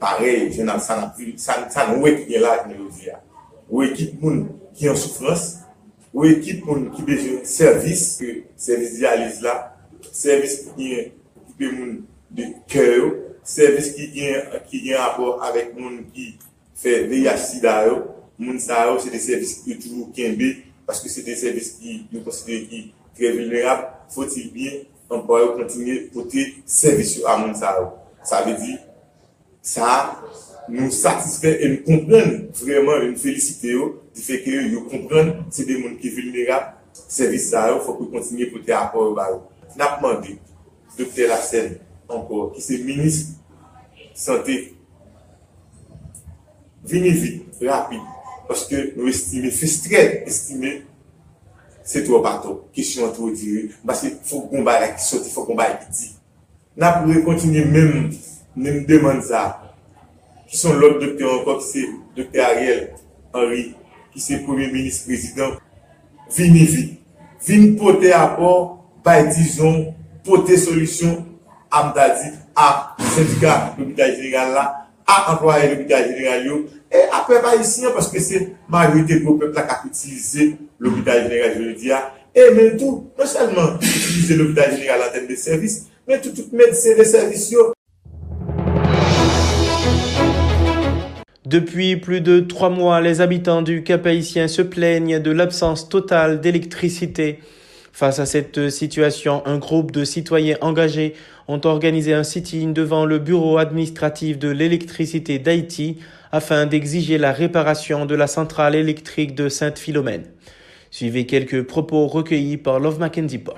parey, 0.00 0.48
jenan 0.54 0.80
san 0.80 1.94
ou 1.96 2.08
ek 2.08 2.24
gen 2.28 2.44
la 2.44 2.56
gen 2.62 2.78
nou 2.78 2.90
diya. 2.94 3.20
Ou 3.68 3.84
ekip 3.86 4.16
moun 4.22 4.46
ki 4.76 4.88
an 4.90 4.98
soufrans, 4.98 5.44
ou 6.14 6.26
ekip 6.28 6.64
moun 6.66 6.88
ki 6.94 7.04
beje 7.06 7.36
servis, 7.48 8.06
servis 8.56 8.96
dialize 8.98 9.44
la, 9.44 9.54
servis 10.10 10.60
ki 10.72 10.90
gen 11.58 11.78
moun 11.78 11.94
de 12.34 12.50
kèyo, 12.70 13.12
servis 13.44 13.92
ki 13.96 14.10
gen 14.14 15.00
apò 15.04 15.36
avèk 15.48 15.74
moun 15.78 16.02
ki 16.14 16.34
fè 16.80 17.04
VIH-SIDA 17.08 17.76
yo, 17.88 17.98
moun 18.38 18.58
sa 18.62 18.86
yo, 18.88 18.98
se 19.02 19.12
de 19.12 19.20
servis 19.22 19.58
ki 19.64 19.78
toujou 19.82 20.10
kenbe, 20.16 20.50
paske 20.88 21.12
se 21.12 21.22
de 21.26 21.36
servis 21.38 21.74
ki 21.78 22.02
nou 22.10 22.24
konsidere 22.26 22.66
ki 22.70 22.80
kre 23.14 23.30
vilnerab, 23.36 23.86
fòtil 24.12 24.50
biye, 24.54 24.82
anpwa 25.10 25.40
yo 25.40 25.52
kontinye 25.56 25.98
pote 26.14 26.46
servis 26.66 27.16
yo 27.18 27.36
moun 27.38 27.54
sa 27.58 27.74
yo. 27.78 27.90
Sa 28.24 28.40
ve 28.46 28.54
di, 28.60 28.76
sa 29.60 29.88
nou 30.68 30.88
satisfè 30.92 31.56
e 31.60 31.68
nou 31.72 31.84
kompren 31.88 32.46
vreman 32.60 33.08
en 33.10 33.18
felisite 33.20 33.74
yo, 33.74 33.90
di 34.16 34.24
fe 34.24 34.40
ke 34.44 34.62
yo 34.72 34.86
kompren 34.88 35.34
se 35.52 35.66
de 35.68 35.76
moun 35.80 35.98
ki 36.00 36.12
vulnerab, 36.16 36.72
servis 36.94 37.50
sa 37.52 37.66
yo 37.72 37.82
fòk 37.84 38.00
yo 38.06 38.10
kontinye 38.14 38.48
pote 38.52 38.72
apor 38.76 39.10
yo 39.10 39.18
ba 39.18 39.28
yo. 39.32 39.42
Napman 39.76 40.22
de, 40.24 40.38
Dr. 40.94 41.28
Lassen, 41.28 41.74
anpwa, 42.08 42.48
ki 42.54 42.62
se 42.62 42.78
minis 42.86 43.20
sante, 44.14 44.56
vini 46.86 47.10
vit, 47.18 47.62
rapi, 47.64 47.98
paske 48.48 48.90
nou 48.94 49.10
estime, 49.10 49.50
fes 49.54 49.80
tre 49.84 50.02
estime, 50.28 50.78
se 51.84 52.02
to 52.06 52.18
bato 52.24 52.64
kesyon 52.74 53.10
an 53.10 53.14
to 53.16 53.30
dire, 53.36 53.68
basi 53.84 54.14
fok 54.24 54.48
gomba 54.50 54.78
la 54.80 54.88
ki 54.94 55.04
soti, 55.04 55.30
fok 55.30 55.50
gomba 55.50 55.68
la 55.68 55.76
ki 55.82 55.90
di 55.92 56.10
nan 56.80 57.02
pou 57.02 57.12
re 57.12 57.22
kontinye 57.26 57.64
men 57.68 58.08
men 58.56 58.84
deman 58.88 59.20
za 59.22 59.44
ki 60.48 60.56
son 60.56 60.80
lòk 60.80 61.00
doktor 61.02 61.38
ankor, 61.38 61.60
ki 61.60 61.68
se 61.68 61.84
Dr. 62.14 62.40
Ariel 62.40 62.82
Henry, 63.34 63.74
ki 64.14 64.20
se 64.22 64.38
premier 64.46 64.72
minis 64.72 65.02
prezident, 65.04 65.58
vini 66.32 66.64
vit 66.64 67.00
vini 67.44 67.74
pote 67.76 68.12
apor 68.16 68.80
bay 69.04 69.26
dizon, 69.28 69.92
pote 70.24 70.56
solisyon 70.56 71.20
amdadi 71.70 72.32
a 72.56 72.96
syndika 73.14 73.74
l'hôpital 73.76 74.16
général 74.16 74.54
la, 74.54 74.88
a 75.06 75.34
employé 75.34 75.68
l'hôpital 75.68 76.08
général 76.08 76.64
e 76.92 77.04
apè 77.20 77.40
pa 77.44 77.54
isi 77.60 77.86
an, 77.86 77.94
paske 77.96 78.20
se 78.22 78.42
majorité 78.68 79.20
pou 79.24 79.38
pep 79.40 79.54
la 79.56 79.64
kap 79.68 79.86
utilize 79.88 80.52
l'hôpital 80.78 81.24
général 81.28 81.54
je 81.56 81.62
le 81.62 81.74
di 81.78 81.92
a, 81.92 82.02
e 82.34 82.50
men 82.56 82.76
tou, 82.80 83.08
non 83.18 83.30
salman 83.30 83.78
utilize 83.80 84.36
l'hôpital 84.36 84.76
général 84.76 85.06
an 85.06 85.14
tem 85.14 85.28
de 85.30 85.38
servis, 85.38 85.84
men 86.08 86.20
tout 86.20 86.34
tout 86.36 86.52
medse 86.52 86.96
de 86.98 87.04
servis 87.04 87.50
yo. 87.54 87.72
Depuis 91.44 91.96
plus 91.96 92.20
de 92.20 92.40
trois 92.40 92.70
mois, 92.70 93.00
les 93.00 93.20
habitants 93.20 93.62
du 93.62 93.82
Cap 93.84 94.06
Haïtien 94.06 94.48
se 94.48 94.62
plaignent 94.62 95.20
de 95.20 95.30
l'absence 95.30 95.88
totale 95.88 96.40
d'électricité. 96.40 97.38
Face 97.92 98.18
à 98.18 98.26
cette 98.26 98.70
situation, 98.70 99.42
un 99.46 99.58
groupe 99.58 99.92
de 99.92 100.04
citoyens 100.04 100.56
engagés 100.62 101.14
ont 101.46 101.60
organisé 101.64 102.14
un 102.14 102.24
sit-in 102.24 102.72
devant 102.72 103.04
le 103.04 103.18
bureau 103.18 103.58
administratif 103.58 104.38
de 104.38 104.48
l'électricité 104.48 105.38
d'Haïti 105.38 105.98
afin 106.34 106.66
d'exiger 106.66 107.16
la 107.16 107.30
réparation 107.30 108.06
de 108.06 108.16
la 108.16 108.26
centrale 108.26 108.74
électrique 108.74 109.36
de 109.36 109.48
Sainte-Philomène. 109.48 110.24
Suivez 110.90 111.26
quelques 111.26 111.62
propos 111.62 112.08
recueillis 112.08 112.56
par 112.56 112.80
Love 112.80 112.98
Mackenzie 112.98 113.38
Paul. 113.38 113.54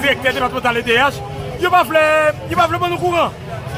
Directeur 0.00 0.34
départemental 0.34 0.76
EDH, 0.76 1.14
il 1.60 1.66
va 1.68 1.84
falloir 1.84 2.88
nous 2.88 2.96
courant. 2.96 3.32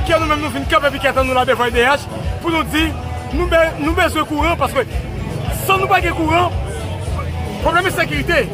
Qui 0.04 0.12
a 0.12 0.18
nous-mêmes 0.18 0.40
nous 0.42 0.50
fait 0.50 0.58
une 0.58 0.66
cap 0.66 0.82
et 0.94 0.98
qui 0.98 1.06
attend 1.06 1.24
nous 1.24 1.32
la 1.32 1.46
devant 1.46 1.64
EDH 1.64 2.02
pour 2.42 2.50
nous 2.50 2.64
dire 2.64 2.92
nous 3.32 3.94
baissons 3.94 4.26
courant 4.26 4.56
parce 4.58 4.74
que 4.74 4.80
sans 5.66 5.78
nous 5.78 5.86
pas 5.86 6.02
de 6.02 6.10
courant, 6.10 6.52
problème 7.62 7.84
de 7.84 7.90
sécurité. 7.90 8.46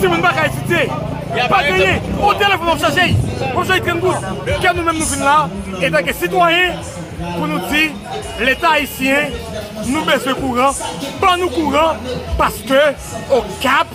Si 0.00 0.06
vous 0.06 0.16
ne 0.16 0.22
pas 0.22 0.32
étudier, 0.46 0.88
pa 1.50 1.62
geye, 1.66 1.96
o 2.22 2.34
telefon 2.34 2.70
ap 2.72 2.80
chaje, 2.80 3.06
ap 3.46 3.58
chaje 3.66 3.82
30 3.84 4.00
gout, 4.00 4.28
ke 4.46 4.72
nou 4.72 4.86
men 4.86 4.96
nou 4.96 5.08
vin 5.10 5.24
la, 5.26 5.36
etan 5.80 6.06
ke 6.06 6.14
sitwanyen, 6.16 6.78
pou 7.26 7.48
nou 7.50 7.60
di, 7.70 7.84
l'Etat 8.40 8.70
Haitien, 8.72 9.36
nou 9.90 10.04
beswe 10.08 10.36
kouran, 10.38 10.80
ban 11.20 11.40
nou 11.42 11.52
kouran, 11.52 12.00
paske, 12.40 12.80
o 13.32 13.42
kap, 13.64 13.92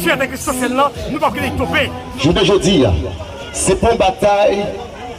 fye 0.00 0.16
atak 0.16 0.34
li 0.34 0.40
sosyen 0.40 0.76
la, 0.78 0.88
nou 1.10 1.20
pa 1.22 1.32
kene 1.34 1.52
itope. 1.52 1.86
Jounen 2.22 2.48
jodi 2.48 2.78
ya, 2.86 2.92
se 3.56 3.76
pon 3.80 4.00
batay, 4.00 4.64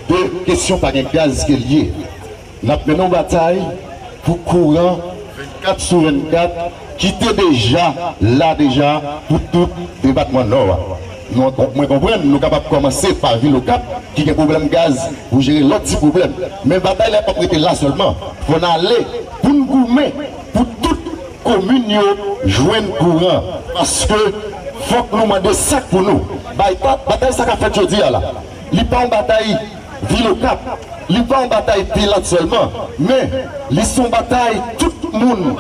de 0.10 0.26
kesyon 0.50 0.82
pa 0.82 0.94
gen 0.96 1.10
gaz 1.14 1.46
ke 1.48 1.58
liye. 1.58 2.10
Nap 2.64 2.88
menon 2.90 3.12
batay, 3.14 3.62
pou 4.26 4.42
kouran, 4.48 5.02
24 5.38 5.82
sou 5.84 6.06
24, 6.06 6.70
ki 7.02 7.10
te 7.22 7.34
deja, 7.38 7.90
la 8.22 8.54
deja, 8.60 8.98
pou 9.30 9.42
tout 9.54 9.82
debatman 10.04 10.50
lor. 10.52 10.78
Mwen 11.32 11.88
kompren, 11.88 12.24
nou 12.28 12.40
kapap 12.42 12.68
komanse 12.70 13.14
par 13.22 13.38
vilokap 13.42 13.86
ki 14.14 14.26
gen 14.28 14.36
problem 14.38 14.68
gaz 14.72 15.00
pou 15.30 15.42
jere 15.44 15.64
lot 15.66 15.88
si 15.88 15.98
problem. 16.02 16.36
Men 16.68 16.82
batay 16.84 17.12
la 17.14 17.24
pa 17.26 17.36
prete 17.38 17.60
la 17.62 17.74
solman. 17.78 18.18
Fon 18.48 18.66
ale 18.68 19.00
pou 19.40 19.54
n'goumen 19.56 20.12
pou 20.54 20.68
tout 20.84 21.12
komun 21.44 21.88
non, 21.88 21.88
non, 21.88 21.94
yo 21.96 22.58
jwen 22.60 22.90
kouran. 23.00 23.50
Paske 23.74 24.20
fok 24.90 25.14
nou 25.16 25.30
mande 25.32 25.54
sak 25.58 25.90
pou 25.92 26.04
nou. 26.06 26.40
Batay 26.60 27.32
sak 27.34 27.54
a 27.56 27.60
fet 27.64 27.82
jodi 27.82 28.02
ya 28.04 28.12
la. 28.14 28.24
Li 28.74 28.86
pa 28.90 29.06
an 29.06 29.14
batay 29.14 29.54
vilokap, 30.12 30.72
li 31.10 31.22
pa 31.30 31.44
an 31.46 31.52
batay 31.52 31.86
pilat 31.96 32.28
solman. 32.30 32.82
Men, 33.00 33.40
li 33.72 33.86
son 33.88 34.12
batay 34.14 34.60
tout 34.82 35.08
moun. 35.14 35.54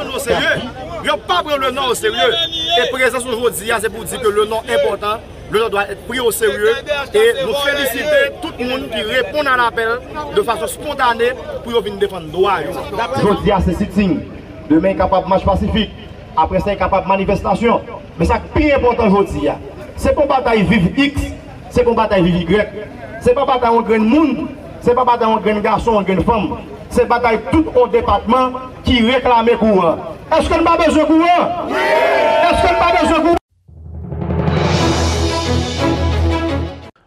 Yo 1.03 1.17
pa 1.27 1.41
pre 1.43 1.57
le 1.59 1.71
nan 1.71 1.89
o 1.91 1.95
serye. 1.97 2.29
E 2.79 2.89
prezans 2.93 3.25
oujodi 3.25 3.71
ya 3.71 3.79
se 3.81 3.89
pou 3.91 4.05
di 4.05 4.19
ke 4.19 4.35
le 4.37 4.45
nan 4.51 4.67
important. 4.67 5.32
Le 5.53 5.69
doit 5.69 5.83
être 5.83 6.05
pris 6.07 6.19
au 6.19 6.31
sérieux. 6.31 6.73
Et 7.13 7.45
nous 7.45 7.53
féliciter 7.53 8.31
tout 8.41 8.53
le 8.59 8.65
monde 8.65 8.89
qui 8.89 9.01
répond 9.01 9.41
à 9.41 9.57
l'appel 9.57 9.99
de 10.35 10.41
façon 10.41 10.67
spontanée 10.67 11.31
pour 11.63 11.81
venir 11.81 11.99
défendre 11.99 12.25
le 12.25 12.31
droit. 12.31 12.53
Aujourd'hui, 13.17 13.51
c'est 13.65 13.77
sitting. 13.77 14.19
Demain, 14.69 14.93
capable 14.95 15.25
de 15.25 15.29
marche 15.29 15.45
pacifique. 15.45 15.91
Après, 16.35 16.59
c'est 16.59 16.75
capable 16.75 17.03
de 17.03 17.09
manifestation. 17.09 17.81
Mais 18.17 18.25
ça, 18.25 18.39
qui 18.55 18.67
est 18.67 18.73
important 18.73 19.07
aujourd'hui, 19.07 19.49
c'est 19.95 20.13
pour 20.15 20.25
bataille 20.25 20.63
vive 20.63 20.91
X, 20.97 21.21
c'est 21.69 21.83
pour 21.83 21.95
bataille 21.95 22.23
vive 22.23 22.49
Y. 22.49 22.67
C'est 23.21 23.33
pas 23.33 23.45
bataille 23.45 23.69
entre 23.69 23.95
monde 23.95 24.47
c'est 24.83 24.93
pas 24.93 25.05
bataille 25.05 25.29
entre 25.29 25.47
un 25.47 25.59
garçon 25.61 26.03
et 26.05 26.11
une 26.11 26.23
femme. 26.23 26.57
C'est 26.89 27.07
bataille 27.07 27.39
tout 27.53 27.65
au 27.73 27.87
département 27.87 28.51
qui 28.83 29.01
réclame 29.01 29.47
courant. 29.57 29.95
Est-ce 30.37 30.49
qu'on 30.49 30.61
n'a 30.61 30.71
pas 30.71 30.85
besoin 30.85 31.03
de 31.03 31.07
courant? 31.07 31.65
Oui 31.69 31.73
Est-ce 31.73 32.61
qu'on 32.61 32.73
n'a 32.73 32.79
pas 32.79 33.01
besoin 33.01 33.19
de 33.19 33.23
courant? 33.23 33.42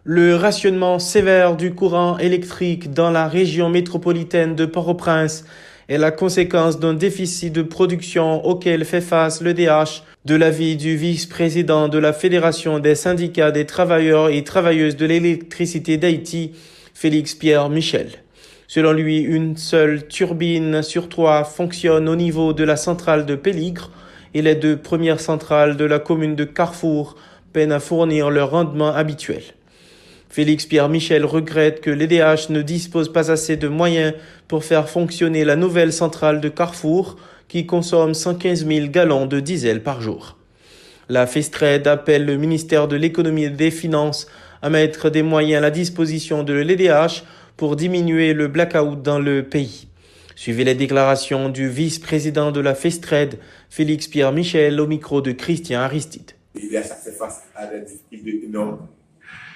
Le 0.08 0.36
rationnement 0.36 1.00
sévère 1.00 1.56
du 1.56 1.74
courant 1.74 2.16
électrique 2.18 2.92
dans 2.92 3.10
la 3.10 3.26
région 3.26 3.68
métropolitaine 3.68 4.54
de 4.54 4.64
Port-au-Prince 4.64 5.44
est 5.88 5.98
la 5.98 6.12
conséquence 6.12 6.78
d'un 6.78 6.94
déficit 6.94 7.52
de 7.52 7.62
production 7.62 8.46
auquel 8.46 8.84
fait 8.84 9.00
face 9.00 9.40
le 9.40 9.52
DH 9.52 10.04
de 10.24 10.36
l'avis 10.36 10.76
du 10.76 10.94
vice-président 10.94 11.88
de 11.88 11.98
la 11.98 12.12
Fédération 12.12 12.78
des 12.78 12.94
syndicats 12.94 13.50
des 13.50 13.66
travailleurs 13.66 14.28
et 14.28 14.44
travailleuses 14.44 14.94
de 14.94 15.06
l'électricité 15.06 15.96
d'Haïti, 15.96 16.52
Félix 16.94 17.34
Pierre 17.34 17.68
Michel. 17.68 18.10
Selon 18.68 18.92
lui, 18.92 19.18
une 19.18 19.56
seule 19.56 20.06
turbine 20.06 20.82
sur 20.82 21.08
trois 21.08 21.42
fonctionne 21.42 22.08
au 22.08 22.14
niveau 22.14 22.52
de 22.52 22.62
la 22.62 22.76
centrale 22.76 23.26
de 23.26 23.34
Péligre 23.34 23.90
et 24.34 24.42
les 24.42 24.54
deux 24.54 24.76
premières 24.76 25.18
centrales 25.18 25.76
de 25.76 25.84
la 25.84 25.98
commune 25.98 26.36
de 26.36 26.44
Carrefour 26.44 27.16
peinent 27.52 27.72
à 27.72 27.80
fournir 27.80 28.30
leur 28.30 28.52
rendement 28.52 28.94
habituel. 28.94 29.42
Félix 30.36 30.66
Pierre 30.66 30.90
Michel 30.90 31.24
regrette 31.24 31.80
que 31.80 31.88
l'EDH 31.88 32.50
ne 32.50 32.60
dispose 32.60 33.10
pas 33.10 33.30
assez 33.30 33.56
de 33.56 33.68
moyens 33.68 34.12
pour 34.48 34.64
faire 34.64 34.90
fonctionner 34.90 35.46
la 35.46 35.56
nouvelle 35.56 35.94
centrale 35.94 36.42
de 36.42 36.50
Carrefour 36.50 37.16
qui 37.48 37.64
consomme 37.64 38.12
115 38.12 38.66
000 38.66 38.88
gallons 38.88 39.24
de 39.24 39.40
diesel 39.40 39.82
par 39.82 40.02
jour. 40.02 40.36
La 41.08 41.26
FESTRED 41.26 41.86
appelle 41.86 42.26
le 42.26 42.36
ministère 42.36 42.86
de 42.86 42.96
l'économie 42.96 43.44
et 43.44 43.48
des 43.48 43.70
finances 43.70 44.26
à 44.60 44.68
mettre 44.68 45.08
des 45.08 45.22
moyens 45.22 45.56
à 45.56 45.62
la 45.62 45.70
disposition 45.70 46.42
de 46.42 46.52
l'EDH 46.52 47.24
pour 47.56 47.74
diminuer 47.74 48.34
le 48.34 48.48
blackout 48.48 49.00
dans 49.00 49.18
le 49.18 49.42
pays. 49.42 49.88
Suivez 50.34 50.64
les 50.64 50.74
déclarations 50.74 51.48
du 51.48 51.70
vice-président 51.70 52.52
de 52.52 52.60
la 52.60 52.74
FESTRED, 52.74 53.38
Félix 53.70 54.06
Pierre 54.06 54.32
Michel, 54.32 54.82
au 54.82 54.86
micro 54.86 55.22
de 55.22 55.32
Christian 55.32 55.80
Aristide. 55.80 56.32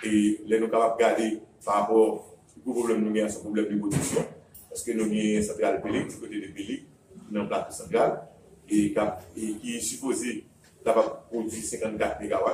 Et 0.02 0.40
là, 0.46 0.58
nous 0.58 0.64
sommes 0.64 0.70
capables 0.70 0.98
de 0.98 1.04
regarder 1.04 1.40
par 1.64 1.74
rapport 1.74 2.36
au 2.64 2.72
problème 2.72 3.04
nous 3.04 3.18
avons, 3.18 3.28
ce 3.28 3.38
problème 3.38 3.66
de 3.68 3.78
production. 3.78 4.24
Parce 4.68 4.82
que 4.82 4.92
nous 4.92 5.04
avons 5.04 5.12
une 5.12 5.42
centrale 5.42 5.82
Pélic, 5.82 6.08
du 6.08 6.16
côté 6.16 6.40
de 6.40 6.52
Pélic, 6.52 6.86
qui 7.28 7.36
est 7.36 7.38
en 7.38 7.46
plateau 7.46 7.72
central, 7.72 8.28
et, 8.68 8.94
qui 9.34 9.76
est 9.76 9.80
supposé 9.80 10.46
capable 10.84 11.08
de 11.08 11.38
produire 11.38 11.64
54 11.64 12.22
MW. 12.22 12.50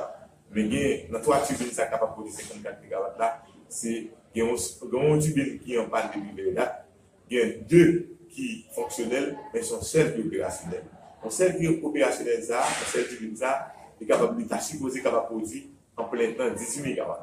Mais 0.51 1.07
dans 1.11 1.21
trois 1.21 1.41
turbines, 1.41 1.71
ça 1.71 1.85
capable 1.85 2.11
de 2.11 2.15
produire 2.15 2.35
54 2.35 2.79
MW 2.83 3.19
là, 3.19 3.43
c'est 3.69 4.07
une 4.35 5.19
turbine 5.19 5.59
qui 5.59 5.73
est 5.73 5.77
en 5.77 5.89
panne 5.89 6.09
depuis 6.15 6.53
là, 6.53 6.85
il 7.29 7.37
y 7.37 7.41
a 7.41 7.45
deux 7.67 8.17
qui 8.29 8.65
sont 8.69 8.81
fonctionnels, 8.81 9.37
mais 9.53 9.61
sont 9.61 9.81
celles 9.81 10.15
qui 10.15 10.21
sont 10.21 10.27
opérationnelles. 10.27 10.83
Donc, 11.21 11.31
celles 11.31 11.57
qui 11.57 11.65
sont 11.65 11.83
opérationnelles, 11.83 12.43
celles 12.43 13.07
turbines, 13.07 13.35
ça, 13.35 13.73
est 13.99 14.05
capable 14.05 14.43
de 14.43 14.57
supposé 14.59 15.01
capable 15.01 15.23
de 15.23 15.27
produire 15.27 15.63
en 15.97 16.05
plein 16.05 16.31
temps 16.33 16.49
18 16.49 16.95
MW. 16.95 17.13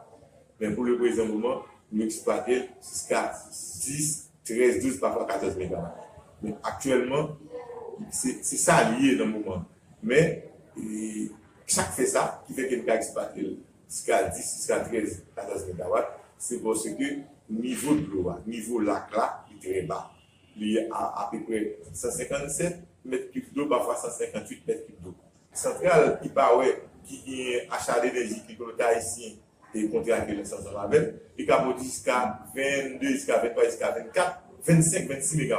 Mais 0.60 0.70
pour 0.70 0.84
le 0.84 0.96
présent 0.96 1.26
moment, 1.26 1.62
nous 1.92 2.04
exploitons 2.04 2.66
jusqu'à 2.82 3.32
10, 3.50 4.30
13, 4.44 4.82
12, 4.82 5.00
parfois 5.00 5.26
14 5.26 5.56
MW. 5.56 5.76
Mais 6.42 6.54
actuellement, 6.62 7.36
c'est 8.10 8.42
ça 8.42 8.90
lié 8.92 9.16
dans 9.16 9.26
le 9.26 9.32
moment. 9.32 9.64
Mais 10.02 10.48
chaque 11.66 11.92
fait 11.92 12.06
ça, 12.06 12.42
qui 12.46 12.54
fait 12.54 12.68
que 12.68 12.76
nous 12.76 12.88
exploiter 12.88 13.58
jusqu'à 13.88 14.28
10, 14.28 14.56
jusqu'à 14.56 14.80
13, 14.80 15.24
14 15.34 15.66
MW, 15.68 15.98
c'est 16.38 16.62
parce 16.62 16.84
que 16.84 17.04
niveau 17.48 17.94
de 17.94 18.06
l'eau, 18.06 18.32
le 18.46 18.52
niveau 18.52 18.80
lac 18.80 19.10
là, 19.14 19.44
est 19.50 19.66
très 19.66 19.82
bas. 19.82 20.10
Il 20.56 20.76
est 20.76 20.88
à, 20.90 21.26
à 21.26 21.28
peu 21.30 21.42
près 21.42 21.78
157 21.92 22.78
mètres 23.04 23.30
cubes 23.30 23.52
d'eau, 23.54 23.66
parfois 23.66 23.96
158 23.96 24.66
mètres 24.66 24.86
cubes 24.86 25.02
d'eau. 25.02 25.14
Centrale 25.52 26.18
qui 26.22 26.28
paraît, 26.28 26.82
qui 27.04 27.42
est 27.42 27.68
achat 27.70 28.00
d'énergie, 28.00 28.42
qui 28.46 28.52
est 28.52 28.98
ici, 28.98 29.38
et 29.74 29.88
contracté 29.88 30.34
l'essence 30.34 30.64
de 30.64 30.74
la 30.74 30.86
veine, 30.86 31.14
et 31.36 31.44
qui 31.44 31.50
a 31.50 31.74
jusqu'à 31.78 32.40
22, 32.54 33.08
jusqu'à 33.08 33.38
23, 33.38 33.64
jusqu'à 33.64 33.90
24, 33.90 34.42
25, 34.66 35.08
26 35.08 35.36
MW. 35.36 35.54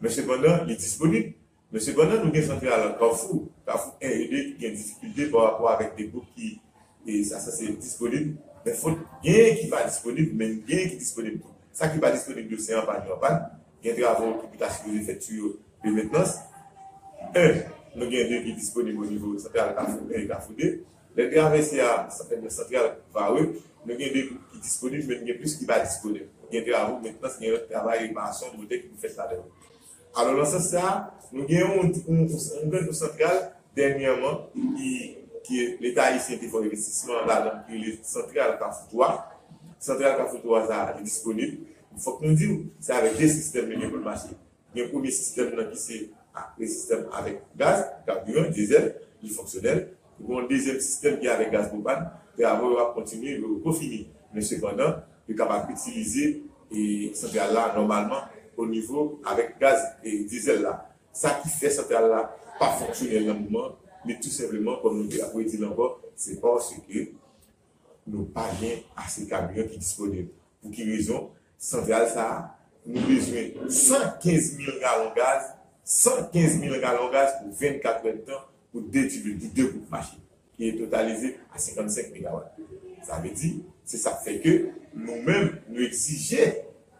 Mais 0.00 0.08
il 0.14 0.72
est 0.72 0.76
disponible. 0.76 1.32
Mais 1.70 1.80
cependant, 1.80 2.12
nous 2.12 2.28
avons 2.28 2.32
une 2.32 2.42
centrale 2.42 2.88
en 2.88 2.98
Carrefour, 2.98 3.48
Carrefour 3.66 3.96
1 4.02 4.08
et 4.08 4.28
2 4.28 4.36
qui 4.36 4.66
ont 4.66 4.70
des 4.70 4.70
difficultés 4.70 5.26
par 5.26 5.42
rapport 5.42 5.70
avec 5.70 5.96
des 5.96 6.06
groupes 6.06 6.26
qui, 6.34 6.60
et 7.06 7.24
ça, 7.24 7.38
ça 7.38 7.50
c'est 7.50 7.68
disponible. 7.78 8.36
Mais 8.64 8.72
faut 8.72 8.96
bien 9.22 9.54
qui 9.54 9.68
va 9.68 9.84
disponible, 9.84 10.32
mais 10.34 10.48
bien 10.48 10.78
qui 10.78 10.94
est 10.94 10.96
disponible. 10.96 11.40
Ça 11.72 11.88
qui 11.88 11.98
va 11.98 12.10
disponible, 12.10 12.58
c'est 12.58 12.74
en 12.74 12.86
panne, 12.86 13.02
en 13.12 13.18
panne. 13.18 13.50
Il 13.82 13.88
y 13.88 13.92
a 13.92 13.94
des 13.94 14.02
travaux 14.02 14.40
qui 14.52 14.58
de 15.84 15.90
maintenance. 15.90 16.36
Un, 17.34 17.52
nous 17.94 18.02
avons 18.02 18.10
deux 18.10 18.42
qui 18.42 18.72
au 18.74 18.82
niveau 19.04 19.38
central 19.38 19.74
Carrefour 19.74 20.02
1 20.14 20.18
et 20.18 20.26
Carrefour 20.26 20.54
2. 20.58 20.84
Les 21.18 21.28
traversées 21.32 21.80
à 21.80 22.08
certaines 22.08 22.48
centrales 22.48 22.96
vareux, 23.12 23.60
nous 23.84 23.92
avons 23.92 23.98
des 23.98 24.28
qui 24.62 24.68
sont 24.68 24.86
disponibles, 24.86 25.04
mais 25.08 25.20
nous 25.20 25.30
avons 25.30 25.38
plus 25.40 25.56
qui 25.56 25.64
va 25.64 25.80
disponible. 25.80 26.26
Il 26.52 26.54
y 26.54 26.58
a 26.60 26.64
des 26.64 26.70
maintenant, 26.70 27.28
a 27.50 27.54
un 27.54 27.68
travail 27.68 28.06
réparation 28.06 28.46
de 28.56 28.76
qui 28.76 28.88
nous 28.88 28.98
fait 29.00 29.08
ça 29.08 29.28
Alors, 30.14 30.36
dans 30.36 30.44
ce 30.44 30.60
sens, 30.60 31.02
nous 31.32 31.42
avons 31.42 31.82
une 32.08 32.92
centrale 32.92 33.52
dernièrement 33.74 34.48
qui 34.54 35.16
qui 35.42 35.76
l'État 35.80 36.14
ici 36.14 36.34
a 36.34 36.36
fait 36.36 36.56
investissement 36.56 37.24
là 37.26 37.64
dans 37.68 37.74
les 37.74 37.98
centrales 38.02 38.58
Carrefour 38.58 39.24
Centrale 39.80 40.16
Carrefour 40.16 40.66
ça 40.68 40.94
est 40.98 41.02
disponible. 41.02 41.58
Il 41.96 42.00
faut 42.00 42.12
que 42.18 42.26
nous 42.26 42.34
disions, 42.34 42.64
c'est 42.78 42.92
avec 42.92 43.16
des 43.16 43.28
systèmes 43.28 43.72
pour 43.72 43.96
le 43.96 44.04
marché. 44.04 44.28
Il 44.74 44.82
y 44.82 44.84
a 44.84 44.88
premier 44.88 45.10
système 45.10 45.50
qui 45.70 45.78
c'est 45.78 46.10
le 46.58 46.66
système 46.66 47.06
avec 47.12 47.40
gaz, 47.56 47.90
carburant, 48.06 48.50
diesel, 48.50 48.94
il 49.22 49.32
est 49.32 49.88
un 50.28 50.46
deuxième 50.46 50.80
système 50.80 51.18
qui 51.18 51.26
est 51.26 51.30
avec 51.30 51.50
gaz 51.50 51.70
avant, 52.44 52.66
on 52.66 52.74
va 52.74 52.92
continuer, 52.94 53.42
on 53.44 53.68
va 53.68 53.76
finir. 53.76 54.06
Mais 54.32 54.40
cependant, 54.40 54.94
il 55.28 55.34
est 55.34 55.36
capable 55.36 55.72
d'utiliser 55.72 56.44
et 56.70 57.12
centrale 57.14 57.54
là 57.54 57.72
normalement 57.74 58.20
au 58.56 58.66
niveau 58.66 59.20
avec 59.24 59.58
gaz 59.58 59.96
et 60.04 60.24
diesel 60.24 60.62
là. 60.62 60.88
Ça 61.12 61.40
qui 61.42 61.48
fait 61.48 61.70
centrale 61.70 62.08
là 62.10 62.36
pas 62.58 62.72
fonctionner 62.72 63.24
dans 63.24 63.34
le 63.34 63.40
moment 63.40 63.76
mais 64.04 64.18
tout 64.20 64.30
simplement, 64.30 64.76
comme 64.76 65.02
nous 65.02 65.10
l'avons 65.18 65.40
dit 65.40 65.62
encore, 65.64 66.00
c'est 66.14 66.40
parce 66.40 66.74
que 66.88 67.10
nous 68.06 68.24
pas 68.24 68.48
bien 68.60 68.76
assez 68.96 69.24
de 69.24 69.28
camions 69.28 69.64
qui 69.64 69.74
sont 69.74 69.78
disponibles. 69.78 70.30
Pour 70.62 70.70
quelle 70.70 70.90
raison? 70.90 71.30
Centrale, 71.58 72.08
ça, 72.08 72.56
nous 72.86 72.98
avons 72.98 73.06
besoin 73.06 73.42
de 73.64 73.68
115 73.68 74.56
000 74.56 74.78
gallons 74.80 75.10
de 75.10 75.16
gaz, 75.16 75.54
115 75.84 76.60
000 76.60 76.80
gallons 76.80 77.08
de 77.08 77.12
gaz 77.12 77.34
pour 77.42 77.52
24 77.52 78.06
heures 78.06 78.14
de 78.14 78.18
temps 78.18 78.44
pour 78.72 78.82
deux 78.82 79.08
tubes, 79.08 79.38
deux 79.54 79.68
groupes 79.68 79.90
machines, 79.90 80.18
qui 80.56 80.68
est 80.68 80.76
totalisé 80.78 81.36
à 81.52 81.58
55 81.58 82.06
MW. 82.10 82.40
Ça 83.02 83.20
veut 83.20 83.30
dire, 83.30 83.54
c'est 83.84 83.96
ça 83.96 84.12
fait 84.22 84.40
que 84.40 84.68
nous-mêmes, 84.94 85.60
nous 85.68 85.80
exigeons 85.80 86.52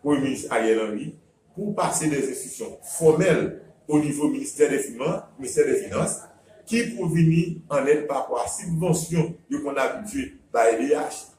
au 0.05 0.15
ministre 0.17 0.53
Ariel 0.53 0.81
Henry 0.81 1.15
pour 1.55 1.75
passer 1.75 2.09
des 2.09 2.31
institutions 2.31 2.79
formelles 2.83 3.63
au 3.89 3.99
niveau 3.99 4.29
ministère 4.29 4.71
des 4.71 4.79
Finances, 4.79 5.23
ministère 5.39 5.67
des 5.67 5.83
Finances 5.83 6.21
qui 6.69 6.83
pour 6.95 7.09
venir 7.09 7.57
en 7.71 7.87
aide 7.87 8.07
par 8.07 8.19
rapport 8.19 8.45
à 8.45 8.49
subvention 8.49 9.35
qu'on 9.51 9.75
a 9.75 9.81
habitué 9.81 10.35
par 10.53 10.65
LDH. 10.67 11.39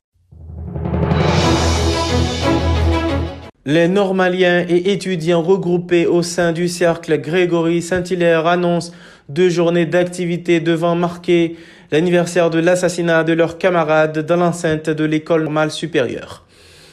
Les 3.65 3.88
Normaliens 3.88 4.65
et 4.67 4.91
étudiants 4.91 5.43
regroupés 5.43 6.07
au 6.07 6.23
sein 6.23 6.51
du 6.51 6.67
cercle 6.67 7.21
Grégory 7.21 7.84
Saint-Hilaire 7.84 8.47
annoncent 8.47 8.91
deux 9.30 9.49
journées 9.49 9.86
d'activité 9.86 10.59
devant 10.59 10.95
marquer 10.95 11.55
l'anniversaire 11.91 12.49
de 12.49 12.59
l'assassinat 12.59 13.23
de 13.23 13.34
leurs 13.34 13.57
camarades 13.57 14.25
dans 14.25 14.36
l'enceinte 14.36 14.89
de 14.89 15.03
l'école 15.03 15.43
normale 15.43 15.71
supérieure. 15.71 16.45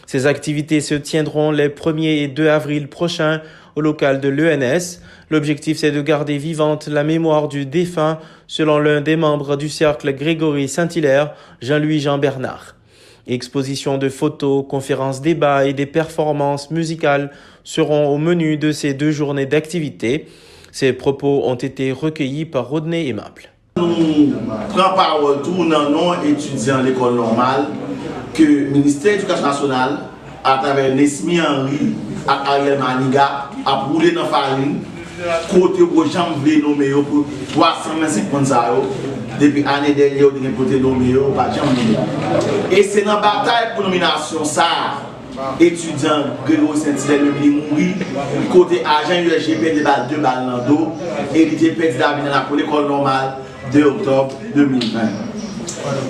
Ces 0.07 0.27
activités 0.27 0.81
se 0.81 0.95
tiendront 0.95 1.51
les 1.51 1.69
1er 1.69 2.23
et 2.23 2.29
2 2.29 2.49
avril 2.49 2.89
prochains 2.89 3.43
au 3.75 3.81
local 3.81 4.21
de 4.21 4.29
l'ENS. 4.29 5.01
L'objectif, 5.31 5.79
c'est 5.79 5.91
de 5.91 6.01
garder 6.01 6.39
vivante 6.39 6.87
la 6.87 7.03
mémoire 7.03 7.49
du 7.49 7.67
défunt, 7.67 8.21
selon 8.47 8.79
l'un 8.79 9.01
des 9.01 9.17
membres 9.17 9.57
du 9.57 9.69
cercle 9.69 10.15
Grégory 10.15 10.69
Saint-Hilaire, 10.69 11.35
Jean-Louis 11.61 12.01
Jean 12.01 12.19
Bernard. 12.19 12.77
Exposition 13.27 13.99
de 13.99 14.09
photos, 14.09 14.65
conférences, 14.69 15.21
débats 15.21 15.67
et 15.67 15.73
des 15.73 15.87
performances 15.87 16.71
musicales 16.71 17.33
seront 17.65 18.07
au 18.07 18.19
menu 18.19 18.57
de 18.57 18.71
ces 18.71 18.95
deux 18.95 19.11
journées 19.11 19.47
d'activité. 19.47 20.29
Ces 20.79 20.93
propos 20.93 21.41
ont 21.47 21.55
été 21.55 21.91
recueillis 21.91 22.45
par 22.45 22.69
Rodney 22.69 23.09
Aimable. 23.09 23.49
Nous 23.79 24.35
prenons 24.69 24.95
par 24.95 25.23
retour 25.23 25.65
dans 25.65 25.89
nos 25.89 26.23
étudiants 26.23 26.83
l'école 26.83 27.15
normale 27.15 27.69
que 28.35 28.43
le 28.43 28.67
ministère 28.67 29.13
de 29.13 29.17
l'Éducation 29.17 29.47
nationale, 29.47 30.01
à 30.45 30.59
travers 30.59 30.95
Nesmi 30.95 31.41
Henry 31.41 31.95
et 32.27 32.29
Ariel 32.29 32.79
Maniga, 32.79 33.49
a 33.65 33.75
roulé 33.87 34.11
dans 34.11 34.25
la 34.25 34.29
farine. 34.29 34.81
Côté 35.51 35.81
où 35.81 36.05
gens 36.11 36.33
voulaient 36.37 36.61
nommer 36.61 36.91
pour 36.91 37.25
325 37.55 38.29
points 38.29 38.43
depuis 39.41 39.63
l'année 39.63 39.95
dernière, 39.95 40.27
on 40.27 40.45
a 40.45 40.51
côté 40.51 40.79
nommé 40.79 41.15
pas 41.35 41.49
Et 42.71 42.83
c'est 42.83 43.01
dans 43.01 43.15
la 43.15 43.21
bataille 43.23 43.69
pour 43.75 43.85
nomination 43.85 44.45
ça 44.45 44.67
étudiant 45.61 46.25
Grégory 46.47 46.79
Saint-Hilaire 46.79 47.21
le 47.23 47.51
mourir 47.51 47.95
côté 48.53 48.83
agent 48.85 49.23
USG 49.23 49.61
perd 49.61 49.83
balles 49.83 50.07
deux 50.09 50.17
balles 50.17 50.47
dans 50.47 50.57
le 50.57 50.69
dos 50.69 50.93
et 51.35 51.43
il 51.43 51.55
était 51.55 51.71
perdu 51.71 51.99
dans 51.99 52.57
l'école 52.57 52.89
normale 52.89 53.37
de 53.73 53.83
octobre 53.83 54.33
2020. 54.55 55.01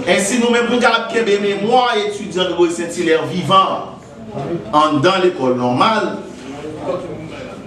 Ainsi 0.09 0.39
nous-mêmes 0.39 0.67
nous 0.71 0.85
avons 0.85 1.25
mes 1.27 1.39
mémoire 1.39 1.95
étudiant 1.97 2.45
Grégory 2.45 2.71
Saint-Hilaire 2.71 3.27
vivant 3.27 3.97
dans 4.73 5.23
l'école 5.23 5.57
normale 5.57 6.19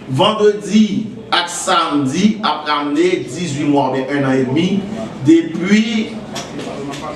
vendredi 0.09 1.07
ak 1.31 1.49
samedi 1.49 2.39
ap 2.41 2.65
ramene 2.65 3.25
18 3.29 3.69
mwa, 3.69 3.91
ben 3.93 4.05
1 4.09 4.25
an 4.25 4.33
et 4.33 4.45
demi, 4.45 4.79
depi 5.25 6.09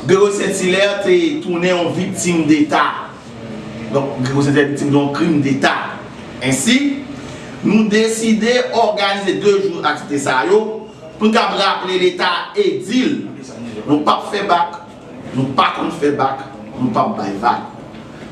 Gero 0.07 0.29
Saint-Hilaire 0.29 1.01
te 1.03 1.41
toune 1.41 1.65
yon 1.67 1.89
victime 1.95 2.45
d'Etat. 2.45 3.12
Don, 3.93 4.17
Gero 4.25 4.41
Saint-Hilaire 4.41 4.69
victime 4.69 4.91
don 4.91 5.11
krim 5.13 5.41
d'Etat. 5.41 5.99
Ensi, 6.43 7.05
nou 7.63 7.85
deside 7.91 8.57
organize 8.73 9.37
2 9.39 9.53
joun 9.67 9.85
akite 9.87 10.19
sa 10.19 10.41
yo, 10.49 10.89
pou 11.19 11.29
nou 11.29 11.35
kap 11.35 11.53
rappele 11.59 12.01
l'Etat 12.01 12.57
edil 12.59 13.29
nous 13.87 13.99
pas 13.99 14.23
fait 14.31 14.43
bac, 14.43 14.69
nous 15.35 15.43
pas 15.55 15.73
qu'on 15.77 15.91
fait 15.91 16.11
bac, 16.11 16.39
nous 16.79 16.89
pas 16.89 17.13
bail 17.17 17.33
bac. 17.41 17.61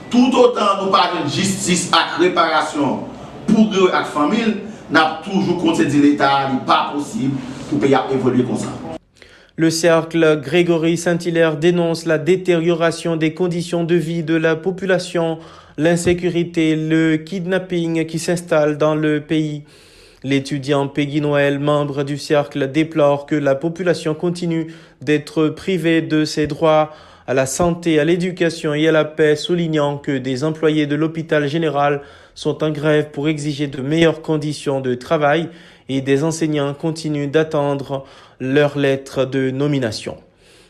Tout 0.10 0.32
autant 0.36 0.84
nous 0.84 0.92
parlons 0.92 1.24
de 1.26 1.30
justice 1.30 1.90
et 1.90 2.22
réparation 2.22 3.02
pour 3.48 3.74
eux 3.74 3.92
et 3.94 4.06
famille, 4.06 4.58
nous 4.90 5.00
avons 5.00 5.24
toujours 5.24 5.58
compté 5.62 5.86
l'État, 5.86 6.50
n'est 6.52 6.66
pas 6.66 6.92
possible 6.94 7.36
pour 7.70 7.80
payer 7.80 7.98
évoluer 8.12 8.44
comme 8.44 8.58
ça. 8.58 8.68
Le 9.62 9.70
cercle 9.70 10.42
Grégory 10.42 10.98
Saint-Hilaire 10.98 11.56
dénonce 11.56 12.08
la 12.08 12.18
détérioration 12.18 13.16
des 13.16 13.36
conditions 13.36 13.84
de 13.84 13.94
vie 13.94 14.24
de 14.24 14.34
la 14.34 14.56
population, 14.56 15.38
l'insécurité, 15.78 16.76
le 16.76 17.18
kidnapping 17.18 18.08
qui 18.08 18.18
s'installe 18.18 18.80
dans 18.80 18.96
le 18.96 19.22
pays. 19.22 19.62
L'étudiant 20.24 20.88
Peggy 20.88 21.22
Noël, 21.22 21.60
membre 21.60 22.02
du 22.02 22.18
cercle, 22.18 22.72
déplore 22.72 23.28
que 23.28 23.36
la 23.36 23.54
population 23.54 24.16
continue 24.16 24.74
d'être 25.04 25.50
privée 25.50 26.02
de 26.02 26.26
ses 26.26 26.48
droits 26.48 26.92
à 27.28 27.36
la 27.36 27.46
santé, 27.46 28.00
à 28.00 28.04
l'éducation 28.04 28.74
et 28.74 28.88
à 28.88 28.92
la 28.92 29.06
paix, 29.06 29.36
soulignant 29.36 30.00
que 30.00 30.18
des 30.18 30.44
employés 30.44 30.88
de 30.88 30.96
l'hôpital 30.96 31.48
général 31.48 32.02
sont 32.34 32.64
en 32.64 32.72
grève 32.72 33.12
pour 33.12 33.30
exiger 33.30 33.68
de 33.68 33.84
meilleures 33.84 34.24
conditions 34.24 34.82
de 34.82 34.96
travail 34.96 35.50
et 35.98 36.02
des 36.02 36.24
enseignants 36.24 36.74
continuent 36.74 37.30
d'attendre 37.30 38.06
leur 38.40 38.78
lettre 38.78 39.26
de 39.26 39.52
nomination. 39.52 40.18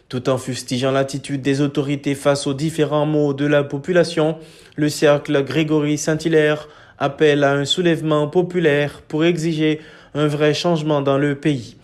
Tout 0.09 0.29
en 0.29 0.37
fustigeant 0.37 0.91
l'attitude 0.91 1.41
des 1.41 1.61
autorités 1.61 2.15
face 2.15 2.47
aux 2.47 2.53
différents 2.53 3.05
maux 3.05 3.33
de 3.33 3.45
la 3.45 3.63
population, 3.63 4.37
le 4.75 4.89
cercle 4.89 5.43
Grégory 5.43 5.97
Saint-Hilaire 5.97 6.67
appelle 6.97 7.43
à 7.43 7.53
un 7.53 7.65
soulèvement 7.65 8.27
populaire 8.27 9.01
pour 9.07 9.23
exiger 9.23 9.79
un 10.13 10.27
vrai 10.27 10.53
changement 10.53 11.01
dans 11.01 11.17
le 11.17 11.35
pays. 11.35 11.77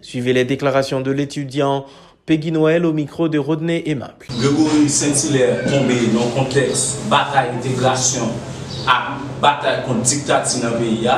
Suivez 0.00 0.32
les 0.32 0.44
déclarations 0.44 1.00
de 1.00 1.10
l'étudiant 1.10 1.86
Peggy 2.26 2.52
Noël 2.52 2.86
au 2.86 2.92
micro 2.92 3.28
de 3.28 3.38
Rodney 3.38 3.82
Aimable. 3.86 4.26
Grégory 4.30 4.88
Saint-Hilaire 4.88 5.64
tombé 5.64 5.94
dans 6.14 6.24
le 6.24 6.44
contexte 6.44 7.06
bataille 7.10 7.50
d'intégration 7.52 8.28
à 8.86 9.18
bataille 9.42 9.84
contre 9.86 10.02
dictature 10.02 10.62
dans 10.62 10.70
le 10.70 10.78
pays. 10.78 11.08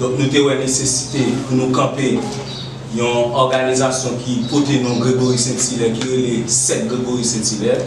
Donc 0.00 0.12
nous 0.18 0.34
avons 0.34 0.58
nécessité 0.58 1.18
pour 1.46 1.58
nous 1.58 1.70
camper 1.72 2.18
une 2.96 3.02
organisation 3.02 4.12
qui 4.24 4.36
porte 4.50 4.70
nom 4.82 4.98
Grégory 4.98 5.36
Saint-Hilaire, 5.36 5.92
qui 5.92 6.08
est 6.08 6.36
le 6.38 6.48
7 6.48 6.88
Grégory 6.88 7.22
Saint-Hilaire. 7.22 7.82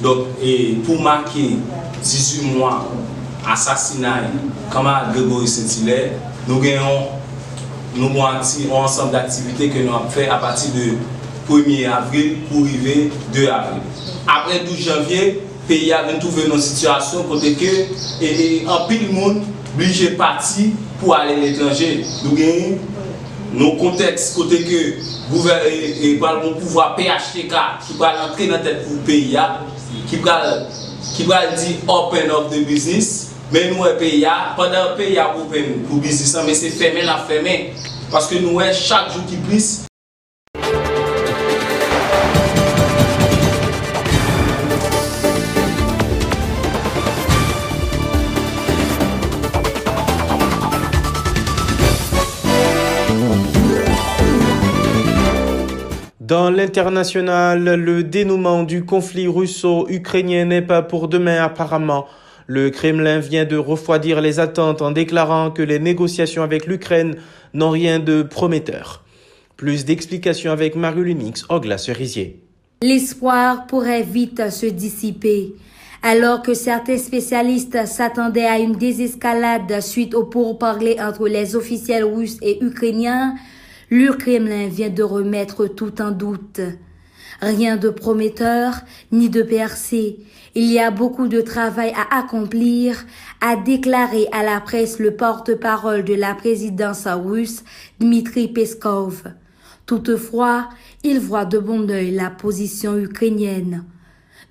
Donc 0.00 0.26
et 0.40 0.76
pour 0.86 1.02
marquer 1.02 1.56
18 2.00 2.54
mois 2.56 2.88
assassinat 3.44 4.22
camarade 4.72 5.14
Grégory 5.14 5.48
Saint-Hilaire, 5.48 6.12
nous 6.46 6.58
avons 6.58 7.08
nous 7.96 8.22
un 8.22 8.76
ensemble 8.76 9.10
d'activités 9.10 9.68
que 9.68 9.80
nous 9.80 9.92
avons 9.92 10.08
fait 10.08 10.28
à 10.28 10.36
partir 10.36 10.70
de 10.74 11.52
1er 11.52 11.90
avril 11.90 12.36
pour 12.48 12.62
arriver 12.64 13.10
2 13.34 13.48
avril. 13.48 13.80
Après 14.28 14.60
12 14.60 14.78
janvier, 14.78 15.42
le 15.68 15.74
pays 15.74 15.92
a 15.92 16.04
trouvé 16.20 16.44
une 16.46 16.60
situation 16.60 17.24
côté 17.24 17.54
que 17.54 18.24
et, 18.24 18.64
en 18.68 18.86
pile 18.86 19.12
monde 19.12 19.42
obligé 19.74 20.10
de 20.10 20.14
partir 20.16 20.66
pour 21.00 21.14
aller 21.14 21.34
à 21.34 21.36
l'étranger. 21.36 22.04
Nous 22.24 22.32
avons 22.32 22.78
nos 23.54 23.72
contextes 23.76 24.34
côté 24.34 24.62
que 24.62 24.96
le 26.40 26.54
pouvoir 26.54 26.96
PHTK 26.96 27.54
qui 27.86 27.98
va 27.98 28.26
entrer 28.26 28.46
dans 28.46 28.54
la 28.54 28.58
tête 28.58 28.84
pour 28.84 28.94
le 28.94 29.12
qui 30.08 30.16
va 30.16 30.42
qui 31.14 31.24
va 31.24 31.46
dire 31.48 31.76
open 31.88 32.30
of 32.30 32.50
the 32.50 32.64
business 32.66 33.32
mais 33.52 33.70
nous 33.70 33.84
le 33.84 33.96
pays 33.96 34.26
pendant 34.56 34.90
le 34.90 34.96
pays 34.96 35.18
open 35.18 35.82
pour 35.88 35.98
business 35.98 36.36
mais 36.46 36.54
c'est 36.54 36.70
fermé 36.70 37.02
la 37.02 37.18
fermé 37.18 37.74
parce 38.10 38.28
que 38.28 38.36
nous 38.36 38.58
chaque 38.72 39.12
jour 39.12 39.22
qui 39.28 39.36
plus 39.36 39.82
Dans 56.32 56.48
l'international, 56.48 57.62
le 57.62 58.02
dénouement 58.02 58.62
du 58.62 58.86
conflit 58.86 59.28
russo-ukrainien 59.28 60.46
n'est 60.46 60.62
pas 60.62 60.80
pour 60.80 61.08
demain 61.08 61.42
apparemment. 61.42 62.06
Le 62.46 62.70
Kremlin 62.70 63.18
vient 63.18 63.44
de 63.44 63.58
refroidir 63.58 64.22
les 64.22 64.40
attentes 64.40 64.80
en 64.80 64.92
déclarant 64.92 65.50
que 65.50 65.60
les 65.60 65.78
négociations 65.78 66.42
avec 66.42 66.66
l'Ukraine 66.66 67.16
n'ont 67.52 67.68
rien 67.68 67.98
de 67.98 68.22
prometteur. 68.22 69.04
Plus 69.58 69.84
d'explications 69.84 70.52
avec 70.52 70.74
Marie-Lunix, 70.74 71.44
Ogla 71.50 71.76
Cerisier. 71.76 72.40
L'espoir 72.80 73.66
pourrait 73.66 74.00
vite 74.00 74.48
se 74.48 74.64
dissiper. 74.64 75.52
Alors 76.02 76.40
que 76.40 76.54
certains 76.54 76.96
spécialistes 76.96 77.84
s'attendaient 77.84 78.46
à 78.46 78.58
une 78.58 78.76
désescalade 78.76 79.82
suite 79.82 80.14
aux 80.14 80.24
pourparlers 80.24 80.96
entre 80.98 81.28
les 81.28 81.56
officiels 81.56 82.04
russes 82.04 82.38
et 82.40 82.64
ukrainiens, 82.64 83.34
le 83.94 84.14
Kremlin 84.14 84.68
vient 84.68 84.88
de 84.88 85.02
remettre 85.02 85.66
tout 85.66 86.00
en 86.00 86.12
doute. 86.12 86.62
Rien 87.42 87.76
de 87.76 87.90
prometteur 87.90 88.72
ni 89.10 89.28
de 89.28 89.42
percé. 89.42 90.16
Il 90.54 90.72
y 90.72 90.78
a 90.78 90.90
beaucoup 90.90 91.28
de 91.28 91.42
travail 91.42 91.92
à 91.94 92.20
accomplir, 92.20 93.04
a 93.42 93.54
déclaré 93.54 94.28
à 94.32 94.44
la 94.44 94.62
presse 94.62 94.98
le 94.98 95.14
porte-parole 95.14 96.04
de 96.04 96.14
la 96.14 96.34
présidence 96.34 97.06
russe, 97.06 97.64
Dmitri 98.00 98.48
Peskov. 98.48 99.24
Toutefois, 99.84 100.70
il 101.04 101.20
voit 101.20 101.44
de 101.44 101.58
bon 101.58 101.86
oeil 101.90 102.12
la 102.12 102.30
position 102.30 102.96
ukrainienne. 102.96 103.84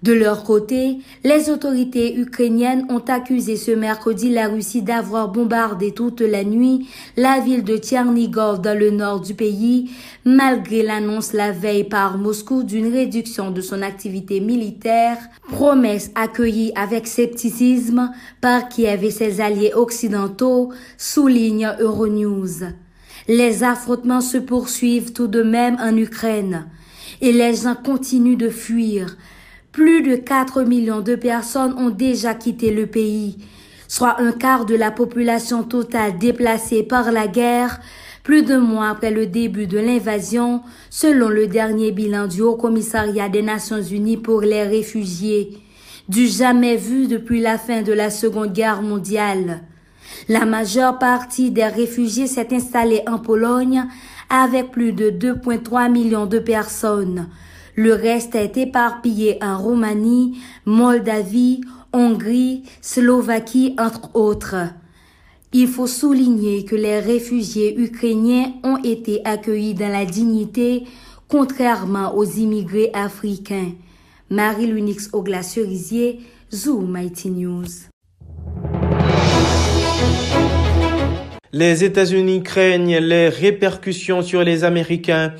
De 0.03 0.13
leur 0.13 0.43
côté, 0.43 0.97
les 1.23 1.51
autorités 1.51 2.17
ukrainiennes 2.17 2.87
ont 2.89 3.03
accusé 3.07 3.55
ce 3.55 3.69
mercredi 3.69 4.31
la 4.31 4.47
Russie 4.47 4.81
d'avoir 4.81 5.29
bombardé 5.29 5.91
toute 5.91 6.21
la 6.21 6.43
nuit 6.43 6.87
la 7.17 7.39
ville 7.39 7.63
de 7.63 7.77
Tchernigov 7.77 8.61
dans 8.61 8.75
le 8.75 8.89
nord 8.89 9.19
du 9.21 9.35
pays, 9.35 9.91
malgré 10.25 10.81
l'annonce 10.81 11.33
la 11.33 11.51
veille 11.51 11.83
par 11.83 12.17
Moscou 12.17 12.63
d'une 12.63 12.91
réduction 12.91 13.51
de 13.51 13.61
son 13.61 13.83
activité 13.83 14.39
militaire, 14.39 15.19
promesse 15.49 16.09
accueillie 16.15 16.71
avec 16.75 17.05
scepticisme 17.05 18.11
par 18.41 18.69
Kiev 18.69 19.03
et 19.03 19.11
ses 19.11 19.39
alliés 19.39 19.73
occidentaux, 19.75 20.73
souligne 20.97 21.75
Euronews. 21.79 22.71
Les 23.27 23.63
affrontements 23.63 24.21
se 24.21 24.39
poursuivent 24.39 25.13
tout 25.13 25.27
de 25.27 25.43
même 25.43 25.77
en 25.79 25.95
Ukraine 25.95 26.65
et 27.21 27.31
les 27.31 27.53
gens 27.53 27.75
continuent 27.75 28.35
de 28.35 28.49
fuir 28.49 29.15
plus 29.71 30.01
de 30.01 30.15
4 30.15 30.63
millions 30.63 31.01
de 31.01 31.15
personnes 31.15 31.73
ont 31.77 31.89
déjà 31.89 32.33
quitté 32.33 32.71
le 32.73 32.87
pays, 32.87 33.37
soit 33.87 34.19
un 34.19 34.33
quart 34.33 34.65
de 34.65 34.75
la 34.75 34.91
population 34.91 35.63
totale 35.63 36.17
déplacée 36.17 36.83
par 36.83 37.11
la 37.11 37.27
guerre, 37.27 37.79
plus 38.23 38.43
de 38.43 38.57
mois 38.57 38.89
après 38.89 39.11
le 39.11 39.25
début 39.25 39.67
de 39.67 39.79
l'invasion, 39.79 40.61
selon 40.89 41.29
le 41.29 41.47
dernier 41.47 41.91
bilan 41.91 42.27
du 42.27 42.41
Haut 42.41 42.55
Commissariat 42.55 43.29
des 43.29 43.41
Nations 43.41 43.81
Unies 43.81 44.17
pour 44.17 44.41
les 44.41 44.63
réfugiés, 44.63 45.57
du 46.09 46.27
jamais 46.27 46.75
vu 46.75 47.07
depuis 47.07 47.39
la 47.39 47.57
fin 47.57 47.81
de 47.81 47.93
la 47.93 48.09
Seconde 48.09 48.53
Guerre 48.53 48.81
mondiale. 48.81 49.61
La 50.27 50.45
majeure 50.45 50.99
partie 50.99 51.49
des 51.49 51.65
réfugiés 51.65 52.27
s'est 52.27 52.53
installée 52.53 53.01
en 53.07 53.19
Pologne 53.19 53.85
avec 54.29 54.71
plus 54.71 54.91
de 54.91 55.09
2,3 55.09 55.89
millions 55.89 56.25
de 56.25 56.39
personnes, 56.39 57.27
le 57.75 57.93
reste 57.93 58.35
est 58.35 58.57
éparpillé 58.57 59.37
en 59.41 59.57
Roumanie, 59.57 60.37
Moldavie, 60.65 61.61
Hongrie, 61.93 62.63
Slovaquie, 62.81 63.75
entre 63.77 64.15
autres. 64.15 64.55
Il 65.53 65.67
faut 65.67 65.87
souligner 65.87 66.63
que 66.63 66.75
les 66.75 66.99
réfugiés 66.99 67.77
ukrainiens 67.77 68.53
ont 68.63 68.77
été 68.77 69.21
accueillis 69.25 69.73
dans 69.73 69.91
la 69.91 70.05
dignité, 70.05 70.83
contrairement 71.27 72.15
aux 72.15 72.23
immigrés 72.23 72.89
africains. 72.93 73.73
Marie-Lunix 74.29 75.09
Ogla-Cerisier, 75.11 76.21
Zoom 76.53 76.97
IT 76.97 77.25
News. 77.25 77.65
Les 81.51 81.83
États-Unis 81.83 82.43
craignent 82.43 82.99
les 82.99 83.27
répercussions 83.27 84.21
sur 84.21 84.41
les 84.41 84.63
Américains 84.63 85.33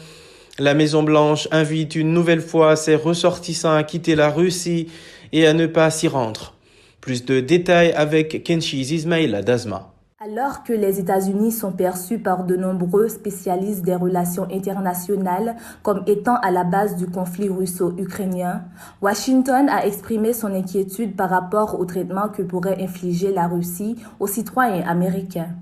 la 0.62 0.76
Maison-Blanche 0.76 1.47
invite 1.51 1.95
une 1.95 2.14
nouvelle 2.14 2.41
fois 2.41 2.76
ses 2.76 2.95
ressortissants 2.95 3.74
à 3.74 3.84
quitter 3.84 4.16
la 4.16 4.30
Russie 4.30 4.89
et 5.34 5.47
à 5.47 5.53
ne 5.53 5.66
pas 5.66 5.89
s'y 5.89 6.07
rendre. 6.07 6.53
Plus 7.01 7.26
de 7.26 7.39
détails 7.39 7.93
avec 7.93 8.43
Kenshi 8.43 8.82
Ismail 8.82 9.43
Dazma. 9.43 9.91
Alors 10.24 10.64
que 10.64 10.72
les 10.72 10.99
États-Unis 10.99 11.51
sont 11.51 11.72
perçus 11.72 12.20
par 12.20 12.43
de 12.43 12.55
nombreux 12.55 13.07
spécialistes 13.07 13.82
des 13.82 13.95
relations 13.95 14.47
internationales 14.51 15.55
comme 15.82 16.03
étant 16.05 16.36
à 16.43 16.51
la 16.51 16.64
base 16.64 16.95
du 16.95 17.07
conflit 17.07 17.49
russo-ukrainien, 17.49 18.62
Washington 19.01 19.68
a 19.68 19.88
exprimé 19.88 20.34
son 20.34 20.53
inquiétude 20.53 21.16
par 21.16 21.32
rapport 21.32 21.80
au 21.80 21.86
traitement 21.86 22.30
que 22.30 22.43
pourrait 22.43 22.84
infliger 22.84 23.34
la 23.34 23.47
Russie 23.47 23.95
aux 24.20 24.28
citoyens 24.28 24.88
américains. 24.88 25.55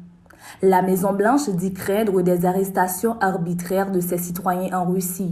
La 0.62 0.82
Maison-Blanche 0.82 1.50
dit 1.50 1.74
craindre 1.74 2.22
des 2.22 2.46
arrestations 2.46 3.18
arbitraires 3.20 3.92
de 3.92 4.00
ses 4.00 4.18
citoyens 4.18 4.78
en 4.78 4.86
Russie. 4.86 5.32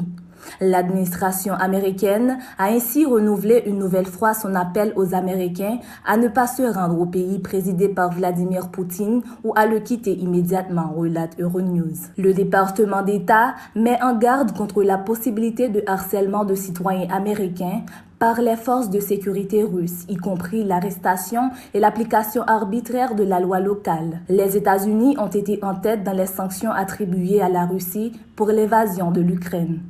L'administration 0.62 1.54
américaine 1.54 2.38
a 2.58 2.66
ainsi 2.66 3.06
renouvelé 3.06 3.64
une 3.66 3.80
nouvelle 3.80 4.06
fois 4.06 4.34
son 4.34 4.56
appel 4.56 4.94
aux 4.96 5.14
Américains 5.14 5.80
à 6.06 6.18
ne 6.18 6.28
pas 6.28 6.48
se 6.48 6.64
rendre 6.64 7.00
au 7.00 7.06
pays 7.06 7.40
présidé 7.40 7.90
par 7.90 8.12
Vladimir 8.12 8.70
Poutine 8.70 9.22
ou 9.44 9.54
à 9.56 9.66
le 9.66 9.80
quitter 9.80 10.14
immédiatement, 10.14 10.94
relate 10.96 11.40
Euronews. 11.40 11.96
Le 12.18 12.34
département 12.34 13.02
d'État 13.02 13.56
met 13.76 14.02
en 14.02 14.18
garde 14.18 14.56
contre 14.56 14.84
la 14.84 14.98
possibilité 14.98 15.70
de 15.70 15.84
harcèlement 15.86 16.46
de 16.46 16.56
citoyens 16.56 17.10
américains 17.12 17.82
par 18.20 18.42
les 18.42 18.56
forces 18.56 18.90
de 18.90 19.00
sécurité 19.00 19.64
russes, 19.64 20.06
y 20.10 20.16
compris 20.16 20.64
l'arrestation 20.64 21.52
et 21.74 21.80
l'application 21.80 22.44
arbitraire 22.44 23.16
de 23.16 23.24
la 23.24 23.40
loi 23.40 23.60
locale. 23.60 24.22
Les 24.30 24.58
États-Unis 24.58 25.18
ont 25.20 25.28
été 25.28 25.60
en 25.64 25.76
tête 25.76 26.04
dans 26.04 26.14
les 26.16 26.26
sanctions 26.26 26.72
attribuées 26.72 27.42
à 27.42 27.50
la 27.50 27.66
Russie 27.66 28.14
pour 28.36 28.48
l'évasion 28.48 29.12
de 29.12 29.22
l'Ukraine. 29.22 29.82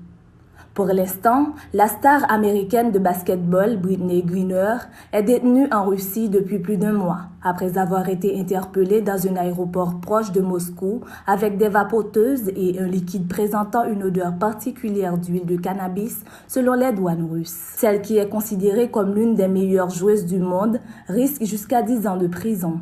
Pour 0.77 0.85
l'instant, 0.85 1.55
la 1.73 1.87
star 1.87 2.31
américaine 2.31 2.91
de 2.91 2.99
basketball 2.99 3.77
Britney 3.77 4.21
Greener 4.21 4.75
est 5.11 5.23
détenue 5.23 5.67
en 5.71 5.85
Russie 5.85 6.29
depuis 6.29 6.59
plus 6.59 6.77
d'un 6.77 6.91
mois, 6.91 7.21
après 7.43 7.79
avoir 7.79 8.07
été 8.09 8.39
interpellée 8.39 9.01
dans 9.01 9.27
un 9.27 9.37
aéroport 9.37 9.99
proche 9.99 10.31
de 10.31 10.39
Moscou 10.39 11.01
avec 11.25 11.57
des 11.57 11.69
vapoteuses 11.69 12.49
et 12.55 12.79
un 12.79 12.85
liquide 12.85 13.27
présentant 13.27 13.85
une 13.85 14.03
odeur 14.03 14.37
particulière 14.37 15.17
d'huile 15.17 15.47
de 15.47 15.57
cannabis 15.57 16.23
selon 16.47 16.73
les 16.73 16.91
douanes 16.91 17.27
russes. 17.27 17.57
Celle 17.77 18.03
qui 18.03 18.19
est 18.19 18.29
considérée 18.29 18.91
comme 18.91 19.15
l'une 19.15 19.33
des 19.33 19.47
meilleures 19.47 19.89
joueuses 19.89 20.27
du 20.27 20.37
monde 20.37 20.79
risque 21.07 21.43
jusqu'à 21.43 21.81
10 21.81 22.05
ans 22.05 22.17
de 22.17 22.27
prison. 22.27 22.81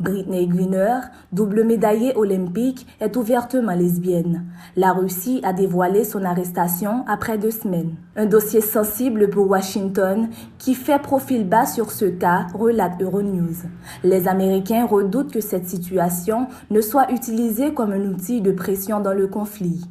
Britney 0.00 0.46
Greener, 0.46 1.00
double 1.32 1.64
médaillée 1.64 2.16
olympique, 2.16 2.86
est 3.00 3.16
ouvertement 3.16 3.74
lesbienne. 3.74 4.46
La 4.76 4.92
Russie 4.92 5.40
a 5.44 5.52
dévoilé 5.52 6.04
son 6.04 6.24
arrestation 6.24 7.04
après 7.06 7.38
deux 7.38 7.50
semaines. 7.50 7.94
Un 8.16 8.26
dossier 8.26 8.60
sensible 8.60 9.30
pour 9.30 9.48
Washington 9.48 10.28
qui 10.58 10.74
fait 10.74 10.98
profil 10.98 11.48
bas 11.48 11.66
sur 11.66 11.90
ce 11.90 12.06
cas, 12.06 12.46
relate 12.54 13.00
Euronews. 13.00 13.66
Les 14.04 14.28
Américains 14.28 14.86
redoutent 14.86 15.32
que 15.32 15.40
cette 15.40 15.68
situation 15.68 16.46
ne 16.70 16.80
soit 16.80 17.10
utilisée 17.12 17.74
comme 17.74 17.92
un 17.92 18.04
outil 18.06 18.40
de 18.40 18.52
pression 18.52 19.00
dans 19.00 19.14
le 19.14 19.26
conflit. 19.26 19.84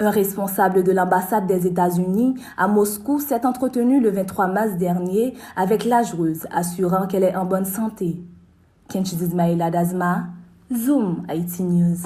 Un 0.00 0.10
responsable 0.10 0.84
de 0.84 0.92
l'ambassade 0.92 1.48
des 1.48 1.66
États-Unis 1.66 2.36
à 2.56 2.68
Moscou 2.68 3.18
s'est 3.18 3.44
entretenu 3.44 4.00
le 4.00 4.10
23 4.10 4.46
mars 4.46 4.76
dernier 4.76 5.34
avec 5.56 5.84
la 5.84 6.04
joueuse, 6.04 6.46
assurant 6.52 7.08
qu'elle 7.08 7.24
est 7.24 7.34
en 7.34 7.44
bonne 7.44 7.64
santé. 7.64 8.22
Adazma, 9.60 10.28
Zoom 10.74 11.24
Haïti 11.28 11.62
News. 11.62 11.98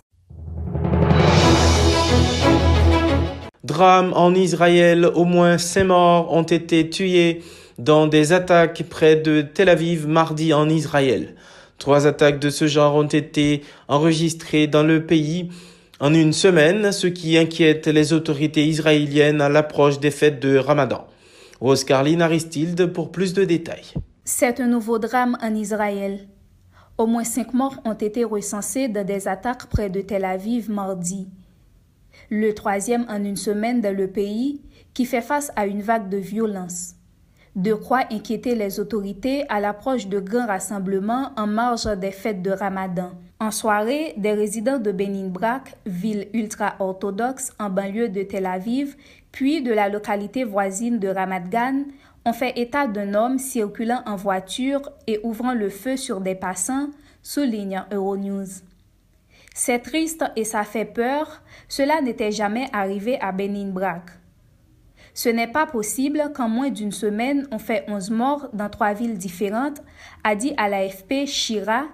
Drame 3.64 4.12
en 4.14 4.35
Israël, 4.35 5.07
au 5.14 5.24
moins 5.24 5.59
cinq 5.59 5.85
morts 5.85 6.33
ont 6.33 6.43
été 6.43 6.91
tués 6.91 7.43
dans 7.78 8.07
des 8.07 8.33
attaques 8.33 8.85
près 8.91 9.16
de 9.16 9.43
Tel 9.43 9.68
Aviv 9.68 10.09
mardi 10.09 10.53
en 10.53 10.68
Israël. 10.68 11.37
Trois 11.78 12.07
attaques 12.07 12.41
de 12.41 12.51
ce 12.51 12.66
genre 12.66 12.97
ont 12.97 13.05
été 13.05 13.62
enregistrées 13.89 14.66
dans 14.66 14.83
le 14.83 15.07
pays 15.07 15.51
en 16.01 16.12
une 16.12 16.33
semaine, 16.33 16.91
ce 16.91 17.07
qui 17.07 17.39
inquiète 17.39 17.87
les 17.87 18.12
autorités 18.12 18.66
israéliennes 18.66 19.41
à 19.41 19.49
l'approche 19.49 20.01
des 20.01 20.11
fêtes 20.11 20.41
de 20.41 20.57
Ramadan. 20.57 21.07
Rose 21.61 21.85
Carline 21.85 22.22
Aristide 22.22 22.87
pour 22.87 23.12
plus 23.12 23.35
de 23.35 23.45
détails. 23.45 23.95
C'est 24.24 24.61
un 24.61 24.66
nouveau 24.66 24.99
drame 24.99 25.37
en 25.41 25.55
Israël. 25.55 26.26
Au 27.03 27.07
moins 27.09 27.25
cinq 27.25 27.53
morts 27.53 27.81
ont 27.85 27.95
été 27.95 28.23
recensés 28.23 28.87
dans 28.87 29.05
des 29.05 29.27
attaques 29.27 29.67
près 29.67 29.91
de 29.91 30.01
Tel 30.03 30.25
Aviv 30.25 30.71
mardi. 30.71 31.27
Le 32.31 32.55
troisième 32.55 33.07
en 33.09 33.25
une 33.25 33.35
semaine 33.35 33.81
dans 33.81 33.93
le 33.93 34.07
pays 34.07 34.63
qui 34.95 35.05
fait 35.05 35.21
face 35.21 35.51
à 35.57 35.67
une 35.67 35.83
vague 35.83 36.09
de 36.09 36.19
violence. 36.19 36.95
De 37.57 37.75
quoi 37.75 38.05
inquiéter 38.13 38.55
les 38.55 38.79
autorités 38.79 39.45
à 39.49 39.59
l'approche 39.59 40.07
de 40.07 40.21
grands 40.21 40.47
rassemblements 40.47 41.33
en 41.37 41.49
marge 41.49 41.87
des 41.99 42.13
fêtes 42.13 42.41
de 42.41 42.53
Ramadan. 42.53 43.11
En 43.41 43.51
soirée, 43.51 44.15
des 44.17 44.35
résidents 44.35 44.79
de 44.79 44.93
Benin 44.93 45.27
Brak, 45.27 45.75
ville 45.85 46.29
ultra-orthodoxe 46.33 47.53
en 47.59 47.69
banlieue 47.69 48.11
de 48.11 48.23
Tel 48.23 48.47
Aviv, 48.47 48.95
puis 49.33 49.61
de 49.61 49.73
la 49.73 49.89
localité 49.89 50.45
voisine 50.45 51.01
de 51.01 51.09
Ramat 51.09 51.49
Gan, 51.51 51.83
on 52.25 52.33
fait 52.33 52.59
état 52.59 52.87
d'un 52.87 53.14
homme 53.14 53.39
circulant 53.39 54.03
en 54.07 54.16
voiture 54.16 54.91
et 55.07 55.20
ouvrant 55.23 55.55
le 55.55 55.68
feu 55.68 55.97
sur 55.97 56.20
des 56.20 56.35
passants, 56.35 56.89
souligne 57.23 57.85
Euronews. 57.93 58.47
C'est 59.55 59.81
triste 59.81 60.25
et 60.37 60.45
ça 60.45 60.64
fait 60.64 60.85
peur, 60.85 61.43
cela 61.68 62.01
n'était 62.01 62.33
jamais 62.33 62.68
arrivé 62.73 63.20
à 63.20 63.33
Benin 63.33 63.70
Brak. 63.70 64.11
Ce 65.14 65.29
n'est 65.29 65.51
pas 65.51 65.66
possible 65.66 66.33
qu'en 66.35 66.49
moins 66.49 66.70
d'une 66.70 66.93
semaine 66.93 67.47
on 67.51 67.59
fait 67.59 67.85
11 67.89 68.11
morts 68.11 68.49
dans 68.55 68.70
trois 68.70 68.95
villes 68.95 69.18
différentes, 69.18 69.83
a 70.25 70.35
dit 70.35 70.55
à 70.57 70.68
l'AFP 70.68 71.27
Shira, 71.27 71.85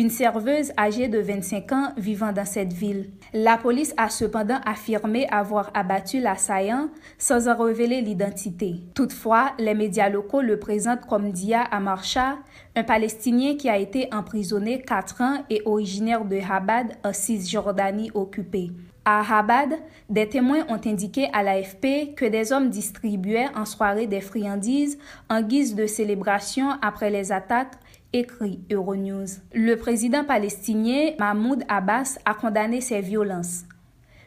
une 0.00 0.08
serveuse 0.08 0.72
âgée 0.78 1.08
de 1.08 1.18
25 1.18 1.72
ans 1.72 1.92
vivant 1.98 2.32
dans 2.32 2.46
cette 2.46 2.72
ville. 2.72 3.10
La 3.34 3.58
police 3.58 3.92
a 3.98 4.08
cependant 4.08 4.58
affirmé 4.64 5.28
avoir 5.30 5.70
abattu 5.74 6.20
l'assaillant 6.20 6.88
sans 7.18 7.48
en 7.48 7.56
révéler 7.62 8.00
l'identité. 8.00 8.76
Toutefois, 8.94 9.52
les 9.58 9.74
médias 9.74 10.08
locaux 10.08 10.40
le 10.40 10.58
présentent 10.58 11.06
comme 11.06 11.32
Dia 11.32 11.60
Amarcha, 11.60 12.38
un 12.74 12.82
Palestinien 12.82 13.56
qui 13.58 13.68
a 13.68 13.76
été 13.76 14.08
emprisonné 14.10 14.80
4 14.80 15.20
ans 15.20 15.44
et 15.50 15.60
originaire 15.66 16.24
de 16.24 16.38
Habad 16.50 16.94
en 17.04 17.12
Cisjordanie 17.12 18.10
occupée. 18.14 18.70
À 19.04 19.38
Habad, 19.38 19.70
des 20.08 20.28
témoins 20.28 20.64
ont 20.68 20.80
indiqué 20.86 21.28
à 21.32 21.42
l'AFP 21.42 22.14
que 22.14 22.26
des 22.26 22.52
hommes 22.52 22.70
distribuaient 22.70 23.48
en 23.54 23.64
soirée 23.64 24.06
des 24.06 24.20
friandises 24.20 24.98
en 25.28 25.42
guise 25.42 25.74
de 25.74 25.86
célébration 25.86 26.70
après 26.82 27.10
les 27.10 27.32
attaques 27.32 27.74
écrit 28.12 28.60
Euronews. 28.70 29.26
Le 29.54 29.76
président 29.76 30.24
palestinien 30.24 31.12
Mahmoud 31.18 31.64
Abbas 31.68 32.18
a 32.24 32.34
condamné 32.34 32.80
ces 32.80 33.00
violences. 33.00 33.64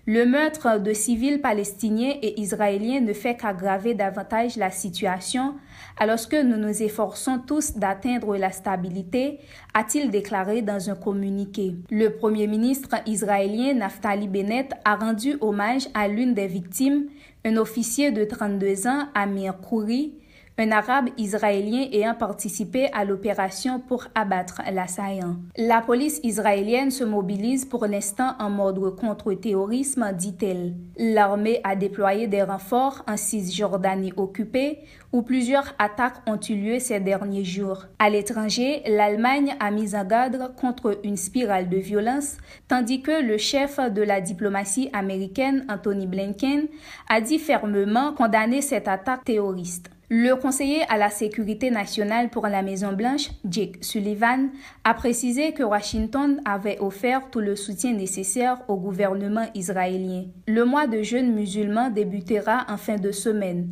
Le 0.06 0.26
meurtre 0.26 0.82
de 0.82 0.92
civils 0.92 1.40
palestiniens 1.40 2.16
et 2.22 2.42
israéliens 2.42 3.00
ne 3.00 3.14
fait 3.14 3.38
qu'aggraver 3.38 3.94
davantage 3.94 4.58
la 4.58 4.70
situation 4.70 5.56
alors 5.98 6.28
que 6.28 6.44
nous 6.44 6.58
nous 6.58 6.84
efforçons 6.84 7.40
tous 7.40 7.78
d'atteindre 7.78 8.36
la 8.36 8.52
stabilité, 8.52 9.40
a-t-il 9.74 10.12
déclaré 10.12 10.62
dans 10.62 10.90
un 10.90 10.96
communiqué. 10.96 11.76
Le 11.90 12.10
premier 12.10 12.48
ministre 12.48 12.90
israélien 13.06 13.76
Naftali 13.76 14.28
Bennett 14.28 14.74
a 14.84 14.98
rendu 14.98 15.38
hommage 15.40 15.88
à 15.94 16.10
l'une 16.10 16.34
des 16.34 16.48
victimes, 16.48 17.06
un 17.46 17.56
officier 17.56 18.12
de 18.12 18.26
32 18.26 18.88
ans, 18.88 19.08
Amir 19.16 19.62
Khouri, 19.62 20.16
un 20.58 20.72
arabe 20.72 21.10
israélien 21.18 21.88
ayant 21.91 22.14
participé 22.14 22.89
à 22.93 23.06
l'opération 23.06 23.80
pour 23.80 24.06
abattre 24.14 24.62
l'assaillant. 24.72 25.38
La 25.58 25.82
police 25.82 26.20
israélienne 26.24 26.91
se 26.91 27.04
mobilise 27.04 27.66
pour 27.66 27.86
l'instant 27.88 28.36
en 28.39 28.49
mode 28.49 28.95
contre-terrorisme, 28.95 30.12
dit-elle. 30.14 30.76
L'armée 30.97 31.60
a 31.64 31.76
déployé 31.76 32.28
des 32.28 32.43
renforts 32.43 33.04
en 33.08 33.18
Cisjordanie 33.18 34.14
occupée, 34.16 34.80
où 35.12 35.22
plusieurs 35.22 35.74
attaques 35.80 36.22
ont 36.28 36.39
eu 36.49 36.56
lieu 36.56 36.80
ces 36.80 36.99
derniers 36.99 37.43
jours. 37.43 37.86
À 37.99 38.10
l'étranger, 38.10 38.82
l'Allemagne 38.88 39.56
a 39.60 39.72
mis 39.72 39.95
en 39.95 40.04
garde 40.06 40.54
contre 40.56 40.99
une 41.04 41.18
spirale 41.18 41.70
de 41.70 41.78
violence, 41.78 42.38
tandis 42.68 43.01
que 43.01 43.24
le 43.24 43.38
chef 43.38 43.80
de 43.80 44.01
la 44.01 44.22
diplomatie 44.22 44.89
américaine, 44.93 45.66
Anthony 45.70 46.08
Blinken, 46.08 46.68
a 47.10 47.22
dit 47.22 47.39
fermement 47.39 48.14
condamner 48.14 48.62
cette 48.62 48.88
attaque 48.88 49.24
terroriste. 49.24 49.93
Le 50.16 50.36
conseiller 50.36 50.84
à 50.89 50.97
la 50.99 51.09
sécurité 51.09 51.72
nationale 51.72 52.30
pour 52.30 52.45
la 52.45 52.61
Maison-Blanche, 52.61 53.32
Jake 53.49 53.78
Sullivan, 53.82 54.51
a 54.84 54.93
précisé 54.93 55.53
que 55.53 55.64
Washington 55.64 56.39
avait 56.45 56.78
offert 56.82 57.32
tout 57.32 57.39
le 57.39 57.55
soutien 57.55 57.93
nécessaire 57.93 58.61
au 58.68 58.76
gouvernement 58.76 59.47
israélien. 59.55 60.26
Le 60.47 60.66
mois 60.66 60.86
de 60.86 61.01
jeûne 61.01 61.34
musulman 61.34 61.89
débutera 61.89 62.68
en 62.70 62.78
fin 62.78 62.97
de 62.97 63.11
semaine. 63.11 63.70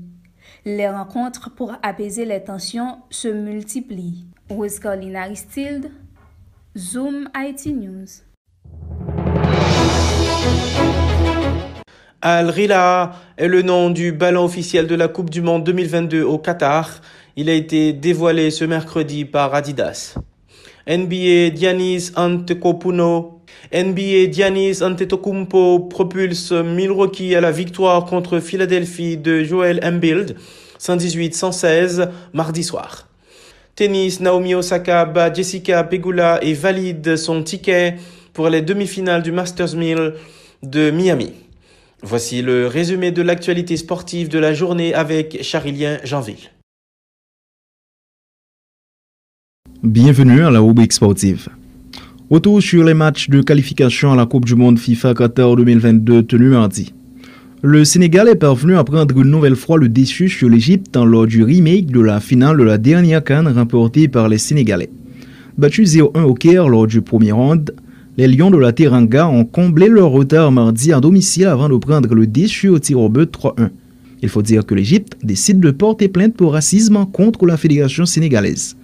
Les 0.65 0.89
rencontres 0.89 1.53
pour 1.53 1.75
apaiser 1.83 2.25
les 2.25 2.43
tensions 2.43 2.97
se 3.11 3.27
multiplient. 3.27 4.25
Aristide, 5.15 5.91
Zoom 6.75 7.29
IT 7.35 7.67
News. 7.67 8.23
Al-Rila 12.23 13.13
est 13.35 13.47
le 13.47 13.63
nom 13.63 13.89
du 13.89 14.11
ballon 14.11 14.45
officiel 14.45 14.85
de 14.85 14.93
la 14.93 15.07
Coupe 15.07 15.31
du 15.31 15.41
Monde 15.41 15.63
2022 15.63 16.21
au 16.21 16.37
Qatar. 16.37 17.01
Il 17.35 17.49
a 17.49 17.53
été 17.53 17.93
dévoilé 17.93 18.51
ce 18.51 18.63
mercredi 18.63 19.25
par 19.25 19.55
Adidas. 19.55 20.13
NBA 20.87 21.55
Giannis 21.55 22.11
Antetokounmpo 22.15 23.41
NBA 23.73 24.31
Giannis 24.31 24.83
Antetokounmpo 24.83 25.79
propulse 25.79 26.51
Milwaukee 26.51 27.33
à 27.35 27.41
la 27.41 27.51
victoire 27.51 28.05
contre 28.05 28.39
Philadelphie 28.39 29.17
de 29.17 29.43
Joel 29.43 29.79
Embiid 29.83 30.35
118-116 30.79 32.07
mardi 32.33 32.63
soir. 32.63 33.07
Tennis 33.75 34.19
Naomi 34.19 34.53
Osaka 34.53 35.05
bat 35.05 35.33
Jessica 35.33 35.83
Pegula 35.83 36.37
et 36.43 36.53
valide 36.53 37.15
son 37.15 37.41
ticket 37.41 37.95
pour 38.33 38.47
les 38.49 38.61
demi-finales 38.61 39.23
du 39.23 39.31
Masters 39.31 39.75
Mill 39.75 40.13
de 40.61 40.91
Miami. 40.91 41.33
Voici 42.03 42.41
le 42.41 42.65
résumé 42.65 43.11
de 43.11 43.21
l'actualité 43.21 43.77
sportive 43.77 44.27
de 44.27 44.39
la 44.39 44.55
journée 44.55 44.91
avec 44.95 45.43
Charilien 45.43 45.99
Janville. 46.03 46.49
Bienvenue 49.83 50.41
à 50.43 50.49
la 50.49 50.61
rubrique 50.61 50.93
sportive. 50.93 51.49
Retour 52.31 52.59
sur 52.59 52.83
les 52.83 52.95
matchs 52.95 53.29
de 53.29 53.43
qualification 53.43 54.11
à 54.11 54.15
la 54.15 54.25
Coupe 54.25 54.45
du 54.45 54.55
Monde 54.55 54.79
FIFA 54.79 55.13
Qatar 55.13 55.55
2022 55.55 56.23
tenus 56.23 56.49
mardi. 56.49 56.91
Le 57.61 57.85
Sénégal 57.85 58.27
est 58.29 58.35
parvenu 58.35 58.77
à 58.77 58.83
prendre 58.83 59.15
une 59.19 59.29
nouvelle 59.29 59.55
fois 59.55 59.77
le 59.77 59.87
déçu 59.87 60.27
sur 60.27 60.49
l'Égypte 60.49 60.95
lors 60.97 61.27
du 61.27 61.43
remake 61.43 61.91
de 61.91 62.01
la 62.01 62.19
finale 62.19 62.57
de 62.57 62.63
la 62.63 62.79
dernière 62.79 63.23
canne 63.23 63.47
remportée 63.47 64.07
par 64.07 64.27
les 64.27 64.39
Sénégalais. 64.39 64.89
Battu 65.59 65.83
0-1 65.83 66.23
au 66.23 66.33
Caire 66.33 66.67
lors 66.67 66.87
du 66.87 67.03
premier 67.03 67.31
round, 67.31 67.75
les 68.17 68.27
Lions 68.27 68.51
de 68.51 68.57
la 68.57 68.73
Teranga 68.73 69.27
ont 69.27 69.45
comblé 69.45 69.87
leur 69.87 70.09
retard 70.09 70.51
mardi 70.51 70.91
à 70.91 70.99
domicile 70.99 71.45
avant 71.45 71.69
de 71.69 71.77
prendre 71.77 72.13
le 72.13 72.27
déçu 72.27 72.67
au 72.67 72.77
tir 72.77 72.99
au 72.99 73.07
but 73.07 73.31
3-1. 73.33 73.69
Il 74.21 74.27
faut 74.27 74.41
dire 74.41 74.65
que 74.65 74.75
l'Égypte 74.75 75.17
décide 75.23 75.61
de 75.61 75.71
porter 75.71 76.09
plainte 76.09 76.35
pour 76.35 76.51
racisme 76.51 77.05
contre 77.13 77.45
la 77.45 77.55
fédération 77.55 78.05
sénégalaise. 78.05 78.75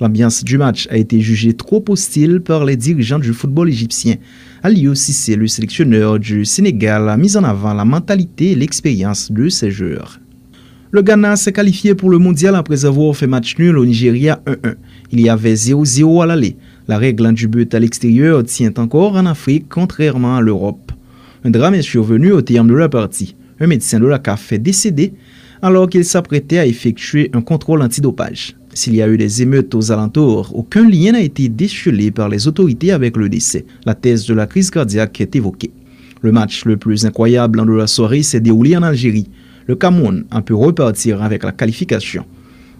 L'ambiance 0.00 0.44
du 0.44 0.58
match 0.58 0.86
a 0.90 0.96
été 0.96 1.20
jugée 1.20 1.54
trop 1.54 1.84
hostile 1.88 2.40
par 2.40 2.64
les 2.64 2.76
dirigeants 2.76 3.18
du 3.18 3.32
football 3.32 3.68
égyptien. 3.68 4.14
Aliou 4.62 4.94
Sissé, 4.94 5.34
le 5.34 5.48
sélectionneur 5.48 6.20
du 6.20 6.44
Sénégal, 6.44 7.08
a 7.08 7.16
mis 7.16 7.36
en 7.36 7.42
avant 7.42 7.74
la 7.74 7.84
mentalité 7.84 8.52
et 8.52 8.54
l'expérience 8.54 9.32
de 9.32 9.48
ses 9.48 9.72
joueurs. 9.72 10.20
Le 10.92 11.02
Ghana 11.02 11.34
s'est 11.36 11.52
qualifié 11.52 11.96
pour 11.96 12.10
le 12.10 12.18
mondial 12.18 12.54
après 12.54 12.84
avoir 12.84 13.14
fait 13.14 13.26
match 13.26 13.58
nul 13.58 13.76
au 13.76 13.84
Nigeria 13.84 14.40
1-1. 14.46 14.76
Il 15.10 15.20
y 15.20 15.28
avait 15.28 15.54
0-0 15.54 16.22
à 16.22 16.26
l'aller. 16.26 16.56
La 16.88 16.96
règle 16.96 17.34
du 17.34 17.48
but 17.48 17.74
à 17.74 17.80
l'extérieur 17.80 18.42
tient 18.44 18.72
encore 18.78 19.16
en 19.16 19.26
Afrique, 19.26 19.66
contrairement 19.68 20.36
à 20.36 20.40
l'Europe. 20.40 20.90
Un 21.44 21.50
drame 21.50 21.74
est 21.74 21.82
survenu 21.82 22.32
au 22.32 22.40
terme 22.40 22.68
de 22.68 22.74
la 22.74 22.88
partie. 22.88 23.36
Un 23.60 23.66
médecin 23.66 24.00
de 24.00 24.06
la 24.06 24.18
CAF 24.18 24.52
est 24.54 24.58
décédé 24.58 25.12
alors 25.60 25.90
qu'il 25.90 26.06
s'apprêtait 26.06 26.56
à 26.56 26.64
effectuer 26.64 27.30
un 27.34 27.42
contrôle 27.42 27.82
antidopage. 27.82 28.56
S'il 28.72 28.94
y 28.94 29.02
a 29.02 29.08
eu 29.08 29.18
des 29.18 29.42
émeutes 29.42 29.74
aux 29.74 29.92
alentours, 29.92 30.52
aucun 30.54 30.88
lien 30.88 31.12
n'a 31.12 31.20
été 31.20 31.50
décelé 31.50 32.10
par 32.10 32.30
les 32.30 32.48
autorités 32.48 32.92
avec 32.92 33.18
le 33.18 33.28
décès. 33.28 33.66
La 33.84 33.94
thèse 33.94 34.24
de 34.24 34.32
la 34.32 34.46
crise 34.46 34.70
cardiaque 34.70 35.20
est 35.20 35.36
évoquée. 35.36 35.72
Le 36.22 36.32
match 36.32 36.64
le 36.64 36.78
plus 36.78 37.04
incroyable 37.04 37.66
de 37.66 37.72
la 37.72 37.86
soirée 37.86 38.22
s'est 38.22 38.40
déroulé 38.40 38.74
en 38.78 38.82
Algérie. 38.82 39.28
Le 39.66 39.76
Cameroun 39.76 40.24
a 40.30 40.40
pu 40.40 40.54
repartir 40.54 41.22
avec 41.22 41.44
la 41.44 41.52
qualification. 41.52 42.24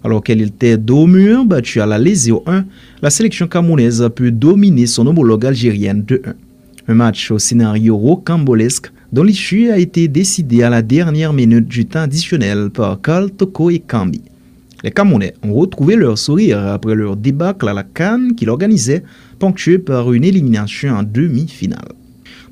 Alors 0.05 0.23
qu'elle 0.23 0.43
était 0.43 0.77
dos 0.77 1.07
mur, 1.07 1.45
battue 1.45 1.81
à 1.81 1.87
la 1.87 1.99
lésio 1.99 2.43
1, 2.47 2.65
la 3.03 3.11
sélection 3.11 3.49
camerounaise 3.49 4.03
a 4.03 4.11
pu 4.11 4.31
dominer 4.31 4.87
son 4.87 5.07
homologue 5.07 5.47
algérienne 5.47 6.05
2-1. 6.07 6.35
Un 6.89 6.95
match 6.95 7.31
au 7.31 7.39
scénario 7.39 7.97
rocambolesque 7.97 8.93
dont 9.13 9.23
l'issue 9.23 9.71
a 9.71 9.79
été 9.79 10.07
décidée 10.09 10.63
à 10.63 10.71
la 10.71 10.83
dernière 10.83 11.33
minute 11.33 11.67
du 11.67 11.87
temps 11.87 12.01
additionnel 12.01 12.71
par 12.71 13.01
Karl 13.01 13.31
Toko 13.31 13.71
et 13.71 13.81
Kambi. 13.81 14.23
Les 14.85 14.93
Camerounais 14.93 15.35
ont 15.43 15.55
retrouvé 15.55 15.97
leur 15.97 16.17
sourire 16.17 16.61
après 16.61 16.95
leur 16.95 17.17
débâcle 17.17 17.69
à 17.69 17.75
la 17.75 17.83
Cannes 17.83 18.35
qu'ils 18.37 18.51
organisaient, 18.51 19.03
ponctué 19.39 19.79
par 19.79 20.13
une 20.13 20.25
élimination 20.25 20.95
en 20.95 21.03
demi-finale. 21.03 21.98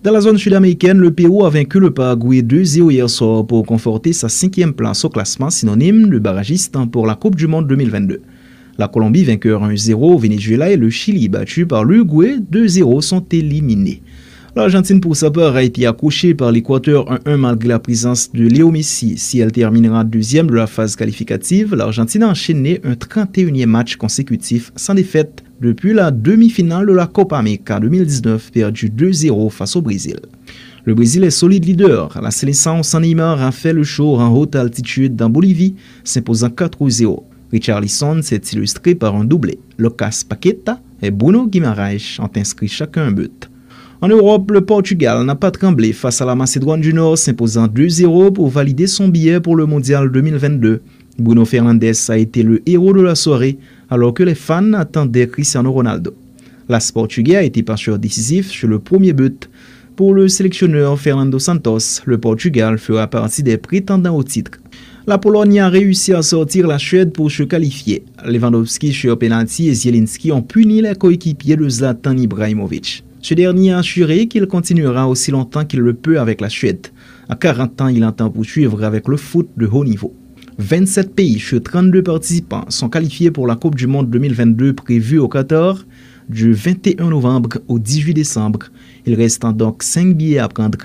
Dans 0.06 0.12
la 0.12 0.20
zone 0.20 0.38
sud-américaine, 0.38 0.98
le 0.98 1.10
Pérou 1.10 1.44
a 1.44 1.50
vaincu 1.50 1.80
le 1.80 1.90
Paraguay 1.90 2.40
2-0 2.40 2.92
hier 2.92 3.10
soir 3.10 3.44
pour 3.44 3.66
conforter 3.66 4.12
sa 4.12 4.28
cinquième 4.28 4.72
place 4.72 5.04
au 5.04 5.08
classement 5.08 5.50
synonyme 5.50 6.10
de 6.10 6.20
barragiste 6.20 6.78
pour 6.92 7.08
la 7.08 7.16
Coupe 7.16 7.34
du 7.34 7.48
Monde 7.48 7.66
2022. 7.66 8.20
La 8.78 8.86
Colombie, 8.86 9.24
vainqueur 9.24 9.68
1-0 9.68 9.94
au 9.94 10.16
Venezuela 10.16 10.70
et 10.70 10.76
le 10.76 10.90
Chili, 10.90 11.28
battu 11.28 11.66
par 11.66 11.82
l'Uruguay 11.82 12.36
2-0, 12.52 13.00
sont 13.00 13.24
éliminés. 13.32 14.00
L'Argentine, 14.54 15.00
pour 15.00 15.16
sa 15.16 15.32
part, 15.32 15.56
a 15.56 15.64
été 15.64 15.86
accrochée 15.86 16.34
par 16.34 16.52
l'Équateur 16.52 17.12
1-1 17.26 17.36
malgré 17.38 17.70
la 17.70 17.80
présence 17.80 18.30
de 18.30 18.46
Léo 18.46 18.70
Messi. 18.70 19.18
Si 19.18 19.40
elle 19.40 19.50
terminera 19.50 20.04
deuxième 20.04 20.46
de 20.46 20.54
la 20.54 20.68
phase 20.68 20.94
qualificative, 20.94 21.74
l'Argentine 21.74 22.22
a 22.22 22.28
enchaîné 22.28 22.80
un 22.84 22.92
31e 22.92 23.66
match 23.66 23.96
consécutif 23.96 24.70
sans 24.76 24.94
défaite 24.94 25.42
depuis 25.60 25.94
la 25.94 26.10
demi-finale 26.10 26.86
de 26.86 26.92
la 26.92 27.06
Copa 27.06 27.38
América 27.38 27.80
2019 27.80 28.52
perdue 28.52 28.90
2-0 28.90 29.50
face 29.50 29.76
au 29.76 29.82
Brésil. 29.82 30.16
Le 30.84 30.94
Brésil 30.94 31.24
est 31.24 31.30
solide 31.30 31.64
leader. 31.64 32.16
La 32.22 32.30
sélection 32.30 32.82
sans 32.82 33.02
a 33.02 33.50
fait 33.50 33.72
le 33.72 33.82
show 33.82 34.16
en 34.16 34.32
haute 34.34 34.54
altitude 34.54 35.16
dans 35.16 35.30
Bolivie, 35.30 35.74
s'imposant 36.04 36.48
4-0. 36.48 37.22
Richarlison 37.50 38.22
s'est 38.22 38.42
illustré 38.52 38.94
par 38.94 39.16
un 39.16 39.24
doublé. 39.24 39.58
Lucas 39.78 40.22
Paqueta 40.28 40.80
et 41.02 41.10
Bruno 41.10 41.46
Guimaraes 41.46 42.18
ont 42.20 42.30
inscrit 42.36 42.68
chacun 42.68 43.08
un 43.08 43.12
but. 43.12 43.50
En 44.00 44.08
Europe, 44.08 44.50
le 44.50 44.60
Portugal 44.60 45.24
n'a 45.24 45.34
pas 45.34 45.50
tremblé 45.50 45.92
face 45.92 46.20
à 46.20 46.26
la 46.26 46.34
Macédoine 46.34 46.82
du 46.82 46.92
Nord, 46.92 47.16
s'imposant 47.16 47.66
2-0 47.66 48.32
pour 48.34 48.48
valider 48.48 48.86
son 48.86 49.08
billet 49.08 49.40
pour 49.40 49.56
le 49.56 49.64
Mondial 49.64 50.12
2022. 50.12 50.82
Bruno 51.18 51.46
Fernandes 51.46 51.82
a 52.08 52.18
été 52.18 52.42
le 52.42 52.60
héros 52.68 52.92
de 52.92 53.00
la 53.00 53.14
soirée, 53.14 53.58
alors 53.90 54.14
que 54.14 54.22
les 54.22 54.34
fans 54.34 54.72
attendaient 54.72 55.28
Cristiano 55.28 55.72
Ronaldo. 55.72 56.14
L'As 56.68 56.90
portugais 56.90 57.36
a 57.36 57.42
été 57.42 57.62
passeur 57.62 57.98
décisif 57.98 58.50
sur 58.50 58.68
le 58.68 58.78
premier 58.78 59.12
but. 59.12 59.48
Pour 59.94 60.14
le 60.14 60.28
sélectionneur 60.28 60.98
Fernando 60.98 61.38
Santos, 61.38 62.02
le 62.04 62.18
Portugal 62.18 62.78
fera 62.78 63.06
partie 63.06 63.42
des 63.42 63.56
prétendants 63.56 64.16
au 64.16 64.22
titre. 64.22 64.58
La 65.06 65.18
Pologne 65.18 65.60
a 65.60 65.68
réussi 65.68 66.12
à 66.12 66.22
sortir 66.22 66.66
la 66.66 66.78
Suède 66.78 67.12
pour 67.12 67.30
se 67.30 67.44
qualifier. 67.44 68.04
Lewandowski 68.24 68.92
sur 68.92 69.16
penalty 69.16 69.68
et 69.68 69.74
Zielinski 69.74 70.32
ont 70.32 70.42
puni 70.42 70.82
les 70.82 70.96
coéquipiers 70.96 71.56
de 71.56 71.68
Zlatan 71.68 72.16
Ibrahimovic. 72.16 73.04
Ce 73.22 73.34
dernier 73.34 73.72
a 73.72 73.78
assuré 73.78 74.26
qu'il 74.26 74.46
continuera 74.46 75.08
aussi 75.08 75.30
longtemps 75.30 75.64
qu'il 75.64 75.80
le 75.80 75.94
peut 75.94 76.18
avec 76.18 76.40
la 76.40 76.48
Suède. 76.48 76.88
À 77.28 77.36
40 77.36 77.80
ans, 77.80 77.88
il 77.88 78.04
entend 78.04 78.30
poursuivre 78.30 78.82
avec 78.82 79.06
le 79.06 79.16
foot 79.16 79.48
de 79.56 79.66
haut 79.66 79.84
niveau. 79.84 80.12
27 80.58 81.14
pays 81.14 81.38
sur 81.38 81.62
32 81.62 82.02
participants 82.02 82.64
sont 82.70 82.88
qualifiés 82.88 83.30
pour 83.30 83.46
la 83.46 83.56
Coupe 83.56 83.74
du 83.74 83.86
Monde 83.86 84.08
2022 84.08 84.72
prévue 84.72 85.18
au 85.18 85.28
Qatar 85.28 85.84
du 86.30 86.54
21 86.54 87.10
novembre 87.10 87.58
au 87.68 87.78
18 87.78 88.14
décembre. 88.14 88.60
Il 89.04 89.14
reste 89.16 89.44
donc 89.44 89.82
5 89.82 90.14
billets 90.16 90.38
à 90.38 90.48
prendre. 90.48 90.78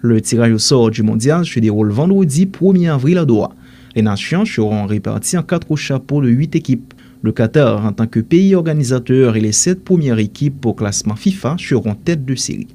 Le 0.00 0.20
tirage 0.20 0.52
au 0.52 0.58
sort 0.58 0.90
du 0.90 1.04
mondial 1.04 1.44
se 1.44 1.60
déroule 1.60 1.90
vendredi 1.90 2.46
1er 2.46 2.90
avril 2.90 3.16
à 3.16 3.24
Doha. 3.24 3.52
Les 3.94 4.02
nations 4.02 4.44
seront 4.44 4.86
réparties 4.86 5.38
en 5.38 5.44
4 5.44 5.76
chapeaux 5.76 6.20
de 6.20 6.28
8 6.28 6.56
équipes. 6.56 6.92
Le 7.22 7.30
Qatar, 7.30 7.86
en 7.86 7.92
tant 7.92 8.08
que 8.08 8.18
pays 8.18 8.56
organisateur, 8.56 9.36
et 9.36 9.40
les 9.40 9.52
sept 9.52 9.84
premières 9.84 10.18
équipes 10.18 10.66
au 10.66 10.74
classement 10.74 11.14
FIFA 11.14 11.54
seront 11.60 11.94
tête 11.94 12.24
de 12.24 12.34
série. 12.34 12.66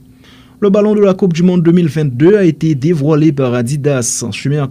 Le 0.61 0.69
ballon 0.69 0.95
de 0.95 1.01
la 1.01 1.13
Coupe 1.13 1.33
du 1.33 1.43
Monde 1.43 1.63
2022 1.63 2.37
a 2.37 2.45
été 2.45 2.73
dévoilé 2.73 3.33
par 3.33 3.53
Adidas 3.53 4.23
en 4.25 4.31
chemin 4.31 4.63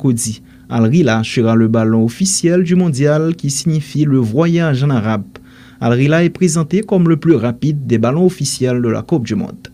Al-Rila 0.68 1.22
sera 1.24 1.55
le 1.55 1.68
ballon 1.68 2.05
officiel 2.05 2.64
du 2.64 2.74
mondial 2.74 3.36
qui 3.36 3.51
signifie 3.51 4.05
le 4.05 4.18
voyage 4.18 4.82
en 4.82 4.90
arabe. 4.90 5.24
Al-Rila 5.80 6.24
est 6.24 6.30
présenté 6.30 6.80
comme 6.80 7.09
le 7.09 7.16
plus 7.16 7.36
rapide 7.36 7.86
des 7.86 7.98
ballons 7.98 8.26
officiels 8.26 8.82
de 8.82 8.88
la 8.88 9.02
Coupe 9.02 9.26
du 9.26 9.34
Monde. 9.34 9.68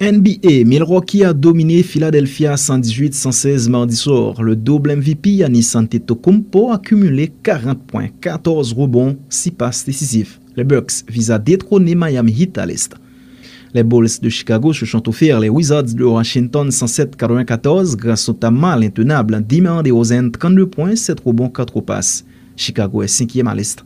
NBA, 0.00 0.64
Milwaukee 0.64 1.22
a 1.22 1.32
dominé 1.32 1.82
Philadelphia 1.82 2.54
118-116 2.54 3.68
mardi 3.68 3.94
soir. 3.94 4.42
Le 4.42 4.56
double 4.56 4.96
MVP 4.96 5.30
Yanis 5.30 5.72
Antetokounmpo 5.74 6.72
a 6.72 6.78
cumulé 6.78 7.30
40 7.42 7.78
points, 7.86 8.08
14 8.20 8.72
rebonds, 8.72 9.16
6 9.28 9.50
passes 9.52 9.84
décisives. 9.84 10.38
Les 10.56 10.64
Bucks 10.64 11.04
visent 11.08 11.30
à 11.30 11.38
détrôner 11.38 11.94
Miami 11.94 12.32
Heat 12.32 12.58
à 12.58 12.66
l'Est. 12.66 12.94
Les 13.74 13.82
Bulls 13.82 14.20
de 14.20 14.28
Chicago 14.28 14.74
se 14.74 14.84
sont 14.84 15.08
offerts 15.08 15.40
les 15.40 15.48
Wizards 15.48 15.94
de 15.94 16.04
Washington 16.04 16.68
107-94 16.68 17.96
grâce 17.96 18.28
notamment 18.28 18.72
à 18.72 18.76
l'intenable 18.76 19.42
Dimar 19.42 19.82
DeRozan 19.82 20.30
32 20.30 20.66
points, 20.66 20.94
7 20.94 21.20
rebonds, 21.20 21.48
4 21.48 21.80
passes. 21.80 22.22
Chicago 22.54 23.02
est 23.02 23.06
5e 23.06 23.46
à 23.46 23.54
l'Est. 23.54 23.82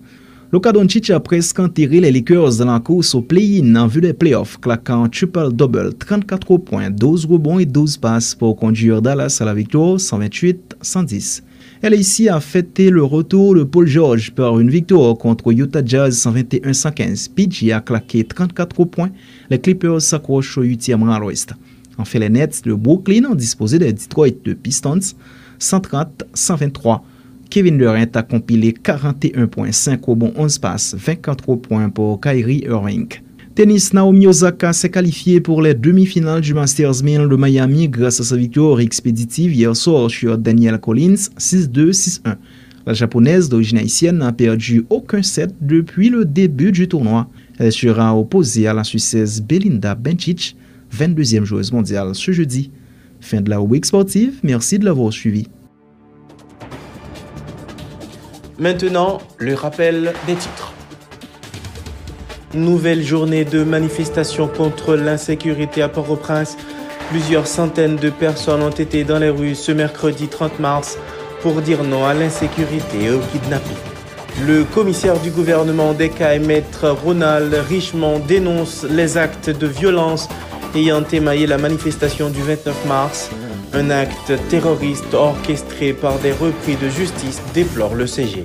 Luka 0.52 0.72
Doncic 0.72 1.10
a 1.10 1.20
presque 1.20 1.60
enterré 1.60 2.00
les 2.00 2.10
Lakers 2.10 2.56
dans 2.56 2.72
la 2.72 2.80
course 2.80 3.14
au 3.14 3.22
play-in 3.22 3.76
en 3.76 3.86
vue 3.86 4.00
des 4.00 4.12
playoffs, 4.12 4.58
claquant 4.60 5.08
triple-double, 5.08 5.94
34 5.94 6.58
points, 6.58 6.90
12 6.90 7.26
rebonds 7.26 7.60
et 7.60 7.66
12 7.66 7.96
passes 7.98 8.34
pour 8.34 8.56
conduire 8.56 9.00
Dallas 9.00 9.38
à 9.40 9.44
la 9.44 9.54
victoire 9.54 9.98
128-110. 9.98 11.42
LAC 11.82 12.28
a 12.30 12.40
fêté 12.40 12.88
le 12.88 13.04
retour 13.04 13.54
de 13.54 13.62
Paul 13.62 13.86
George 13.86 14.32
par 14.32 14.58
une 14.58 14.70
victoire 14.70 15.16
contre 15.18 15.52
Utah 15.52 15.84
Jazz 15.84 16.26
121-115. 16.26 17.30
PG 17.34 17.70
a 17.72 17.80
claqué 17.80 18.24
34 18.24 18.84
points. 18.86 19.10
Les 19.50 19.60
Clippers 19.60 20.00
s'accrochent 20.00 20.56
au 20.56 20.64
8e 20.64 21.04
rang 21.04 21.28
à. 21.28 21.32
En 21.98 22.04
fait, 22.06 22.18
les 22.18 22.30
Nets 22.30 22.64
de 22.64 22.72
Brooklyn 22.72 23.26
ont 23.30 23.34
disposé 23.34 23.78
des 23.78 23.92
Detroit 23.92 24.42
de 24.42 24.54
Pistons 24.54 25.00
130-123. 25.60 27.00
Kevin 27.50 27.76
Durant 27.76 28.06
a 28.14 28.22
compilé 28.22 28.72
41.5 28.72 29.98
au 30.06 30.14
bon 30.14 30.32
11 30.34 30.58
passes, 30.58 30.94
24 30.98 31.56
points 31.56 31.90
pour 31.90 32.20
Kyrie 32.20 32.64
Irving. 32.66 33.06
Tennis 33.56 33.94
Naomi 33.94 34.26
Osaka 34.26 34.74
s'est 34.74 34.90
qualifiée 34.90 35.40
pour 35.40 35.62
les 35.62 35.72
demi-finales 35.72 36.42
du 36.42 36.52
Masters 36.52 37.02
1000 37.02 37.26
de 37.26 37.36
Miami 37.36 37.88
grâce 37.88 38.20
à 38.20 38.22
sa 38.22 38.36
victoire 38.36 38.80
expéditive 38.80 39.50
hier 39.54 39.74
soir 39.74 40.10
sur 40.10 40.36
Daniel 40.36 40.78
Collins 40.78 41.30
6-2-6-1. 41.38 42.36
La 42.84 42.92
japonaise 42.92 43.48
d'origine 43.48 43.78
haïtienne 43.78 44.18
n'a 44.18 44.32
perdu 44.32 44.84
aucun 44.90 45.22
set 45.22 45.54
depuis 45.62 46.10
le 46.10 46.26
début 46.26 46.70
du 46.70 46.86
tournoi. 46.86 47.30
Elle 47.58 47.72
sera 47.72 48.14
opposée 48.14 48.66
à 48.66 48.74
la 48.74 48.84
Suissesse 48.84 49.40
Belinda 49.40 49.94
Bencic, 49.94 50.54
22e 50.94 51.44
joueuse 51.44 51.72
mondiale 51.72 52.14
ce 52.14 52.32
jeudi. 52.32 52.70
Fin 53.22 53.40
de 53.40 53.48
la 53.48 53.56
rubrique 53.56 53.86
sportive, 53.86 54.34
merci 54.42 54.78
de 54.78 54.84
l'avoir 54.84 55.14
suivi. 55.14 55.48
Maintenant, 58.58 59.22
le 59.38 59.54
rappel 59.54 60.12
des 60.26 60.34
titres. 60.34 60.75
Nouvelle 62.56 63.02
journée 63.02 63.44
de 63.44 63.62
manifestation 63.62 64.48
contre 64.48 64.96
l'insécurité 64.96 65.82
à 65.82 65.90
Port-au-Prince. 65.90 66.56
Plusieurs 67.10 67.46
centaines 67.46 67.96
de 67.96 68.08
personnes 68.08 68.62
ont 68.62 68.70
été 68.70 69.04
dans 69.04 69.18
les 69.18 69.28
rues 69.28 69.54
ce 69.54 69.72
mercredi 69.72 70.26
30 70.26 70.58
mars 70.58 70.98
pour 71.42 71.60
dire 71.60 71.84
non 71.84 72.06
à 72.06 72.14
l'insécurité 72.14 73.04
et 73.04 73.10
au 73.10 73.18
kidnapping. 73.18 73.76
Le 74.46 74.64
commissaire 74.64 75.20
du 75.20 75.30
gouvernement 75.30 75.92
d'Eka 75.92 76.38
maître 76.38 76.88
Ronald 76.88 77.52
Richemont 77.68 78.20
dénonce 78.20 78.84
les 78.84 79.18
actes 79.18 79.50
de 79.50 79.66
violence 79.66 80.26
ayant 80.74 81.04
émaillé 81.12 81.46
la 81.46 81.58
manifestation 81.58 82.30
du 82.30 82.40
29 82.40 82.86
mars. 82.86 83.30
Un 83.74 83.90
acte 83.90 84.32
terroriste 84.48 85.12
orchestré 85.12 85.92
par 85.92 86.18
des 86.20 86.32
repris 86.32 86.76
de 86.76 86.88
justice 86.88 87.42
déplore 87.52 87.94
le 87.94 88.06
CG. 88.06 88.44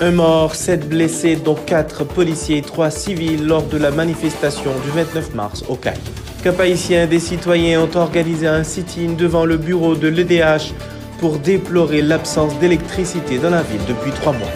Un 0.00 0.10
mort, 0.10 0.54
sept 0.54 0.88
blessés, 0.88 1.36
dont 1.36 1.54
quatre 1.54 2.04
policiers 2.04 2.58
et 2.58 2.62
trois 2.62 2.90
civils 2.90 3.46
lors 3.46 3.62
de 3.62 3.76
la 3.76 3.90
manifestation 3.90 4.70
du 4.84 4.90
29 4.90 5.34
mars 5.34 5.64
au 5.68 5.76
CAI. 5.76 5.94
Cap 6.42 6.58
haïtien, 6.58 7.06
des 7.06 7.20
citoyens 7.20 7.82
ont 7.82 7.96
organisé 7.96 8.48
un 8.48 8.64
sit-in 8.64 9.12
devant 9.12 9.44
le 9.44 9.56
bureau 9.56 9.94
de 9.94 10.08
l'EDH 10.08 10.72
pour 11.20 11.38
déplorer 11.38 12.02
l'absence 12.02 12.58
d'électricité 12.58 13.38
dans 13.38 13.50
la 13.50 13.62
ville 13.62 13.84
depuis 13.86 14.10
trois 14.10 14.32
mois. 14.32 14.48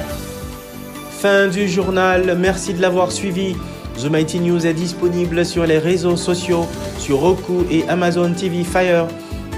Fin 1.10 1.46
du 1.46 1.68
journal, 1.68 2.36
merci 2.38 2.74
de 2.74 2.82
l'avoir 2.82 3.12
suivi. 3.12 3.54
Zoom 3.98 4.16
IT 4.16 4.34
News 4.40 4.66
est 4.66 4.74
disponible 4.74 5.46
sur 5.46 5.64
les 5.64 5.78
réseaux 5.78 6.16
sociaux, 6.16 6.66
sur 6.98 7.20
Roku 7.20 7.64
et 7.70 7.84
Amazon 7.88 8.32
TV 8.32 8.64
Fire. 8.64 9.06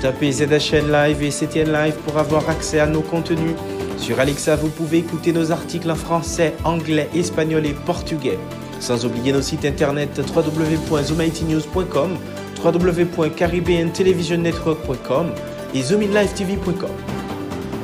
Tapez 0.03 0.33
ZHN 0.33 0.93
Live 0.93 1.23
et 1.23 1.31
CTN 1.31 1.73
Live 1.73 1.95
pour 2.05 2.19
avoir 2.19 2.49
accès 2.51 2.79
à 2.79 2.87
nos 2.87 3.01
contenus. 3.01 3.55
Sur 3.99 4.21
Alexa, 4.21 4.57
vous 4.57 4.69
pouvez 4.69 4.99
écouter 4.99 5.33
nos 5.33 5.51
articles 5.53 5.91
en 5.91 5.97
français, 5.97 6.55
anglais, 6.65 7.09
espagnol 7.15 7.67
et 7.67 7.75
portugais. 7.75 8.39
Sans 8.81 9.05
oublier 9.05 9.33
nos 9.33 9.43
sites 9.43 9.65
internet 9.65 10.21
www.zoomitnews.com, 10.35 12.17
www.caribbeantelevisionnetwork.com 12.65 15.27
et 15.75 15.83
zoominlivetv.com. 15.83 16.91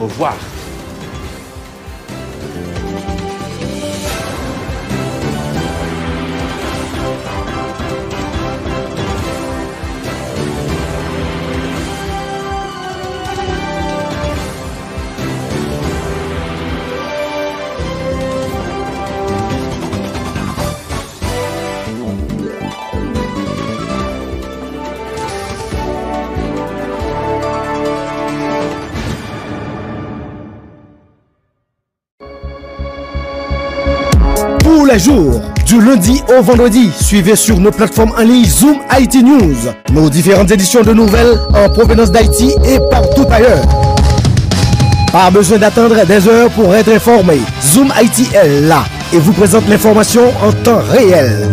Au 0.01 0.05
revoir. 0.05 0.37
Du 35.67 35.81
lundi 35.81 36.23
au 36.39 36.41
vendredi. 36.41 36.89
Suivez 37.01 37.35
sur 37.35 37.59
nos 37.59 37.73
plateformes 37.73 38.13
en 38.17 38.23
ligne 38.23 38.45
Zoom 38.45 38.77
IT 38.97 39.15
News, 39.25 39.57
nos 39.93 40.09
différentes 40.09 40.53
éditions 40.53 40.83
de 40.83 40.93
nouvelles 40.93 41.37
en 41.53 41.69
provenance 41.69 42.13
d'Haïti 42.13 42.55
et 42.65 42.79
partout 42.93 43.27
ailleurs. 43.29 43.65
Pas 45.11 45.33
besoin 45.33 45.59
d'attendre 45.59 45.97
des 46.07 46.29
heures 46.29 46.51
pour 46.51 46.73
être 46.77 46.93
informé. 46.93 47.41
Zoom 47.61 47.93
IT 48.01 48.33
est 48.35 48.61
là 48.61 48.85
et 49.13 49.19
vous 49.19 49.33
présente 49.33 49.69
l'information 49.69 50.33
en 50.47 50.53
temps 50.53 50.83
réel. 50.89 51.49